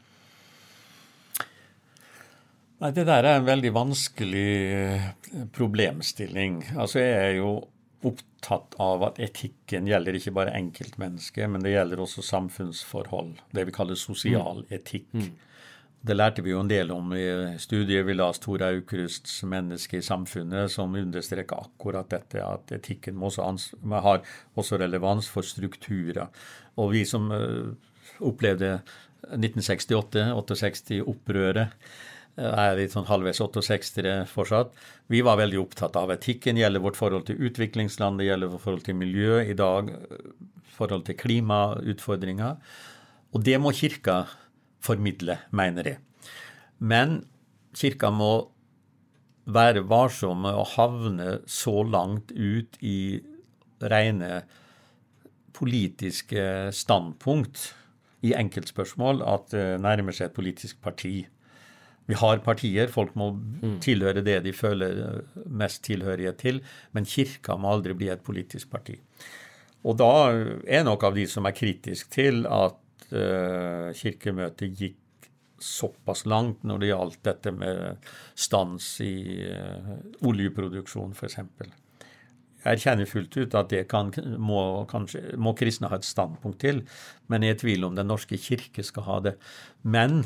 Nei, 2.81 2.91
Det 2.91 3.07
der 3.07 3.25
er 3.25 3.39
en 3.39 3.47
veldig 3.47 3.73
vanskelig 3.73 4.51
eh, 4.75 5.47
problemstilling. 5.53 6.77
Altså, 6.77 6.99
Jeg 6.99 7.15
er 7.23 7.35
jo 7.39 7.69
opptatt 8.03 8.75
av 8.79 9.03
at 9.03 9.19
etikken 9.19 9.87
gjelder 9.87 10.19
ikke 10.19 10.35
bare 10.35 10.55
enkeltmennesket, 10.59 11.49
men 11.49 11.63
det 11.63 11.73
gjelder 11.73 12.03
også 12.03 12.23
samfunnsforhold. 12.23 13.37
Det 13.53 13.65
vi 13.65 13.73
kaller 13.73 13.95
sosial 13.95 14.65
mm. 14.67 14.75
etikk. 14.75 15.07
Mm. 15.15 15.33
Det 16.07 16.15
lærte 16.15 16.43
vi 16.45 16.53
jo 16.53 16.61
en 16.61 16.69
del 16.71 16.93
om 16.95 17.13
i 17.17 17.25
studiet 17.59 18.07
vi 18.07 18.15
las 18.15 18.39
Tora 18.39 18.69
Aukrusts 18.71 19.43
'Menneske 19.43 19.99
i 19.99 20.03
samfunnet', 20.03 20.71
som 20.71 20.95
understreker 20.95 21.57
akkurat 21.57 22.11
dette 22.11 22.45
at 22.45 22.73
etikken 22.73 23.19
også 23.19 23.43
har 23.91 24.23
også 24.57 24.79
relevans 24.79 25.29
for 25.29 25.43
strukturer. 25.43 26.29
Og 26.77 26.93
vi 26.93 27.05
som 27.05 27.33
uh, 27.33 27.75
opplevde 28.21 28.81
1968-68-opprøret, 29.35 31.69
eh, 32.37 32.45
er 32.45 32.77
litt 32.79 32.93
sånn 32.95 33.09
halvveis 33.09 33.41
68-ere 33.41 34.27
fortsatt. 34.31 34.71
Vi 35.09 35.23
var 35.27 35.37
veldig 35.41 35.59
opptatt 35.61 35.97
av 35.97 36.11
etikken. 36.15 36.57
gjelder 36.57 36.81
vårt 36.81 36.97
forhold 36.97 37.27
til 37.27 37.37
utviklingsland, 37.49 38.19
det 38.19 38.25
gjelder 38.29 38.49
vårt 38.53 38.63
forhold 38.63 38.85
til 38.85 38.95
miljø 38.95 39.41
i 39.43 39.55
dag, 39.55 39.91
eh, 39.91 39.97
forhold 40.77 41.05
til 41.07 41.17
klimautfordringer. 41.17 42.57
Og 43.33 43.43
det 43.43 43.61
må 43.61 43.73
Kirka 43.73 44.27
formidle, 44.87 45.41
mener 45.51 45.91
jeg. 45.93 46.03
Men 46.79 47.21
kirka 47.77 48.11
må 48.15 48.33
være 49.47 49.85
varsom 49.87 50.43
med 50.47 50.59
å 50.59 50.67
havne 50.75 51.41
så 51.47 51.83
langt 51.87 52.33
ut 52.35 52.79
i 52.83 53.23
rene 53.81 54.41
politiske 55.57 56.73
standpunkt 56.75 57.71
i 58.27 58.35
enkeltspørsmål 58.37 59.23
at 59.25 59.49
det 59.55 59.65
nærmer 59.85 60.17
seg 60.17 60.31
et 60.31 60.37
politisk 60.37 60.81
parti. 60.85 61.15
Vi 62.07 62.19
har 62.19 62.43
partier, 62.45 62.91
folk 62.93 63.15
må 63.19 63.33
mm. 63.35 63.79
tilhøre 63.85 64.23
det 64.27 64.41
de 64.45 64.55
føler 64.55 65.23
mest 65.47 65.85
tilhørighet 65.87 66.39
til, 66.43 66.61
men 66.95 67.09
kirka 67.09 67.57
må 67.59 67.77
aldri 67.77 67.97
bli 67.99 68.11
et 68.13 68.25
politisk 68.27 68.71
parti. 68.73 68.99
Og 69.87 69.99
da 70.01 70.11
er 70.67 70.87
nok 70.87 71.07
av 71.07 71.17
de 71.19 71.27
som 71.31 71.47
er 71.47 71.55
kritisk 71.57 72.11
til 72.15 72.45
at 72.51 72.79
uh, 73.13 73.91
Kirkemøtet 73.97 74.79
gikk 74.79 75.29
såpass 75.63 76.27
langt 76.29 76.65
når 76.69 76.83
det 76.83 76.91
gjaldt 76.91 77.21
dette 77.25 77.53
med 77.57 78.09
stans 78.37 78.89
i 79.05 79.41
uh, 79.49 79.97
oljeproduksjon, 80.29 81.15
f.eks. 81.17 81.39
Jeg 82.67 82.81
erkjenner 82.81 83.07
fullt 83.07 83.37
ut 83.39 83.55
at 83.55 83.71
det 83.71 83.85
kan, 83.91 84.11
må, 84.43 84.61
kanskje, 84.91 85.37
må 85.39 85.53
kristne 85.59 85.91
ha 85.93 86.01
et 86.01 86.09
standpunkt 86.09 86.59
til, 86.65 86.83
men 87.31 87.45
jeg 87.47 87.55
er 87.55 87.59
i 87.59 87.63
tvil 87.63 87.87
om 87.87 87.95
Den 87.95 88.11
norske 88.11 88.39
kirke 88.43 88.83
skal 88.83 89.07
ha 89.07 89.21
det. 89.29 89.37
Men 89.87 90.25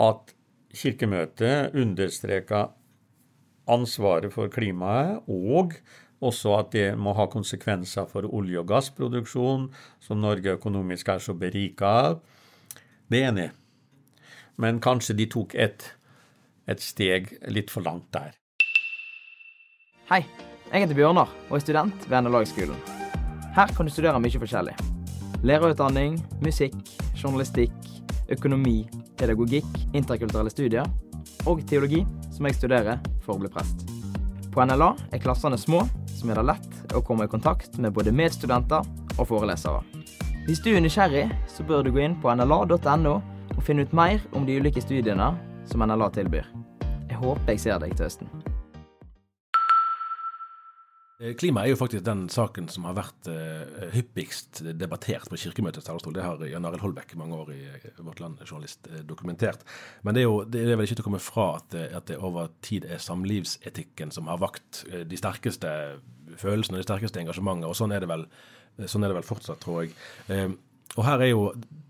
at 0.00 0.32
Kirkemøtet 0.74 1.76
understreka 1.78 2.64
ansvaret 3.70 4.32
for 4.34 4.50
klimaet 4.52 5.28
og 5.30 5.76
også 6.24 6.54
at 6.58 6.70
det 6.74 6.86
må 7.00 7.14
ha 7.16 7.26
konsekvenser 7.30 8.08
for 8.10 8.26
olje- 8.26 8.60
og 8.60 8.68
gassproduksjon, 8.70 9.68
som 10.00 10.22
Norge 10.22 10.56
økonomisk 10.56 11.10
er 11.12 11.22
så 11.22 11.34
berika 11.36 11.90
av. 12.08 12.18
Det 13.10 13.20
er 13.20 13.28
enig. 13.32 13.50
Men 14.56 14.80
kanskje 14.80 15.16
de 15.18 15.26
tok 15.30 15.54
et, 15.58 15.84
et 16.70 16.80
steg 16.80 17.32
litt 17.50 17.72
for 17.72 17.84
langt 17.84 18.10
der. 18.14 18.34
Hei, 20.10 20.24
jeg 20.70 20.84
heter 20.84 20.96
Bjørnar 20.96 21.30
og 21.48 21.56
er 21.58 21.64
student 21.64 22.06
ved 22.10 22.26
NLA-skolen. 22.26 22.76
Her 23.54 23.70
kan 23.76 23.86
du 23.86 23.92
studere 23.92 24.20
mye 24.20 24.40
forskjellig. 24.42 24.74
Lærerutdanning, 25.44 26.16
musikk, 26.42 26.76
journalistikk, 27.20 27.74
økonomi, 28.32 28.84
pedagogikk, 29.20 29.68
interkulturelle 29.92 30.50
studier 30.50 30.88
og 31.46 31.60
teologi, 31.68 32.00
som 32.32 32.48
jeg 32.48 32.56
studerer 32.58 33.02
for 33.24 33.36
å 33.36 33.42
bli 33.42 33.52
prest. 33.52 33.84
På 34.54 34.64
NLA 34.64 34.92
er 35.12 35.22
klassene 35.22 35.58
små, 35.60 35.82
som 36.24 36.32
gjør 36.32 36.40
det 36.40 36.50
lett 36.54 36.94
å 36.96 37.02
komme 37.04 37.26
i 37.26 37.28
kontakt 37.28 37.76
med 37.76 37.92
både 37.92 38.12
medstudenter 38.16 38.86
og 39.18 39.26
forelesere. 39.28 39.82
Hvis 40.48 40.62
du 40.64 40.70
er 40.72 40.80
nysgjerrig, 40.80 41.26
så 41.52 41.66
bør 41.68 41.84
du 41.84 41.92
gå 41.92 42.00
inn 42.04 42.16
på 42.20 42.32
nla.no 42.32 43.14
og 43.54 43.62
finne 43.64 43.84
ut 43.84 43.92
mer 43.92 44.24
om 44.32 44.48
de 44.48 44.56
ulike 44.56 44.80
studiene 44.80 45.34
som 45.68 45.84
NLA 45.84 46.08
tilbyr. 46.16 46.48
Jeg 47.10 47.20
håper 47.20 47.52
jeg 47.52 47.64
ser 47.68 47.84
deg 47.84 47.92
til 47.92 48.08
høsten. 48.08 48.43
Eh, 51.22 51.34
klima 51.38 51.62
er 51.62 51.70
jo 51.70 51.78
faktisk 51.78 52.02
den 52.02 52.24
saken 52.32 52.66
som 52.72 52.88
har 52.88 52.96
vært 52.96 53.28
eh, 53.30 53.84
hyppigst 53.94 54.64
debattert 54.74 55.28
på 55.30 55.38
Kirkemøtets 55.38 55.86
talerstol. 55.86 56.14
Det 56.16 56.24
har 56.24 56.40
Jan 56.50 56.66
Arild 56.66 56.82
Holbæk, 56.82 57.12
mange 57.20 57.36
år 57.38 57.52
i 57.54 57.60
Vårt 58.00 58.18
Land-journalist, 58.18 58.88
uh, 58.90 58.98
dokumentert. 59.06 59.62
Men 60.02 60.16
det 60.16 60.24
er 60.24 60.26
jo 60.26 60.40
det 60.42 60.64
er 60.64 60.74
vel 60.74 60.88
ikke 60.88 60.98
til 60.98 61.04
å 61.04 61.06
komme 61.06 61.22
fra 61.22 61.46
at, 61.60 61.76
at, 61.84 62.08
det 62.10 62.18
over 62.18 62.50
tid 62.66 62.88
er 62.90 63.02
samlivsetikken 63.02 64.10
som 64.14 64.26
har 64.26 64.40
vakt 64.42 64.82
de 64.90 65.18
sterkeste 65.18 65.70
følelsene 66.40 66.80
og 66.80 66.82
de 66.82 66.88
sterkeste 66.88 67.22
engasjementet. 67.22 67.68
Og 67.70 67.78
sånn 67.78 67.94
er 67.94 68.02
det 68.02 68.10
vel, 68.10 68.26
sånn 68.82 69.06
er 69.06 69.12
det 69.14 69.20
vel 69.20 69.28
fortsatt, 69.28 69.62
tror 69.62 69.84
jeg. 69.84 69.94
og 70.96 71.06
her 71.06 71.22
er 71.22 71.30
jo, 71.30 71.44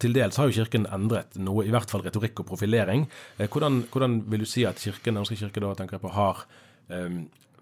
Til 0.05 0.13
dels 0.17 0.37
har 0.37 0.51
jo 0.51 0.57
Kirken 0.59 0.85
endret 0.93 1.39
noe, 1.41 1.65
i 1.65 1.73
hvert 1.73 1.89
fall 1.89 2.05
retorikk 2.05 2.45
og 2.45 2.51
profilering. 2.53 3.09
hvordan, 3.41 3.87
hvordan 3.89 4.21
vil 4.29 4.45
du 4.45 4.49
si 4.49 4.67
at 4.69 4.77
Kirken, 4.77 5.15
Den 5.15 5.23
norske 5.23 5.41
kirke 5.41 5.65
da, 5.65 5.73
tenker 5.79 5.97
jeg 5.97 6.05
på, 6.05 6.13
har 6.13 6.45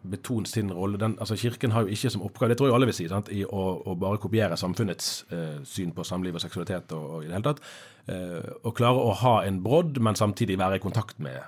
betone 0.03 0.47
sin 0.47 0.73
rolle. 0.73 0.99
Den, 0.99 1.15
altså 1.21 1.37
Kirken 1.39 1.73
har 1.73 1.87
jo 1.87 1.95
ikke 1.95 2.11
som 2.11 2.25
oppgave, 2.27 2.51
det 2.53 2.59
tror 2.59 2.71
jeg 2.71 2.77
alle 2.77 2.89
vil 2.91 2.97
si, 2.97 3.09
sant, 3.11 3.31
i 3.33 3.45
å, 3.47 3.65
å 3.87 3.95
bare 3.99 4.21
kopiere 4.23 4.59
samfunnets 4.59 5.11
eh, 5.31 5.59
syn 5.69 5.93
på 5.95 6.07
samliv 6.07 6.39
og 6.39 6.43
seksualitet 6.43 6.95
og, 6.97 7.05
og 7.17 7.25
i 7.25 7.29
det 7.29 7.37
hele 7.37 7.47
tatt. 7.47 7.63
Eh, 8.11 8.49
å 8.67 8.75
klare 8.77 9.03
å 9.03 9.13
ha 9.23 9.35
en 9.47 9.61
brodd, 9.65 10.01
men 10.03 10.19
samtidig 10.19 10.59
være 10.61 10.81
i 10.81 10.83
kontakt 10.83 11.23
med, 11.23 11.39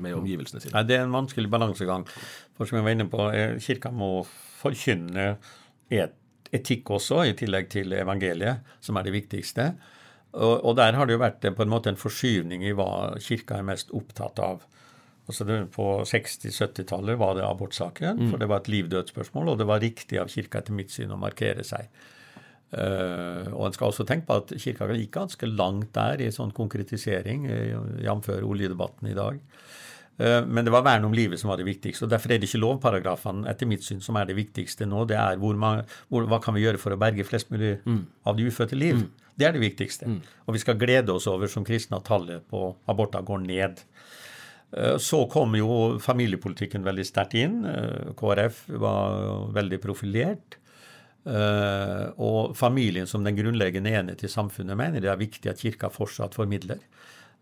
med 0.00 0.16
omgivelsene 0.16 0.62
sine. 0.64 0.76
Nei, 0.78 0.86
det 0.88 0.96
er 0.98 1.04
en 1.04 1.18
vanskelig 1.18 1.52
balansegang. 1.52 2.06
For 2.56 2.68
som 2.68 2.80
jeg 2.80 2.88
var 2.88 2.96
inne 2.96 3.10
på, 3.12 3.28
eh, 3.34 3.58
Kirka 3.64 3.92
må 3.92 4.12
forkynne 4.62 5.34
et, 5.92 6.16
etikk 6.54 6.90
også, 6.96 7.22
i 7.28 7.36
tillegg 7.36 7.68
til 7.74 7.92
evangeliet, 7.92 8.64
som 8.80 8.96
er 8.96 9.04
det 9.04 9.16
viktigste. 9.18 9.72
Og, 10.38 10.54
og 10.64 10.74
der 10.80 10.96
har 10.96 11.08
det 11.08 11.16
jo 11.16 11.20
vært 11.20 11.44
på 11.44 11.64
en 11.64 11.72
måte 11.72 11.92
en 11.92 12.00
forskyvning 12.00 12.64
i 12.64 12.74
hva 12.76 13.18
Kirka 13.20 13.60
er 13.60 13.68
mest 13.68 13.92
opptatt 13.96 14.40
av. 14.44 14.64
Altså 15.28 15.44
det, 15.44 15.56
På 15.74 16.02
60-70-tallet 16.08 17.18
var 17.20 17.34
det 17.36 17.44
abortsaken, 17.44 18.16
Mm. 18.18 18.30
for 18.30 18.38
det 18.40 18.48
var 18.48 18.62
et 18.62 18.68
liv-dødsspørsmål, 18.72 19.48
og 19.52 19.58
det 19.58 19.66
var 19.68 19.80
riktig 19.80 20.18
av 20.20 20.28
Kirka 20.32 20.58
etter 20.62 20.72
mitt 20.72 20.90
syn 20.90 21.10
å 21.12 21.18
markere 21.20 21.64
seg. 21.64 21.88
Uh, 22.68 23.48
og 23.56 23.66
en 23.66 23.72
skal 23.72 23.88
også 23.88 24.04
tenke 24.04 24.26
på 24.28 24.36
at 24.42 24.50
Kirka 24.60 24.88
gikk 24.92 25.12
ganske 25.14 25.46
langt 25.48 25.92
der 25.96 26.20
i 26.20 26.30
sånn 26.32 26.52
konkretisering, 26.52 27.46
eh, 27.48 27.76
jf. 28.04 28.28
oljedebatten 28.44 29.08
i 29.08 29.14
dag. 29.16 29.38
Eh, 30.18 30.44
men 30.44 30.64
det 30.66 30.72
var 30.72 30.82
vern 30.82 31.04
om 31.06 31.12
livet 31.14 31.38
som 31.38 31.48
var 31.48 31.56
det 31.56 31.64
viktigste. 31.68 32.02
og 32.04 32.10
Derfor 32.10 32.32
er 32.32 32.38
det 32.38 32.48
ikke 32.48 32.60
lovparagrafene 32.60 33.46
etter 33.48 33.66
mitt 33.70 33.84
syn 33.86 34.00
som 34.02 34.16
er 34.16 34.26
det 34.26 34.36
viktigste 34.36 34.84
nå. 34.84 35.06
Det 35.06 35.16
er 35.16 35.36
hvor 35.38 35.56
man, 35.56 35.84
hvor, 36.10 36.26
hva 36.26 36.40
kan 36.42 36.54
vi 36.54 36.64
gjøre 36.64 36.78
for 36.82 36.90
å 36.92 36.98
berge 36.98 37.24
flest 37.24 37.50
mulig 37.50 37.78
av 38.26 38.36
de 38.36 38.44
ufødte 38.50 38.76
liv. 38.76 39.08
Det 39.38 39.46
er 39.46 39.52
det 39.52 39.60
viktigste. 39.62 40.20
Og 40.48 40.54
vi 40.54 40.58
skal 40.58 40.74
glede 40.74 41.14
oss 41.14 41.26
over 41.30 41.46
som 41.46 41.64
kristne 41.64 41.96
at 41.96 42.04
tallet 42.04 42.42
på 42.50 42.74
aborter 42.88 43.22
går 43.22 43.46
ned. 43.46 43.78
Eh, 44.76 44.96
Så 44.98 45.26
kom 45.26 45.54
jo 45.56 45.98
familiepolitikken 46.00 46.84
veldig 46.84 47.06
sterkt 47.06 47.36
inn. 47.38 47.64
Eh, 47.64 48.12
KrF 48.16 48.64
var 48.68 49.52
veldig 49.52 49.80
profilert. 49.82 50.58
Eh, 51.24 52.08
Og 52.16 52.56
familien 52.56 53.06
som 53.06 53.24
den 53.24 53.36
grunnleggende 53.36 53.90
enhet 53.90 54.24
i 54.24 54.28
samfunnet 54.28 54.76
mener 54.76 55.00
det 55.00 55.10
er 55.10 55.16
viktig 55.16 55.50
at 55.50 55.60
kirka 55.60 55.88
fortsatt 55.90 56.34
formidler. 56.34 56.78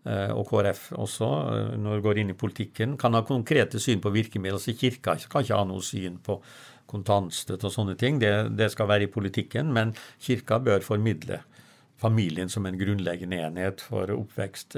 Og 0.07 0.47
KrF 0.47 0.93
også, 0.93 1.75
når 1.75 1.95
det 1.95 2.03
går 2.03 2.17
inn 2.17 2.29
i 2.29 2.33
politikken, 2.33 2.97
kan 2.97 3.13
ha 3.13 3.21
konkrete 3.23 3.77
syn 3.77 3.99
på 3.99 4.09
virkemidler. 4.13 4.57
Så 4.57 4.71
kirka 4.71 5.17
kan 5.27 5.43
ikke 5.43 5.57
ha 5.57 5.65
noe 5.65 5.81
syn 5.81 6.17
på 6.23 6.39
kontantstøtte 6.87 7.65
og 7.65 7.73
sånne 7.73 7.97
ting. 7.97 8.19
Det, 8.19 8.55
det 8.55 8.71
skal 8.71 8.87
være 8.87 9.03
i 9.03 9.11
politikken, 9.11 9.73
men 9.73 9.93
kirka 10.21 10.59
bør 10.59 10.79
formidle 10.79 11.41
familien 11.97 12.47
som 12.47 12.65
en 12.65 12.77
grunnleggende 12.77 13.35
enhet 13.35 13.81
for 13.81 14.07
oppvekst 14.07 14.77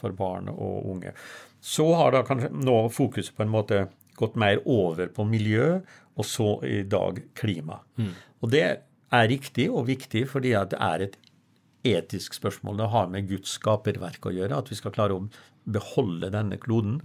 for 0.00 0.12
barn 0.12 0.48
og 0.48 0.88
unge. 0.94 1.12
Så 1.60 1.86
har 1.94 2.14
da 2.14 2.22
kanskje 2.26 2.52
nå 2.56 2.76
fokuset 2.92 3.36
på 3.36 3.44
en 3.44 3.52
måte 3.52 3.86
gått 4.20 4.36
mer 4.40 4.60
over 4.68 5.10
på 5.12 5.24
miljø, 5.28 5.80
og 6.20 6.26
så 6.28 6.52
i 6.66 6.82
dag 6.88 7.22
klima. 7.38 7.80
Og 8.40 8.52
det 8.52 8.64
er 9.10 9.28
riktig 9.30 9.70
og 9.70 9.88
viktig 9.88 10.26
fordi 10.28 10.54
at 10.58 10.72
det 10.74 10.80
er 10.84 11.04
et 11.06 11.18
etisk 11.90 12.36
spørsmål. 12.36 12.76
Det 12.76 12.88
har 12.92 13.12
med 13.12 13.28
Guds 13.30 13.56
skaperverk 13.56 14.26
å 14.28 14.34
gjøre, 14.36 14.58
at 14.58 14.70
vi 14.70 14.76
skal 14.76 14.92
klare 14.92 15.16
å 15.16 15.26
beholde 15.70 16.30
denne 16.32 16.58
kloden 16.60 16.98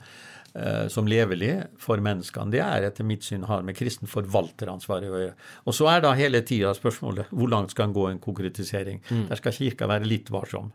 eh, 0.53 0.87
som 0.91 1.07
levelig 1.07 1.53
for 1.79 2.01
menneskene. 2.03 2.51
Det 2.51 2.63
er 2.63 2.87
etter 2.89 3.07
mitt 3.07 3.23
syn 3.23 3.47
har 3.47 3.63
med 3.67 3.77
kristen 3.77 4.11
forvalteransvar 4.11 5.05
å 5.07 5.11
gjøre. 5.23 5.35
Og 5.63 5.77
så 5.77 5.89
er 5.93 6.03
da 6.03 6.15
hele 6.17 6.43
tida 6.47 6.73
spørsmålet 6.75 7.31
hvor 7.31 7.51
langt 7.51 7.75
skal 7.75 7.89
en 7.89 7.95
gå 7.95 8.09
i 8.09 8.15
en 8.15 8.23
konkretisering. 8.23 9.03
Der 9.29 9.39
skal 9.39 9.55
Kirka 9.55 9.87
være 9.91 10.09
litt 10.09 10.31
varsom, 10.33 10.73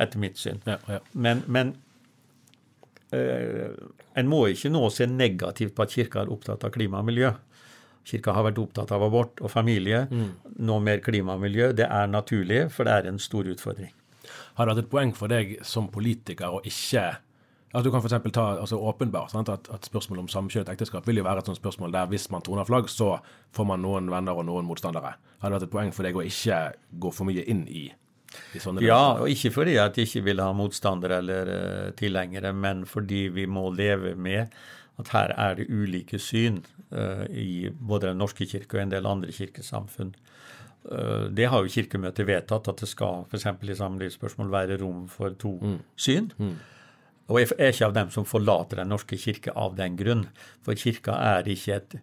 etter 0.00 0.20
mitt 0.20 0.40
syn. 0.40 0.62
Ja, 0.68 0.78
ja. 0.88 1.02
Men, 1.12 1.44
men 1.46 1.76
en 4.14 4.30
må 4.30 4.44
ikke 4.52 4.70
nå 4.72 4.84
se 4.94 5.06
negativt 5.10 5.74
på 5.74 5.84
at 5.86 5.94
Kirka 5.94 6.22
er 6.22 6.32
opptatt 6.32 6.64
av 6.66 6.72
klima 6.74 7.00
og 7.02 7.08
miljø. 7.10 7.32
Kirka 8.04 8.34
har 8.36 8.44
vært 8.48 8.60
opptatt 8.60 8.92
av 8.92 9.02
abort 9.06 9.40
og 9.40 9.50
familie. 9.52 10.04
Nå 10.60 10.78
mer 10.84 11.00
klima 11.04 11.38
og 11.38 11.44
miljø. 11.46 11.72
Det 11.72 11.86
er 11.88 12.10
naturlig, 12.10 12.66
for 12.74 12.84
det 12.84 12.92
er 12.98 13.08
en 13.10 13.20
stor 13.22 13.48
utfordring. 13.48 13.92
Har 14.54 14.66
det 14.66 14.74
vært 14.74 14.84
et 14.84 14.90
poeng 14.92 15.14
for 15.16 15.32
deg 15.32 15.56
som 15.66 15.90
politiker 15.92 16.58
å 16.58 16.64
ikke 16.64 17.08
Altså, 17.74 17.88
Du 17.88 17.90
kan 17.90 18.02
for 18.02 18.30
ta 18.30 18.42
altså 18.60 18.78
åpenbart 18.78 19.32
sant, 19.32 19.48
at, 19.48 19.66
at 19.74 19.82
spørsmålet 19.88 20.22
om 20.22 20.28
samkjønnet 20.30 20.68
ekteskap 20.70 21.08
vil 21.08 21.18
jo 21.18 21.24
være 21.26 21.42
et 21.42 21.48
sånt 21.50 21.58
spørsmål 21.58 21.90
der 21.90 22.06
hvis 22.06 22.28
man 22.30 22.44
troner 22.46 22.62
flagg, 22.68 22.86
så 22.86 23.16
får 23.50 23.66
man 23.66 23.82
noen 23.82 24.06
venner 24.12 24.38
og 24.38 24.46
noen 24.46 24.68
motstandere. 24.68 25.16
Har 25.42 25.50
det 25.50 25.56
vært 25.58 25.66
et 25.66 25.72
poeng 25.72 25.90
for 25.90 26.06
deg 26.06 26.14
å 26.14 26.22
ikke 26.22 26.60
gå 27.02 27.10
for 27.10 27.26
mye 27.26 27.42
inn 27.50 27.64
i, 27.66 27.88
Ja, 28.84 29.20
og 29.22 29.30
ikke 29.30 29.52
fordi 29.54 29.76
at 29.80 29.98
jeg 29.98 30.08
ikke 30.08 30.24
vil 30.28 30.42
ha 30.42 30.50
motstandere 30.56 31.20
eller 31.22 31.50
uh, 31.50 31.94
tilhengere, 31.98 32.52
men 32.52 32.84
fordi 32.86 33.28
vi 33.34 33.46
må 33.46 33.68
leve 33.74 34.14
med 34.14 34.54
at 35.00 35.10
her 35.10 35.34
er 35.36 35.56
det 35.58 35.70
ulike 35.70 36.20
syn 36.22 36.60
uh, 36.90 37.24
i 37.30 37.70
både 37.74 38.12
Den 38.12 38.22
norske 38.22 38.46
kirke 38.46 38.78
og 38.78 38.84
en 38.84 38.94
del 38.94 39.06
andre 39.10 39.32
kirkesamfunn. 39.34 40.14
Uh, 40.84 41.30
det 41.32 41.48
har 41.50 41.64
jo 41.64 41.72
Kirkemøtet 41.72 42.26
vedtatt, 42.28 42.68
at 42.68 42.84
det 42.84 42.90
skal 42.90 43.24
f.eks. 43.30 43.46
i 43.46 43.80
samlivsspørsmål 43.80 44.52
være 44.52 44.78
rom 44.82 45.08
for 45.08 45.34
to 45.40 45.58
syn. 45.96 46.30
Og 47.30 47.40
jeg 47.40 47.54
er 47.56 47.72
ikke 47.72 47.88
av 47.88 47.94
dem 47.96 48.10
som 48.12 48.26
forlater 48.28 48.82
Den 48.82 48.92
norske 48.92 49.16
kirke 49.20 49.54
av 49.56 49.78
den 49.78 49.96
grunn. 49.96 50.26
For 50.64 50.76
kirka 50.76 51.16
er 51.16 51.48
ikke 51.48 51.78
et 51.78 51.96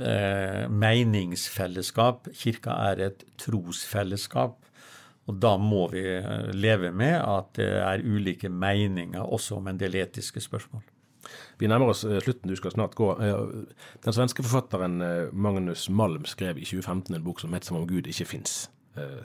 eh, 0.00 0.66
meningsfellesskap. 0.70 2.30
Kirka 2.34 2.76
er 2.92 3.02
et 3.08 3.26
trosfellesskap. 3.42 4.60
Og 5.26 5.38
da 5.42 5.56
må 5.58 5.86
vi 5.90 6.02
eh, 6.16 6.50
leve 6.54 6.92
med 6.94 7.16
at 7.18 7.56
det 7.58 7.70
er 7.82 8.04
ulike 8.04 8.50
meninger 8.50 9.22
også 9.22 9.58
om 9.58 9.66
en 9.70 9.80
del 9.80 9.98
etiske 9.98 10.42
spørsmål. 10.44 10.84
Vi 11.58 11.66
nærmer 11.66 11.90
oss 11.90 12.04
eh, 12.06 12.20
slutten, 12.22 12.50
du 12.50 12.58
skal 12.58 12.76
snart 12.76 12.94
gå. 12.98 13.10
Eh, 13.22 13.74
Den 14.06 14.16
svenske 14.16 14.44
forfatteren 14.46 15.02
Magnus 15.32 15.88
Malm 15.90 16.28
skrev 16.30 16.60
i 16.60 16.68
2015 16.68 17.18
en 17.18 17.26
bok 17.26 17.42
som 17.42 17.52
het 17.54 17.64
'Som 17.64 17.76
om 17.82 17.86
Gud 17.86 18.06
ikke 18.06 18.30
fins'. 18.36 18.68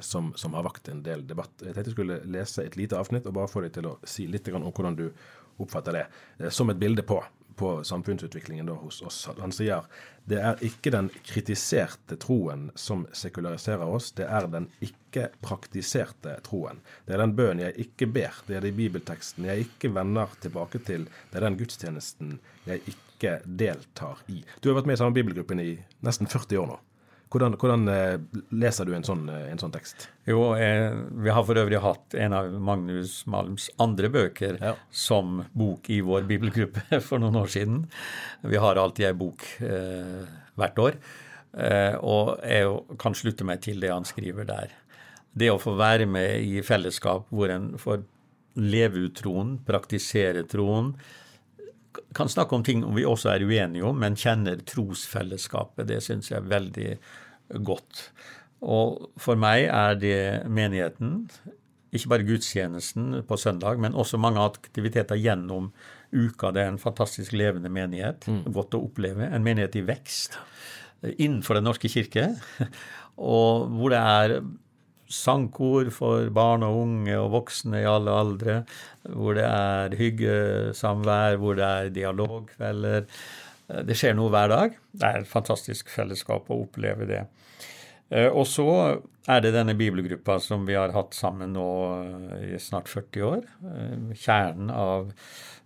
Som, 0.02 0.34
som 0.36 0.54
har 0.54 0.64
vakt 0.64 0.90
en 0.90 1.02
del 1.02 1.22
debatt. 1.24 1.52
Jeg 1.62 1.74
tenkte 1.74 1.90
jeg 1.90 1.96
skulle 1.96 2.26
lese 2.26 2.66
et 2.66 2.76
lite 2.76 2.98
avsnitt 2.98 3.26
og 3.26 3.34
bare 3.34 3.48
få 3.48 3.62
deg 3.62 3.72
til 3.72 3.86
å 3.88 4.00
si 4.04 4.28
litt 4.28 4.50
om 4.50 4.64
hvordan 4.64 4.98
du 4.98 5.12
oppfatter 5.60 5.94
det, 5.94 6.52
som 6.52 6.70
et 6.70 6.80
bilde 6.80 7.04
på, 7.04 7.24
på 7.56 7.84
samfunnsutviklingen 7.84 8.66
da 8.66 8.76
hos 8.80 9.02
oss. 9.02 9.24
Han 9.40 9.54
sier 9.56 9.88
det 10.30 10.38
er 10.42 10.60
ikke 10.66 10.94
den 10.94 11.10
kritiserte 11.26 12.18
troen 12.22 12.70
som 12.78 13.08
sekulariserer 13.18 13.90
oss, 13.90 14.12
det 14.18 14.28
er 14.30 14.48
den 14.52 14.68
ikke 14.86 15.30
praktiserte 15.42 16.38
troen. 16.46 16.82
Det 17.06 17.16
er 17.16 17.24
den 17.24 17.36
bønnen 17.38 17.66
jeg 17.66 17.88
ikke 17.88 18.10
ber, 18.20 18.44
det 18.48 18.60
er 18.60 18.68
de 18.68 18.74
bibelteksten 18.78 19.50
jeg 19.50 19.66
ikke 19.66 19.94
vender 19.96 20.38
tilbake 20.44 20.84
til, 20.86 21.08
det 21.32 21.42
er 21.42 21.48
den 21.48 21.58
gudstjenesten 21.60 22.38
jeg 22.70 22.86
ikke 22.94 23.40
deltar 23.46 24.22
i. 24.30 24.44
Du 24.62 24.70
har 24.70 24.80
vært 24.80 24.92
med 24.92 25.00
i 25.00 25.02
samme 25.02 25.18
bibelgruppen 25.18 25.62
i 25.64 25.74
nesten 26.06 26.30
40 26.30 26.62
år 26.62 26.74
nå. 26.76 26.80
Hvordan, 27.32 27.54
hvordan 27.56 27.86
eh, 27.88 28.18
leser 28.60 28.86
du 28.90 28.92
en 28.98 29.06
sånn, 29.08 29.22
eh, 29.32 29.46
en 29.54 29.60
sånn 29.62 29.72
tekst? 29.72 30.10
Jo, 30.28 30.50
eh, 30.60 30.92
vi 31.24 31.32
har 31.32 31.46
for 31.48 31.56
øvrig 31.62 31.80
hatt 31.80 32.16
en 32.20 32.34
av 32.36 32.50
Magnus 32.60 33.22
Malms 33.32 33.70
andre 33.80 34.10
bøker 34.12 34.58
Ja. 34.60 34.74
som 34.92 35.46
bok 35.56 35.88
i 35.90 36.02
vår 36.04 36.28
bibelgruppe 36.28 37.00
for 37.08 37.24
noen 37.24 37.40
år 37.40 37.48
siden. 37.54 37.86
Vi 38.44 38.60
har 38.60 38.76
alltid 38.82 39.08
ei 39.08 39.14
bok 39.16 39.46
eh, 39.64 40.28
hvert 40.60 40.84
år. 40.84 41.00
Eh, 41.56 41.96
og 42.04 42.38
jeg 42.48 42.68
kan 43.00 43.16
slutte 43.16 43.48
meg 43.48 43.62
til 43.64 43.80
det 43.84 43.92
han 43.92 44.04
skriver 44.08 44.46
der. 44.52 44.76
Det 45.32 45.48
å 45.54 45.60
få 45.64 45.78
være 45.80 46.06
med 46.12 46.44
i 46.44 46.60
fellesskap 46.68 47.30
hvor 47.32 47.52
en 47.56 47.72
får 47.80 48.04
leve 48.60 49.06
ut 49.08 49.16
troen, 49.16 49.54
praktisere 49.64 50.44
troen, 50.52 50.92
kan 52.16 52.30
snakke 52.32 52.56
om 52.56 52.64
ting 52.64 52.84
vi 52.96 53.06
også 53.08 53.34
er 53.34 53.46
uenige 53.46 53.88
om, 53.88 53.98
men 54.00 54.18
kjenner 54.20 54.62
trosfellesskapet. 54.68 55.88
Det 55.90 56.02
syns 56.04 56.32
jeg 56.32 56.40
er 56.40 56.52
veldig 56.52 56.92
godt. 57.68 58.06
Og 58.62 59.10
for 59.20 59.40
meg 59.40 59.66
er 59.68 59.98
det 60.00 60.22
menigheten, 60.52 61.26
ikke 61.92 62.12
bare 62.14 62.28
gudstjenesten 62.28 63.18
på 63.28 63.38
søndag, 63.40 63.82
men 63.84 63.98
også 63.98 64.20
mange 64.22 64.44
aktiviteter 64.44 65.20
gjennom 65.20 65.72
uka. 66.14 66.54
Det 66.54 66.64
er 66.64 66.72
en 66.72 66.80
fantastisk 66.80 67.36
levende 67.36 67.72
menighet. 67.74 68.30
Godt 68.48 68.78
å 68.78 68.84
oppleve. 68.86 69.28
En 69.28 69.44
menighet 69.44 69.76
i 69.82 69.86
vekst 69.88 70.40
innenfor 71.02 71.58
Den 71.58 71.66
norske 71.66 71.90
kirke, 71.90 72.28
og 73.34 73.72
hvor 73.74 73.90
det 73.90 73.98
er 73.98 74.36
sangkor 75.12 75.90
for 75.94 76.30
barn 76.34 76.64
og 76.68 76.80
unge 76.86 77.18
og 77.20 77.32
voksne 77.36 77.82
i 77.84 77.88
alle 77.90 78.16
aldre, 78.16 78.58
hvor 79.04 79.36
det 79.38 79.46
er 79.48 79.96
hyggesamvær, 80.00 81.38
hvor 81.42 81.60
det 81.60 81.68
er 81.68 81.94
dialogkvelder. 81.96 83.06
Det 83.88 83.96
skjer 83.96 84.16
noe 84.18 84.32
hver 84.34 84.52
dag. 84.52 84.76
Det 84.92 85.08
er 85.08 85.22
et 85.22 85.32
fantastisk 85.32 85.92
fellesskap 85.94 86.50
å 86.52 86.62
oppleve 86.66 87.08
det. 87.08 87.22
Eh, 88.12 88.28
Og 88.28 88.46
så 88.48 88.68
er 89.30 89.44
det 89.44 89.54
denne 89.56 89.76
bibelgruppa 89.78 90.40
som 90.44 90.66
vi 90.68 90.76
har 90.76 90.92
hatt 90.96 91.16
sammen 91.16 91.54
nå 91.56 91.68
i 92.42 92.60
snart 92.60 92.90
40 92.92 93.28
år. 93.28 93.46
Eh, 93.72 94.16
Kjernen 94.18 94.72
av 94.74 95.14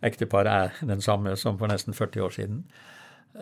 ekteparet 0.05 0.51
er 0.81 0.85
den 0.93 1.01
samme 1.01 1.33
som 1.39 1.57
for 1.57 1.71
nesten 1.71 1.97
40 1.97 2.21
år 2.27 2.35
siden. 2.35 2.63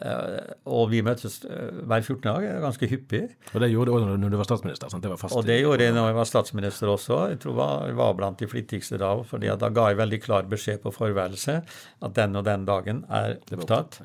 Eh, 0.01 0.53
Og 0.65 0.87
vi 0.89 1.01
møtes 1.05 1.39
eh, 1.45 1.81
hver 1.83 2.01
14. 2.01 2.21
dag, 2.25 2.47
eh, 2.47 2.59
ganske 2.63 2.89
hyppig. 2.89 3.21
Og 3.53 3.61
det 3.61 3.69
gjorde 3.71 3.91
du 3.91 3.97
også 3.97 4.17
når 4.17 4.33
du 4.33 4.37
var 4.39 4.49
statsminister? 4.49 4.89
sant? 4.89 5.03
Det 5.05 5.11
var 5.11 5.21
fast 5.21 5.37
Og 5.37 5.45
det 5.45 5.59
gjorde 5.61 5.85
jeg 5.85 5.93
når 5.93 6.09
jeg 6.09 6.17
var 6.19 6.29
statsminister 6.31 6.91
også. 6.93 7.19
Jeg 7.33 7.39
tror 7.45 7.61
jeg 7.87 7.99
var 8.01 8.17
blant 8.17 8.39
de 8.41 8.49
flittigste 8.49 8.97
da. 9.01 9.13
fordi 9.23 9.53
da 9.59 9.69
ga 9.69 9.87
jeg 9.91 10.01
veldig 10.01 10.21
klar 10.23 10.49
beskjed 10.49 10.81
på 10.81 10.93
forværelset 10.95 11.77
at 12.01 12.13
den 12.17 12.35
og 12.35 12.45
den 12.45 12.65
dagen 12.65 13.05
er 13.09 13.37
opptatt. 13.53 14.01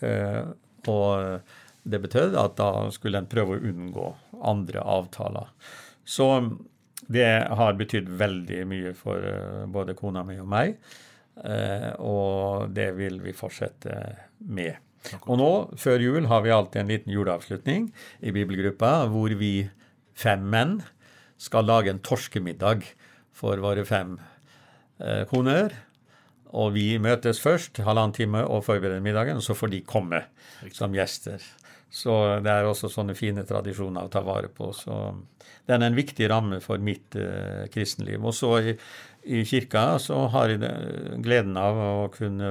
Ja. 0.00 0.44
Og 0.88 1.42
det 1.88 2.00
betød 2.02 2.36
at 2.38 2.56
da 2.56 2.88
skulle 2.94 3.20
en 3.20 3.28
prøve 3.30 3.56
å 3.56 3.62
unngå 3.70 4.08
andre 4.48 4.82
avtaler. 4.84 5.48
Så 6.08 6.28
det 7.08 7.28
har 7.56 7.76
betydd 7.78 8.08
veldig 8.20 8.64
mye 8.68 8.94
for 8.96 9.22
eh, 9.24 9.64
både 9.70 9.94
kona 9.98 10.24
mi 10.26 10.38
og 10.40 10.48
meg. 10.50 10.76
Eh, 11.44 11.92
og 12.04 12.72
det 12.74 12.90
vil 12.98 13.20
vi 13.24 13.32
fortsette 13.36 13.94
med. 14.48 14.76
Og 15.24 15.38
nå, 15.40 15.50
før 15.80 16.04
jul, 16.04 16.28
har 16.30 16.44
vi 16.44 16.54
alltid 16.54 16.82
en 16.82 16.92
liten 16.92 17.14
juleavslutning 17.14 17.90
i 18.20 18.34
bibelgruppa 18.34 18.92
hvor 19.12 19.34
vi 19.40 19.52
fem 20.18 20.42
menn 20.50 20.78
skal 21.38 21.68
lage 21.68 21.92
en 21.92 22.02
torskemiddag 22.02 22.86
for 23.38 23.60
våre 23.62 23.84
fem 23.86 24.16
eh, 24.98 25.24
koner. 25.30 25.76
Og 26.58 26.72
vi 26.74 26.90
møtes 27.02 27.42
først 27.44 27.78
halvannen 27.84 28.16
time 28.16 28.42
og 28.48 28.64
forbereder 28.66 29.04
middagen, 29.04 29.38
og 29.38 29.44
så 29.44 29.56
får 29.56 29.72
de 29.74 29.84
komme 29.86 30.22
som 30.74 30.94
gjester. 30.96 31.42
Så 31.88 32.12
det 32.44 32.52
er 32.52 32.66
også 32.68 32.90
sånne 32.92 33.16
fine 33.16 33.44
tradisjoner 33.48 34.08
å 34.08 34.12
ta 34.12 34.20
vare 34.24 34.50
på. 34.52 34.70
Så 34.76 34.96
den 35.68 35.82
er 35.82 35.88
en 35.88 35.96
viktig 35.96 36.28
ramme 36.28 36.60
for 36.64 36.80
mitt 36.84 37.16
eh, 37.16 37.64
kristenliv. 37.72 38.20
Og 38.24 38.36
så 38.36 38.50
i, 38.60 38.74
i, 39.24 39.44
kirka 39.48 39.84
så 40.02 40.26
har 40.34 40.52
jeg 40.52 40.72
gleden 41.24 41.56
av 41.60 41.80
å 41.80 42.08
kunne 42.12 42.50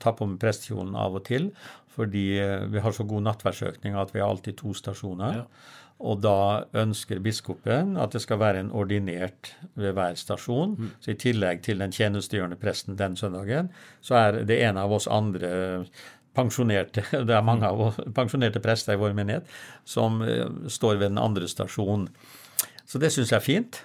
ta 0.00 0.14
på 0.16 0.28
meg 0.28 0.40
prestekjolen 0.40 0.96
av 0.96 1.20
og 1.20 1.26
til. 1.28 1.50
Fordi 1.94 2.24
eh, 2.38 2.64
vi 2.70 2.82
har 2.82 2.94
så 2.94 3.06
god 3.08 3.26
nattverdsøkning 3.26 3.98
at 3.98 4.14
vi 4.14 4.22
har 4.22 4.30
alltid 4.30 4.58
to 4.60 4.74
stasjoner. 4.76 5.42
Ja. 5.42 5.78
Og 6.00 6.22
da 6.24 6.64
ønsker 6.80 7.20
biskopen 7.20 7.98
at 8.00 8.14
det 8.14 8.22
skal 8.24 8.40
være 8.40 8.62
en 8.62 8.70
ordinert 8.72 9.52
ved 9.76 9.92
hver 9.98 10.16
stasjon. 10.16 10.78
Mm. 10.78 10.94
Så 11.02 11.12
i 11.12 11.18
tillegg 11.20 11.60
til 11.66 11.82
den 11.82 11.92
tjenestegjørende 11.92 12.56
presten 12.60 12.96
den 12.96 13.18
søndagen, 13.20 13.68
så 14.00 14.16
er 14.16 14.40
det 14.48 14.62
en 14.64 14.80
av 14.80 14.94
oss 14.96 15.10
andre 15.10 15.84
pensjonerte 16.36 17.02
det 17.26 17.34
er 17.34 17.44
mange 17.44 17.68
av 17.68 17.80
oss 17.88 18.00
pensjonerte 18.14 18.62
prester 18.62 18.94
i 18.94 19.00
vår 19.00 19.16
menighet 19.18 19.48
som 19.84 20.20
uh, 20.22 20.46
står 20.70 21.00
ved 21.00 21.10
den 21.10 21.20
andre 21.20 21.48
stasjonen. 21.50 22.06
Så 22.86 23.02
det 23.02 23.12
syns 23.14 23.34
jeg 23.34 23.38
er 23.38 23.44
fint. 23.44 23.82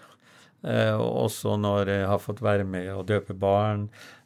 Eh, 0.65 0.95
også 0.97 1.59
når 1.61 1.91
jeg 1.91 2.05
har 2.09 2.21
fått 2.21 2.41
være 2.41 2.63
med 2.65 2.87
å 2.89 3.03
døpe 3.05 3.35
barn, 3.37 3.83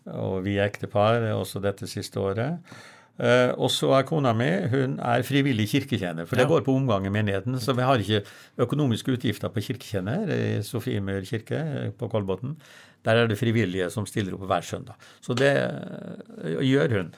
og 0.08 0.46
vi 0.46 0.56
er 0.56 0.70
ektepar 0.70 1.26
også 1.34 1.60
dette 1.64 1.90
siste 1.90 2.22
året. 2.22 2.62
Uh, 3.20 3.52
og 3.60 3.68
så 3.74 3.90
er 3.98 4.06
kona 4.08 4.32
mi 4.32 4.48
hun 4.72 4.94
er 5.04 5.26
frivillig 5.28 5.66
kirketjener, 5.74 6.28
for 6.28 6.40
det 6.40 6.48
går 6.48 6.64
på 6.64 6.76
omgang 6.80 7.04
i 7.04 7.12
menigheten. 7.12 7.58
Så 7.60 7.76
vi 7.76 7.84
har 7.84 8.00
ikke 8.00 8.24
økonomiske 8.64 9.18
utgifter 9.18 9.52
på 9.52 9.64
kirketjener 9.66 10.32
i 10.32 10.44
Sofiemyr 10.64 11.28
kirke 11.28 11.92
på 12.00 12.08
Kolbotn. 12.12 12.56
Der 13.04 13.20
er 13.20 13.28
det 13.28 13.40
frivillige 13.40 13.90
som 13.92 14.08
stiller 14.08 14.38
opp 14.38 14.48
hver 14.48 14.64
søndag. 14.64 15.10
Så 15.20 15.36
det 15.36 15.52
uh, 15.52 16.64
gjør 16.64 16.96
hun. 16.96 17.14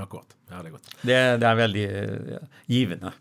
Akkurat. 0.00 0.34
Ja, 0.50 0.60
det 0.60 0.72
er 0.72 0.74
godt. 0.74 0.94
Det, 1.02 1.18
det 1.42 1.50
er 1.50 1.60
veldig 1.62 1.86
uh, 1.90 2.60
givende. 2.66 3.14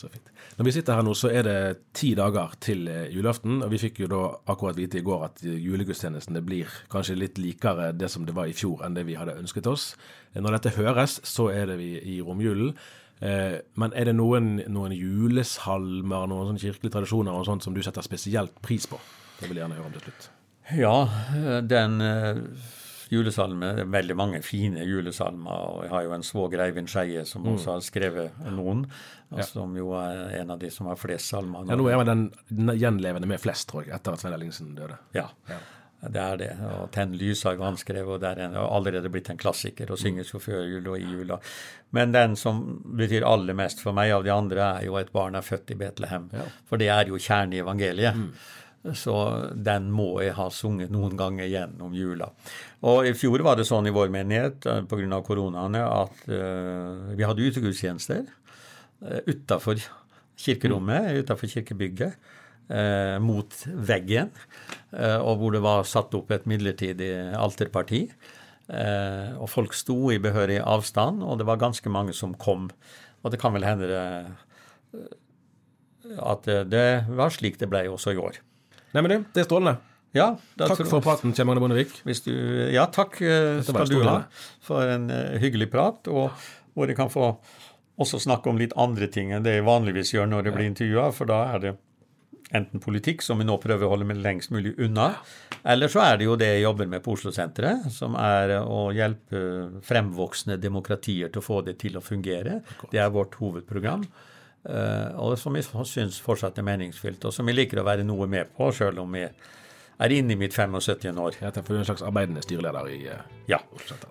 Så 0.00 0.08
fint. 0.08 0.30
Når 0.56 0.64
vi 0.64 0.72
sitter 0.72 0.96
her 0.96 1.04
nå, 1.04 1.12
så 1.18 1.28
er 1.28 1.44
det 1.44 1.56
ti 1.96 2.14
dager 2.16 2.54
til 2.64 2.86
julaften. 3.12 3.58
Og 3.60 3.68
vi 3.74 3.80
fikk 3.82 3.98
jo 4.00 4.08
da 4.08 4.22
akkurat 4.48 4.78
vite 4.78 4.96
i 5.00 5.04
går 5.04 5.26
at 5.26 5.42
julegudstjenestene 5.44 6.40
blir 6.46 6.72
kanskje 6.92 7.18
litt 7.18 7.40
likere 7.42 7.90
det 7.92 8.08
som 8.08 8.24
det 8.24 8.32
var 8.36 8.48
i 8.48 8.56
fjor 8.56 8.80
enn 8.86 8.96
det 8.96 9.04
vi 9.10 9.18
hadde 9.20 9.36
ønsket 9.36 9.68
oss. 9.68 9.90
Når 10.32 10.56
dette 10.56 10.72
høres, 10.78 11.18
så 11.28 11.50
er 11.52 11.68
det 11.68 11.76
vi 11.82 11.90
i 12.14 12.16
romjulen. 12.24 12.72
Men 13.20 13.92
er 13.92 14.08
det 14.08 14.16
noen, 14.16 14.54
noen 14.72 14.96
julesalmer, 14.96 16.24
noen 16.30 16.54
sånne 16.54 16.64
kirkelige 16.64 16.96
tradisjoner 16.96 17.36
og 17.36 17.44
sånt 17.50 17.66
som 17.66 17.76
du 17.76 17.82
setter 17.84 18.06
spesielt 18.06 18.56
pris 18.64 18.88
på? 18.88 18.96
Det 19.36 19.50
vil 19.50 19.60
jeg 19.60 19.66
gjerne 19.66 19.80
høre 19.82 19.90
om 19.90 19.96
til 19.98 20.06
slutt. 20.08 20.30
Ja, 20.80 20.96
den 21.60 22.00
julesalme. 23.10 23.72
Det 23.76 23.84
er 23.84 23.90
veldig 23.90 24.16
mange 24.18 24.42
fine 24.46 24.84
julesalmer. 24.86 25.50
og 25.50 25.82
Jeg 25.84 25.92
har 25.94 26.06
jo 26.06 26.14
en 26.16 26.26
svoger, 26.26 26.62
Eivind 26.66 26.90
Skeie, 26.90 27.24
som 27.26 27.42
mm. 27.44 27.52
også 27.54 27.74
har 27.74 27.82
skrevet 27.86 28.46
noen. 28.54 28.86
Ja. 29.30 29.46
Som 29.46 29.76
jo 29.78 29.92
er 29.98 30.40
en 30.40 30.54
av 30.54 30.62
de 30.62 30.70
som 30.74 30.88
har 30.90 30.98
flest 30.98 31.30
salmer. 31.30 31.66
Ja, 31.70 31.78
nå 31.78 31.90
er 31.90 32.00
man 32.00 32.30
den 32.48 32.72
gjenlevende 32.78 33.30
med 33.30 33.42
flest, 33.42 33.68
tror 33.70 33.84
jeg, 33.84 33.94
etter 33.94 34.16
at 34.16 34.22
Svein 34.22 34.34
Ellingsen 34.34 34.74
døde. 34.78 34.98
Ja. 35.14 35.28
ja. 35.50 35.60
Det 36.00 36.20
er 36.20 36.36
det. 36.40 36.50
Og 36.64 36.86
'Tenn 36.90 37.12
lys' 37.12 37.44
har 37.44 37.58
jo 37.58 37.64
han 37.66 37.76
skrevet, 37.76 38.08
og 38.08 38.20
det 38.22 38.30
er 38.40 38.54
allerede 38.56 39.10
blitt 39.12 39.28
en 39.30 39.36
klassiker 39.36 39.90
og 39.92 39.98
synges 40.00 40.32
jo 40.32 40.38
før 40.40 40.64
jul 40.64 40.88
og 40.88 40.96
i 40.98 41.04
jula. 41.04 41.36
Men 41.92 42.12
den 42.12 42.36
som 42.36 42.80
betyr 42.96 43.26
aller 43.28 43.54
mest 43.54 43.82
for 43.84 43.92
meg 43.92 44.12
av 44.12 44.24
de 44.24 44.32
andre, 44.32 44.80
er 44.80 44.86
jo 44.86 44.96
'Et 44.96 45.12
barn 45.12 45.34
er 45.34 45.44
født 45.44 45.70
i 45.70 45.74
Betlehem'. 45.74 46.32
Ja. 46.32 46.46
For 46.64 46.76
det 46.76 46.88
er 46.88 47.04
jo 47.04 47.18
kjernen 47.18 47.52
i 47.52 47.60
evangeliet. 47.60 48.16
Mm. 48.16 48.32
Så 48.80 49.14
den 49.52 49.90
må 49.92 50.14
jeg 50.24 50.32
ha 50.38 50.46
sunget 50.54 50.92
noen 50.92 51.12
ganger 51.18 51.48
gjennom 51.50 51.92
jula. 51.92 52.30
Og 52.88 53.10
i 53.10 53.12
fjor 53.12 53.44
var 53.44 53.58
det 53.60 53.66
sånn 53.68 53.90
i 53.90 53.92
vår 53.92 54.08
menighet 54.12 54.64
eh, 54.64 54.80
pga. 54.88 55.20
koronaene 55.26 55.82
at 55.84 56.22
uh, 56.32 57.12
vi 57.12 57.26
hadde 57.28 57.44
utegudstjenester 57.44 58.24
uh, 58.24 59.20
utafor 59.28 59.82
kirkerommet, 60.40 61.10
mm. 61.10 61.20
utafor 61.20 61.52
kirkebygget, 61.52 62.16
uh, 62.72 63.20
mot 63.20 63.52
veggen, 63.68 64.32
uh, 64.96 65.20
og 65.20 65.42
hvor 65.42 65.52
det 65.52 65.64
var 65.68 65.84
satt 65.84 66.16
opp 66.16 66.32
et 66.32 66.48
midlertidig 66.48 67.12
alterparti. 67.36 68.06
og 68.70 69.48
folk 69.50 69.72
sto 69.74 70.12
i 70.14 70.20
behørig 70.22 70.60
avstand, 70.62 71.24
og 71.26 71.40
det 71.40 71.46
var 71.46 71.58
ganske 71.58 71.90
mange 71.90 72.12
som 72.14 72.36
kom. 72.38 72.68
Og 73.24 73.32
det 73.32 73.40
kan 73.42 73.52
vel 73.52 73.66
hende 73.66 73.88
det, 73.90 74.04
at 76.22 76.46
det 76.70 77.04
var 77.08 77.34
slik 77.34 77.58
det 77.58 77.66
ble 77.68 77.88
også 77.90 78.14
i 78.14 78.20
år. 78.22 78.38
Nei, 78.90 79.02
men 79.02 79.12
du, 79.12 79.16
det 79.34 79.44
er 79.44 79.48
strålende. 79.48 79.78
Ja, 80.16 80.32
takk 80.58 80.80
for 80.90 81.02
praten, 81.04 81.34
Kjell 81.36 81.46
Magne 81.46 81.62
Bondevik. 81.62 81.92
Du, 82.02 82.32
ja, 82.74 82.88
takk 82.90 83.20
eh, 83.22 83.60
skal 83.62 83.86
du 83.86 84.00
ha 84.02 84.16
for 84.66 84.90
en 84.90 85.06
uh, 85.12 85.36
hyggelig 85.38 85.70
prat, 85.70 86.10
og 86.10 86.34
hvor 86.74 86.90
jeg 86.90 86.98
kan 86.98 87.12
få 87.12 87.36
også 88.00 88.18
snakke 88.24 88.50
om 88.50 88.58
litt 88.58 88.74
andre 88.80 89.06
ting 89.12 89.30
enn 89.34 89.44
det 89.44 89.58
jeg 89.58 89.66
vanligvis 89.68 90.14
gjør 90.16 90.26
når 90.30 90.48
jeg 90.48 90.56
blir 90.56 90.68
intervjua, 90.70 91.06
for 91.14 91.30
da 91.30 91.44
er 91.52 91.62
det 91.62 91.72
enten 92.56 92.82
politikk, 92.82 93.22
som 93.22 93.38
vi 93.38 93.46
nå 93.46 93.54
prøver 93.62 93.86
å 93.86 93.92
holde 93.92 94.08
med 94.08 94.22
lengst 94.24 94.50
mulig 94.50 94.72
unna, 94.82 95.12
eller 95.62 95.92
så 95.92 96.02
er 96.02 96.18
det 96.18 96.26
jo 96.26 96.34
det 96.40 96.48
jeg 96.48 96.64
jobber 96.64 96.88
med 96.90 97.04
på 97.04 97.14
Oslo-senteret, 97.14 97.86
som 97.94 98.16
er 98.18 98.56
å 98.64 98.88
hjelpe 98.96 99.42
fremvoksende 99.86 100.58
demokratier 100.58 101.30
til 101.30 101.42
å 101.42 101.46
få 101.46 101.60
det 101.68 101.76
til 101.84 102.00
å 102.00 102.02
fungere. 102.02 102.58
Det 102.90 102.98
er 102.98 103.14
vårt 103.14 103.38
hovedprogram. 103.38 104.02
Uh, 104.60 105.16
og 105.16 105.38
som 105.40 105.56
jeg 105.56 105.64
syns 105.88 106.18
fortsatt 106.20 106.58
er 106.60 106.66
meningsfylt, 106.66 107.24
og 107.24 107.32
som 107.32 107.48
jeg 107.48 107.56
liker 107.56 107.80
å 107.80 107.86
være 107.86 108.04
noe 108.04 108.28
med 108.28 108.50
på, 108.56 108.68
sjøl 108.76 109.00
om 109.00 109.16
jeg 109.16 109.32
er 110.00 110.14
inne 110.16 110.34
i 110.34 110.38
mitt 110.40 110.56
75. 110.56 111.08
år. 111.16 111.38
Ja, 111.40 111.52
for 111.54 111.72
du 111.72 111.78
er 111.78 111.82
en 111.84 111.88
slags 111.88 112.04
arbeidende 112.04 112.44
styreleder 112.44 112.90
i 112.92 113.00
uh, 113.08 113.22
Ja, 113.48 113.62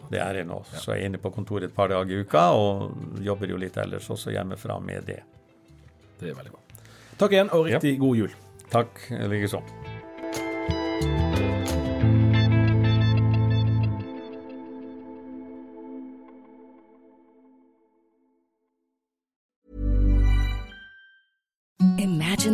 det 0.10 0.24
er 0.24 0.42
jeg 0.42 0.50
nå. 0.50 0.62
Ja. 0.74 0.82
Så 0.82 0.96
jeg 0.96 1.06
er 1.06 1.12
inne 1.12 1.22
på 1.22 1.34
kontoret 1.36 1.70
et 1.70 1.76
par 1.76 1.94
dager 1.94 2.18
i 2.18 2.26
uka, 2.26 2.50
og 2.58 3.22
jobber 3.26 3.54
jo 3.54 3.62
litt 3.62 3.78
ellers 3.82 4.10
også 4.10 4.34
hjemmefra 4.34 4.80
med 4.82 5.06
det. 5.12 5.22
Det 6.20 6.34
er 6.34 6.42
veldig 6.42 6.58
bra. 6.58 6.66
Takk 7.20 7.36
igjen, 7.36 7.54
og 7.54 7.70
riktig 7.70 7.96
ja. 7.96 8.02
god 8.02 8.26
jul. 8.26 8.36
Takk 8.70 9.08
likeså. 9.30 9.64